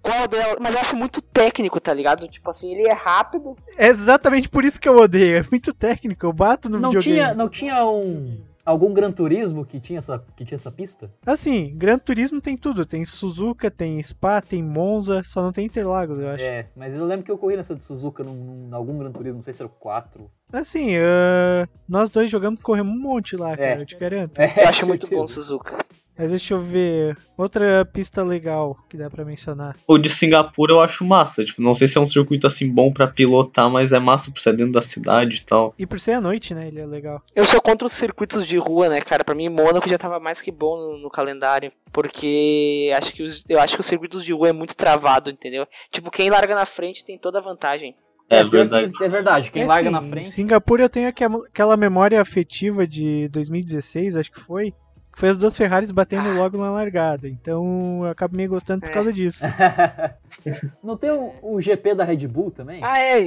[0.01, 0.57] Qual dela?
[0.59, 2.27] Mas eu acho muito técnico, tá ligado?
[2.27, 3.55] Tipo assim, ele é rápido.
[3.77, 7.15] é exatamente por isso que eu odeio, é muito técnico, eu bato no Não videogame.
[7.15, 11.11] tinha, não tinha um algum Gran Turismo que tinha essa que tinha essa pista?
[11.25, 16.19] Assim, Gran Turismo tem tudo, tem Suzuka, tem Spa, tem Monza, só não tem Interlagos,
[16.19, 16.43] eu acho.
[16.43, 19.35] É, mas eu lembro que eu corri nessa de Suzuka num, num algum Gran Turismo,
[19.37, 20.29] não sei se era o 4.
[20.53, 23.81] Assim, ah, nós dois jogamos, corremos um monte lá, cara, É.
[23.81, 24.39] eu te garanto.
[24.39, 25.25] É, Eu acho muito bom.
[25.25, 25.83] Suzuka.
[26.19, 29.77] Mas deixa eu ver, outra pista legal que dá pra mencionar.
[29.87, 31.45] O de Singapura eu acho massa.
[31.45, 34.41] Tipo, não sei se é um circuito assim bom pra pilotar, mas é massa por
[34.41, 35.73] ser dentro da cidade e tal.
[35.79, 37.21] E por ser à noite, né, ele é legal.
[37.33, 39.23] Eu sou contra os circuitos de rua, né, cara?
[39.23, 41.71] Pra mim, Mônaco já tava mais que bom no, no calendário.
[41.93, 45.65] Porque acho que os, eu acho que os circuitos de rua é muito travado, entendeu?
[45.89, 47.95] Tipo, quem larga na frente tem toda a vantagem.
[48.29, 48.93] É, pior verdade.
[49.01, 49.51] é verdade.
[49.51, 50.29] Quem É, larga assim, na frente.
[50.29, 54.73] Singapura eu tenho aquela aquela memória afetiva de 2016, acho que foi.
[55.11, 56.33] Que foi as duas Ferraris batendo Ah.
[56.33, 57.27] logo na largada.
[57.27, 58.93] Então eu acabo meio gostando por É.
[58.93, 59.45] causa disso.
[60.83, 62.81] Não tem o, o GP da Red Bull também?
[62.83, 63.19] Ah, é,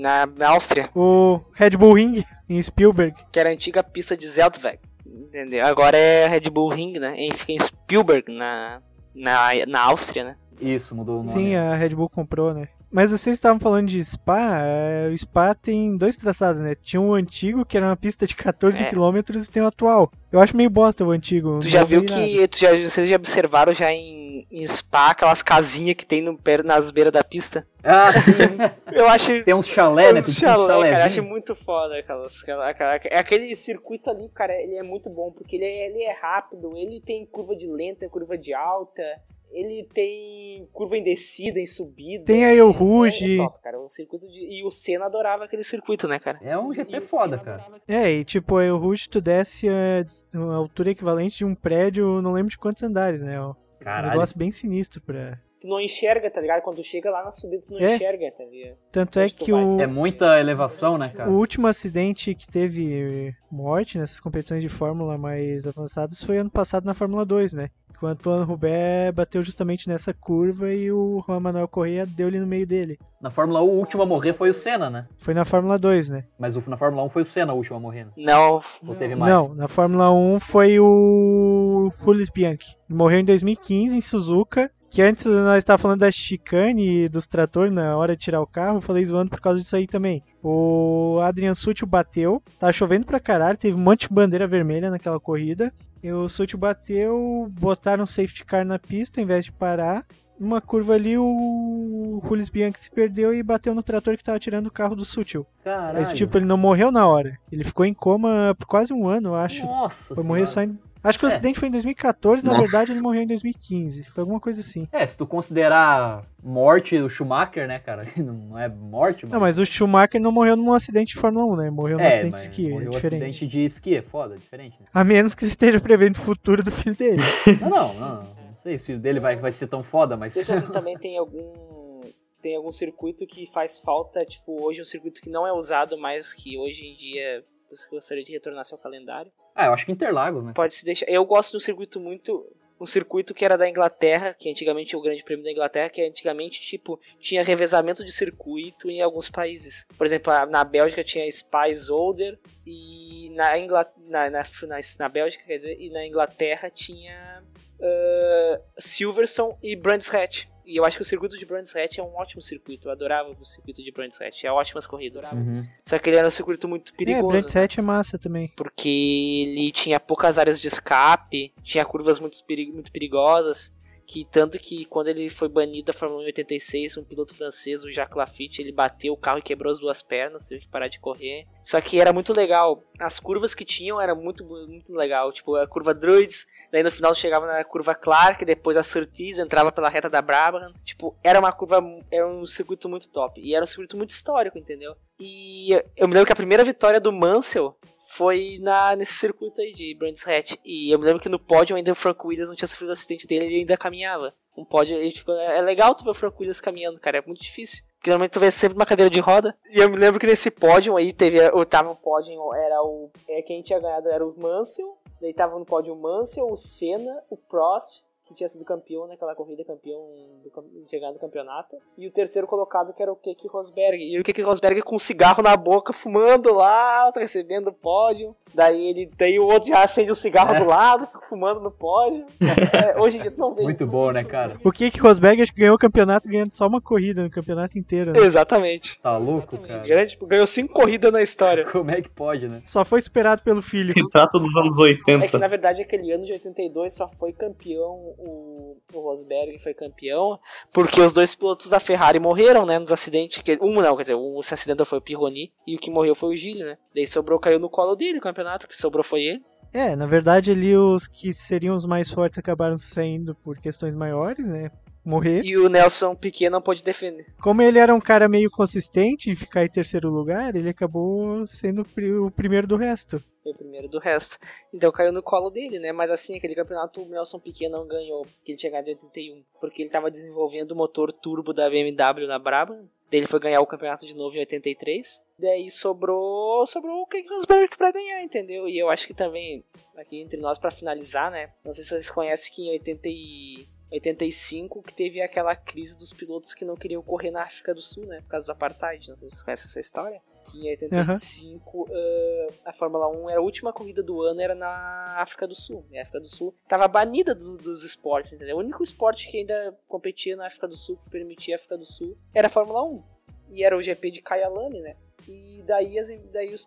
[0.00, 3.14] na, na Áustria, o Red Bull Ring em Spielberg.
[3.32, 4.78] que era a antiga pista de Zeltweg.
[5.06, 5.66] Entendeu?
[5.66, 7.14] Agora é Red Bull Ring, né?
[7.18, 8.80] E fica em Spielberg, na,
[9.14, 10.36] na, na Áustria, né?
[10.60, 11.30] Isso, mudou o nome.
[11.30, 12.68] Sim, a Red Bull comprou, né?
[12.90, 16.74] Mas vocês estavam falando de Spa, é, o Spa tem dois traçados, né?
[16.74, 18.86] Tinha um antigo, que era uma pista de 14 É.
[18.88, 20.10] km, e tem o atual.
[20.32, 21.58] Eu acho meio bosta o antigo.
[21.60, 22.48] Tu já vi viu que.
[22.48, 26.90] Tu já, vocês já observaram já em, em Spa aquelas casinhas que tem no, nas
[26.90, 27.66] beiras da pista?
[27.84, 28.32] Ah, sim.
[28.92, 29.42] Eu acho.
[29.44, 30.22] tem uns chalé, né?
[30.22, 34.54] Tem uns chalé, cara, eu acho muito foda aquelas, aquela, aquela- aquele circuito ali, cara,
[34.54, 38.08] ele é muito bom, porque ele é, ele é rápido, ele tem curva de lenta,
[38.08, 39.02] curva de alta,
[39.50, 42.24] ele tem curva em descida, em subida.
[42.24, 43.34] Tem aí o É- Rouge.
[43.34, 46.38] É, top, cara, o circuito de, e o Senna adorava aquele circuito, né, cara?
[46.42, 47.62] É um E GP o foda, cara.
[47.62, 50.04] adorava- É, e tipo, aí o Rouge tu desce a,
[50.38, 53.40] a altura equivalente de um prédio, não lembro de quantos andares, né?
[53.40, 54.12] Um Caralho.
[54.12, 55.38] negócio bem sinistro pra.
[55.58, 56.60] Tu não enxerga, tá ligado?
[56.60, 57.94] Quando tu chega lá na subida, tu não É.
[57.94, 58.76] enxerga, tá ligado?
[58.92, 61.30] Tanto é Onde que o, É muita elevação, né, cara?
[61.30, 66.84] o último acidente que teve morte nessas competições de Fórmula mais avançadas foi ano passado
[66.84, 67.70] na Fórmula 2, né?
[67.98, 72.46] Que o Antoine Hubert bateu justamente nessa curva e o Juan Manuel Correia deu-lhe no
[72.46, 72.98] meio dele.
[73.20, 75.06] Na Fórmula 1, o último a morrer foi o Senna, né?
[75.18, 76.24] Foi na Fórmula 2, né?
[76.38, 78.10] Mas o- na Fórmula 1 foi o Senna o último a morrer, né?
[78.18, 79.32] Não, Ou teve mais?
[79.34, 82.76] Não, na Fórmula 1 foi o Jules Bianchi.
[82.88, 84.70] Ele morreu em 2015 em Suzuka.
[84.90, 88.46] Que antes nós estávamos falando da chicane e dos tratores na hora de tirar o
[88.46, 90.22] carro, falei zoando por causa disso aí também.
[90.42, 95.20] O Adrian Sutil bateu, tá chovendo pra caralho, teve um monte de bandeira vermelha naquela
[95.20, 95.72] corrida.
[96.02, 100.06] E o Sutil bateu, botaram um safety car na pista em vez de parar.
[100.38, 104.66] Numa curva ali, o Jules Bianchi se perdeu e bateu no trator que tava tirando
[104.66, 105.46] o carro do Sutil.
[105.64, 105.98] Caralho.
[105.98, 107.38] Mas tipo, ele não morreu na hora.
[107.50, 109.64] Ele ficou em coma por quase um ano, eu acho.
[109.64, 110.78] Nossa Foi morrer só em...
[111.08, 111.32] Acho que o É.
[111.32, 112.62] acidente foi em 2014, na Nossa.
[112.62, 114.02] verdade ele morreu em 2015.
[114.04, 114.88] Foi alguma coisa assim.
[114.92, 118.02] É, se tu considerar morte do Schumacher, né, cara?
[118.16, 119.32] Não é morte, mas.
[119.32, 121.70] Não, mas o Schumacher não morreu num acidente de Fórmula 1, né?
[121.70, 122.66] Morreu num é, acidente de esqui.
[122.66, 123.14] É morreu um diferente.
[123.22, 124.86] acidente de esqui, é foda, é diferente, né?
[124.92, 127.22] A menos que esteja prevendo o futuro do filho dele.
[127.60, 128.22] Não, não, não.
[128.24, 130.34] Não sei se o filho dele vai, vai ser tão foda, mas.
[130.34, 132.00] Não sei se vocês também têm algum.
[132.42, 136.32] Tem algum circuito que faz falta, tipo, hoje um circuito que não é usado mais,
[136.32, 139.32] que hoje em dia você gostaria de retornar seu calendário.
[139.56, 140.52] Ah, eu acho que Interlagos, né?
[140.54, 141.06] Pode se deixar.
[141.08, 142.46] Eu gosto um circuito muito.
[142.78, 146.02] Um circuito que era da Inglaterra, que antigamente é o Grande Prêmio da Inglaterra, que
[146.02, 149.86] antigamente, tipo, tinha revezamento de circuito em alguns países.
[149.96, 153.90] Por exemplo, na Bélgica tinha Spa Zolder e na, Ingla...
[153.96, 157.42] na, na, na, na Bélgica, quer dizer, e na Inglaterra tinha
[157.80, 160.46] ah, Silverstone e Brands Hatch.
[160.66, 162.88] E eu acho que o circuito de Brands Hatch é um ótimo circuito.
[162.88, 164.44] Eu adorava o circuito de Brands Hatch.
[164.44, 165.30] É ótimas corridas.
[165.30, 165.64] Uhum.
[165.84, 167.28] Só que ele era um circuito muito é, perigoso.
[167.28, 168.52] Brand 7 é massa também.
[168.56, 172.36] porque ele tinha poucas áreas de escape, tinha curvas muito,
[172.72, 173.72] muito perigosas,
[174.06, 177.84] que tanto que quando ele foi banido da Fórmula 1 em 86, um piloto francês,
[177.84, 180.88] o Jacques Lafitte, ele bateu o carro e quebrou as duas pernas, teve que parar
[180.88, 181.46] de correr.
[181.64, 185.66] Só que era muito legal, as curvas que tinham era muito muito legal, tipo a
[185.66, 190.08] curva Druids, daí no final chegava na curva Clark, depois a Surtees, entrava pela reta
[190.08, 190.72] da Brabham.
[190.84, 194.58] Tipo, era uma curva, era um circuito muito top, e era um circuito muito histórico,
[194.58, 194.94] entendeu?
[195.18, 197.76] E eu me lembro que a primeira vitória do Mansell
[198.08, 200.54] foi na, nesse circuito aí de Brands Hatch.
[200.64, 202.92] E eu me lembro que no pódio ainda o Frank Williams não tinha sofrido o
[202.92, 204.34] acidente dele ele ainda caminhava.
[204.56, 207.42] Um pódio, ele ficou, é legal tu ver o Frank Williams caminhando, cara, é muito
[207.42, 207.84] difícil.
[207.98, 209.56] Porque normalmente tu vê sempre uma cadeira de roda.
[209.70, 213.10] E eu me lembro que nesse pódio aí teve, o tava o pódio, era o,
[213.28, 214.96] é, quem tinha ganhado era o Mansell.
[215.20, 219.34] Daí tava no pódio o Mansell, o Senna, o Prost, que tinha sido campeão naquela
[219.34, 220.00] corrida, campeão
[220.42, 221.76] do, cam- tinha ganhado o campeonato.
[221.96, 224.02] E o terceiro colocado que era o Keke Rosberg.
[224.02, 228.34] E o Keke Rosberg com um cigarro na boca, fumando lá, recebendo o pódio.
[228.54, 230.58] Daí ele, daí o outro já acende o cigarro É.
[230.58, 232.26] do lado, fica fumando no pódio.
[232.72, 233.90] É, hoje em dia tu não vê Muito isso.
[233.90, 234.58] bom, né, cara?
[234.64, 238.12] O Keke Rosberg acho que ganhou o campeonato ganhando só uma corrida no campeonato inteiro.
[238.12, 238.18] né?
[238.20, 238.98] Exatamente.
[239.00, 239.82] Tá louco, cara?
[239.84, 241.64] Grande, tipo, ganhou cinco corridas na história.
[241.70, 242.60] Como é que pode, né?
[242.64, 243.92] Só foi superado pelo filho.
[243.96, 245.38] Retrato dos anos É que 80.
[245.38, 250.38] na verdade aquele ano de 82 só foi campeão o, o Rosberg foi campeão
[250.72, 253.42] porque os dois pilotos da Ferrari morreram, né, nos acidentes.
[253.42, 256.14] Que, um não, quer dizer, o se acidentou foi o Pirroni e o que morreu
[256.14, 256.78] foi o Gilles, né?
[256.94, 259.44] Daí sobrou, caiu no colo dele o campeonato, o que sobrou foi ele.
[259.72, 264.48] É, na verdade ali os que seriam os mais fortes acabaram saindo por questões maiores,
[264.48, 264.70] né?
[265.06, 265.42] Morrer.
[265.44, 267.24] E o Nelson Piquet não pôde defender.
[267.40, 271.82] Como ele era um cara meio consistente em ficar em terceiro lugar, ele acabou sendo
[271.82, 273.22] o pri- o primeiro do resto.
[273.40, 274.36] Foi o primeiro do resto.
[274.74, 275.92] Então caiu no colo dele, né?
[275.92, 279.44] Mas assim, aquele campeonato o Nelson Piquet não ganhou, porque ele tinha ganhado em 81.
[279.60, 282.88] Porque ele tava desenvolvendo o motor turbo da BMW na Brabham.
[283.08, 285.22] Daí ele foi ganhar o campeonato de novo em 83.
[285.38, 288.66] Daí sobrou, sobrou o Keke Rosberg pra ganhar, entendeu?
[288.68, 289.62] E eu acho que também,
[289.96, 291.50] aqui entre nós pra finalizar, né?
[291.64, 293.68] Não sei se vocês conhecem que em 80 e...
[293.92, 298.04] 85 que teve aquela crise dos pilotos que não queriam correr na África do Sul,
[298.06, 298.20] né?
[298.22, 299.08] Por causa do apartheid.
[299.08, 300.20] Não sei se vocês conhecem essa história.
[300.50, 305.16] Que em 85 ah, a Fórmula 1 era a última corrida do ano era na
[305.20, 305.84] África do Sul.
[305.90, 308.56] E a África do Sul tava banida do- dos esportes, entendeu?
[308.56, 311.84] O único esporte que ainda competia na África do Sul, que permitia a África do
[311.84, 313.02] Sul, era a Fórmula 1.
[313.48, 314.96] E era o GP de Kyalami, né?
[315.28, 316.66] E daí, as, daí os,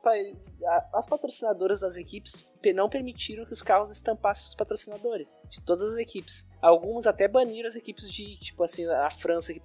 [0.93, 5.93] as patrocinadoras das equipes pe- não permitiram que os carros estampassem os patrocinadores de todas
[5.93, 6.45] as equipes.
[6.61, 9.61] Alguns até baniram as equipes de, tipo assim, a França que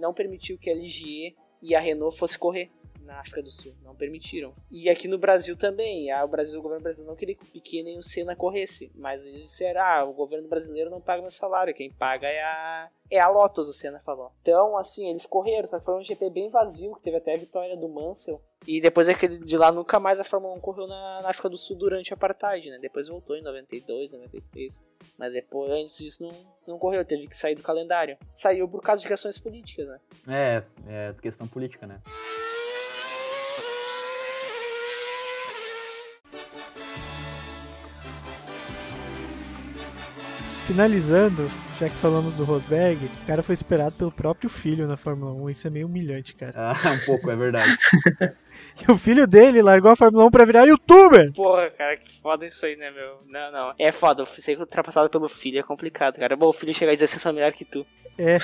[0.00, 2.70] não permitiu que a LGE e a Renault fosse correr
[3.04, 4.54] na África do Sul, não permitiram.
[4.70, 7.46] E aqui no Brasil também, a- o Brasil, o governo brasileiro não queria que o
[7.46, 11.30] Piquet nem o Senna corresse, mas eles disseram, ah, o governo brasileiro não paga meu
[11.30, 14.32] salário, quem paga é a é a Lotus, o Senna falou.
[14.40, 17.36] Então, assim, eles correram, só que foi um GP bem vazio, que teve até a
[17.36, 18.40] vitória do Mansell.
[18.66, 21.58] E depois daquele de lá, nunca mais a Fórmula 1 correu na, na África do
[21.58, 22.78] Sul durante o apartheid, né?
[22.80, 24.86] Depois voltou em 92, 93.
[25.18, 26.32] Mas depois, antes disso, não,
[26.66, 28.16] não correu, teve que sair do calendário.
[28.32, 30.00] Saiu por causa de questões políticas, né?
[30.26, 30.62] É,
[31.10, 32.00] é questão política, né?
[40.66, 45.32] Finalizando, já que falamos do Rosberg, o cara foi esperado pelo próprio filho na Fórmula
[45.32, 45.50] 1.
[45.50, 46.52] Isso é meio humilhante, cara.
[46.56, 47.76] Ah, um pouco, é verdade.
[48.88, 51.32] E o filho dele largou a Fórmula 1 pra virar youtuber.
[51.32, 53.20] Porra, cara, que foda isso aí, né, meu?
[53.28, 53.74] Não, não.
[53.78, 56.36] É foda, ser ultrapassado pelo filho é complicado, cara.
[56.36, 57.86] Bom, o filho chegar e dizer assim, eu sou melhor que tu.
[58.18, 58.38] É,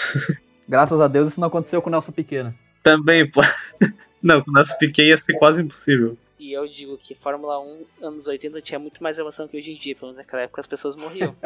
[0.70, 2.54] Graças a Deus isso não aconteceu com o Nelson Pequeno.
[2.80, 3.40] Também, pô.
[4.22, 6.16] Não, com o nosso Piquet ia ser quase impossível.
[6.50, 9.76] E eu digo que Fórmula 1, anos 80, tinha muito mais emoção que hoje em
[9.76, 9.94] dia.
[9.94, 11.32] Pelo menos naquela época as pessoas morriam.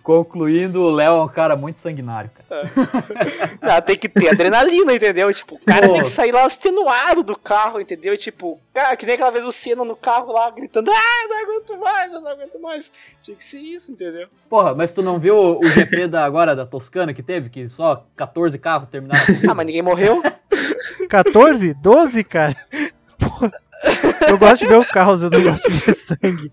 [0.00, 2.62] Concluindo, o Léo é um cara muito sanguinário, cara.
[3.60, 5.34] Não, tem que ter adrenalina, entendeu?
[5.34, 5.94] Tipo, o cara Pô.
[5.94, 8.16] tem que sair lá extenuado do carro, entendeu?
[8.16, 11.42] Tipo, cara, que nem aquela vez o Senna no carro lá gritando, ah, eu não
[11.42, 12.92] aguento mais, eu não aguento mais.
[13.24, 14.28] Tinha que ser isso, entendeu?
[14.48, 17.50] Porra, mas tu não viu o GP da agora da Toscana que teve?
[17.50, 19.20] Que só 14 carros terminaram?
[19.48, 20.22] Ah, mas ninguém morreu?
[21.08, 21.74] 14?
[21.74, 22.56] 12, cara?
[23.20, 23.50] Porra.
[24.28, 26.52] Eu gosto de ver o carro, eu não gosto de ver sangue.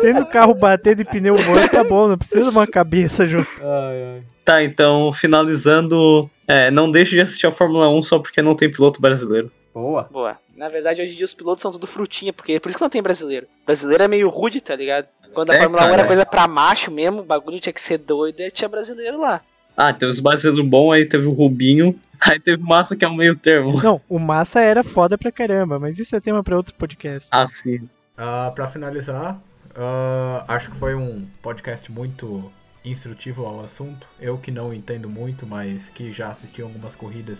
[0.00, 3.48] Tendo o carro bater de pneu morto, tá bom, não precisa de uma cabeça junto.
[3.60, 4.22] Ai, ai.
[4.44, 6.28] Tá, então, finalizando.
[6.46, 9.52] É, não deixe de assistir a Fórmula 1 só porque não tem piloto brasileiro.
[9.74, 10.08] Boa.
[10.10, 10.36] Boa.
[10.56, 12.88] Na verdade, hoje em dia os pilotos são tudo frutinha, porque por isso que não
[12.90, 13.46] tem brasileiro.
[13.64, 15.06] Brasileiro é meio rude, tá ligado?
[15.32, 15.98] Quando a É, Fórmula 1 cara.
[16.00, 19.40] era coisa pra macho mesmo, o bagulho tinha que ser doido, e tinha brasileiro lá.
[19.76, 23.14] Ah, teve os brasileiros bons, aí teve o Rubinho, aí teve Massa que é o
[23.14, 23.80] meio termo.
[23.82, 27.28] Não, o Massa era foda pra caramba, mas isso é tema pra outro podcast.
[27.30, 27.88] Ah, sim.
[28.16, 29.40] Ah, pra finalizar,
[29.74, 32.50] ah, acho que foi um podcast muito
[32.84, 34.06] instrutivo ao assunto.
[34.20, 37.38] Eu que não entendo muito, mas que já assisti algumas corridas,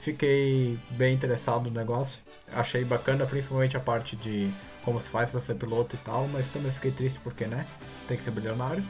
[0.00, 2.20] fiquei bem interessado no negócio.
[2.52, 4.50] Achei bacana, principalmente a parte de
[4.84, 7.66] como se faz pra ser piloto e tal, mas também fiquei triste porque, né,
[8.06, 8.82] tem que ser bilionário.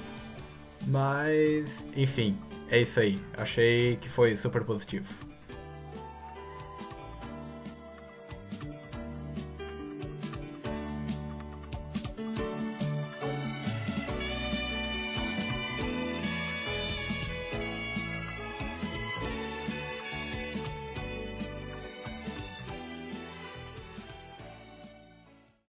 [0.86, 2.38] Mas, enfim,
[2.70, 3.18] é isso aí.
[3.36, 5.27] Achei que foi super positivo.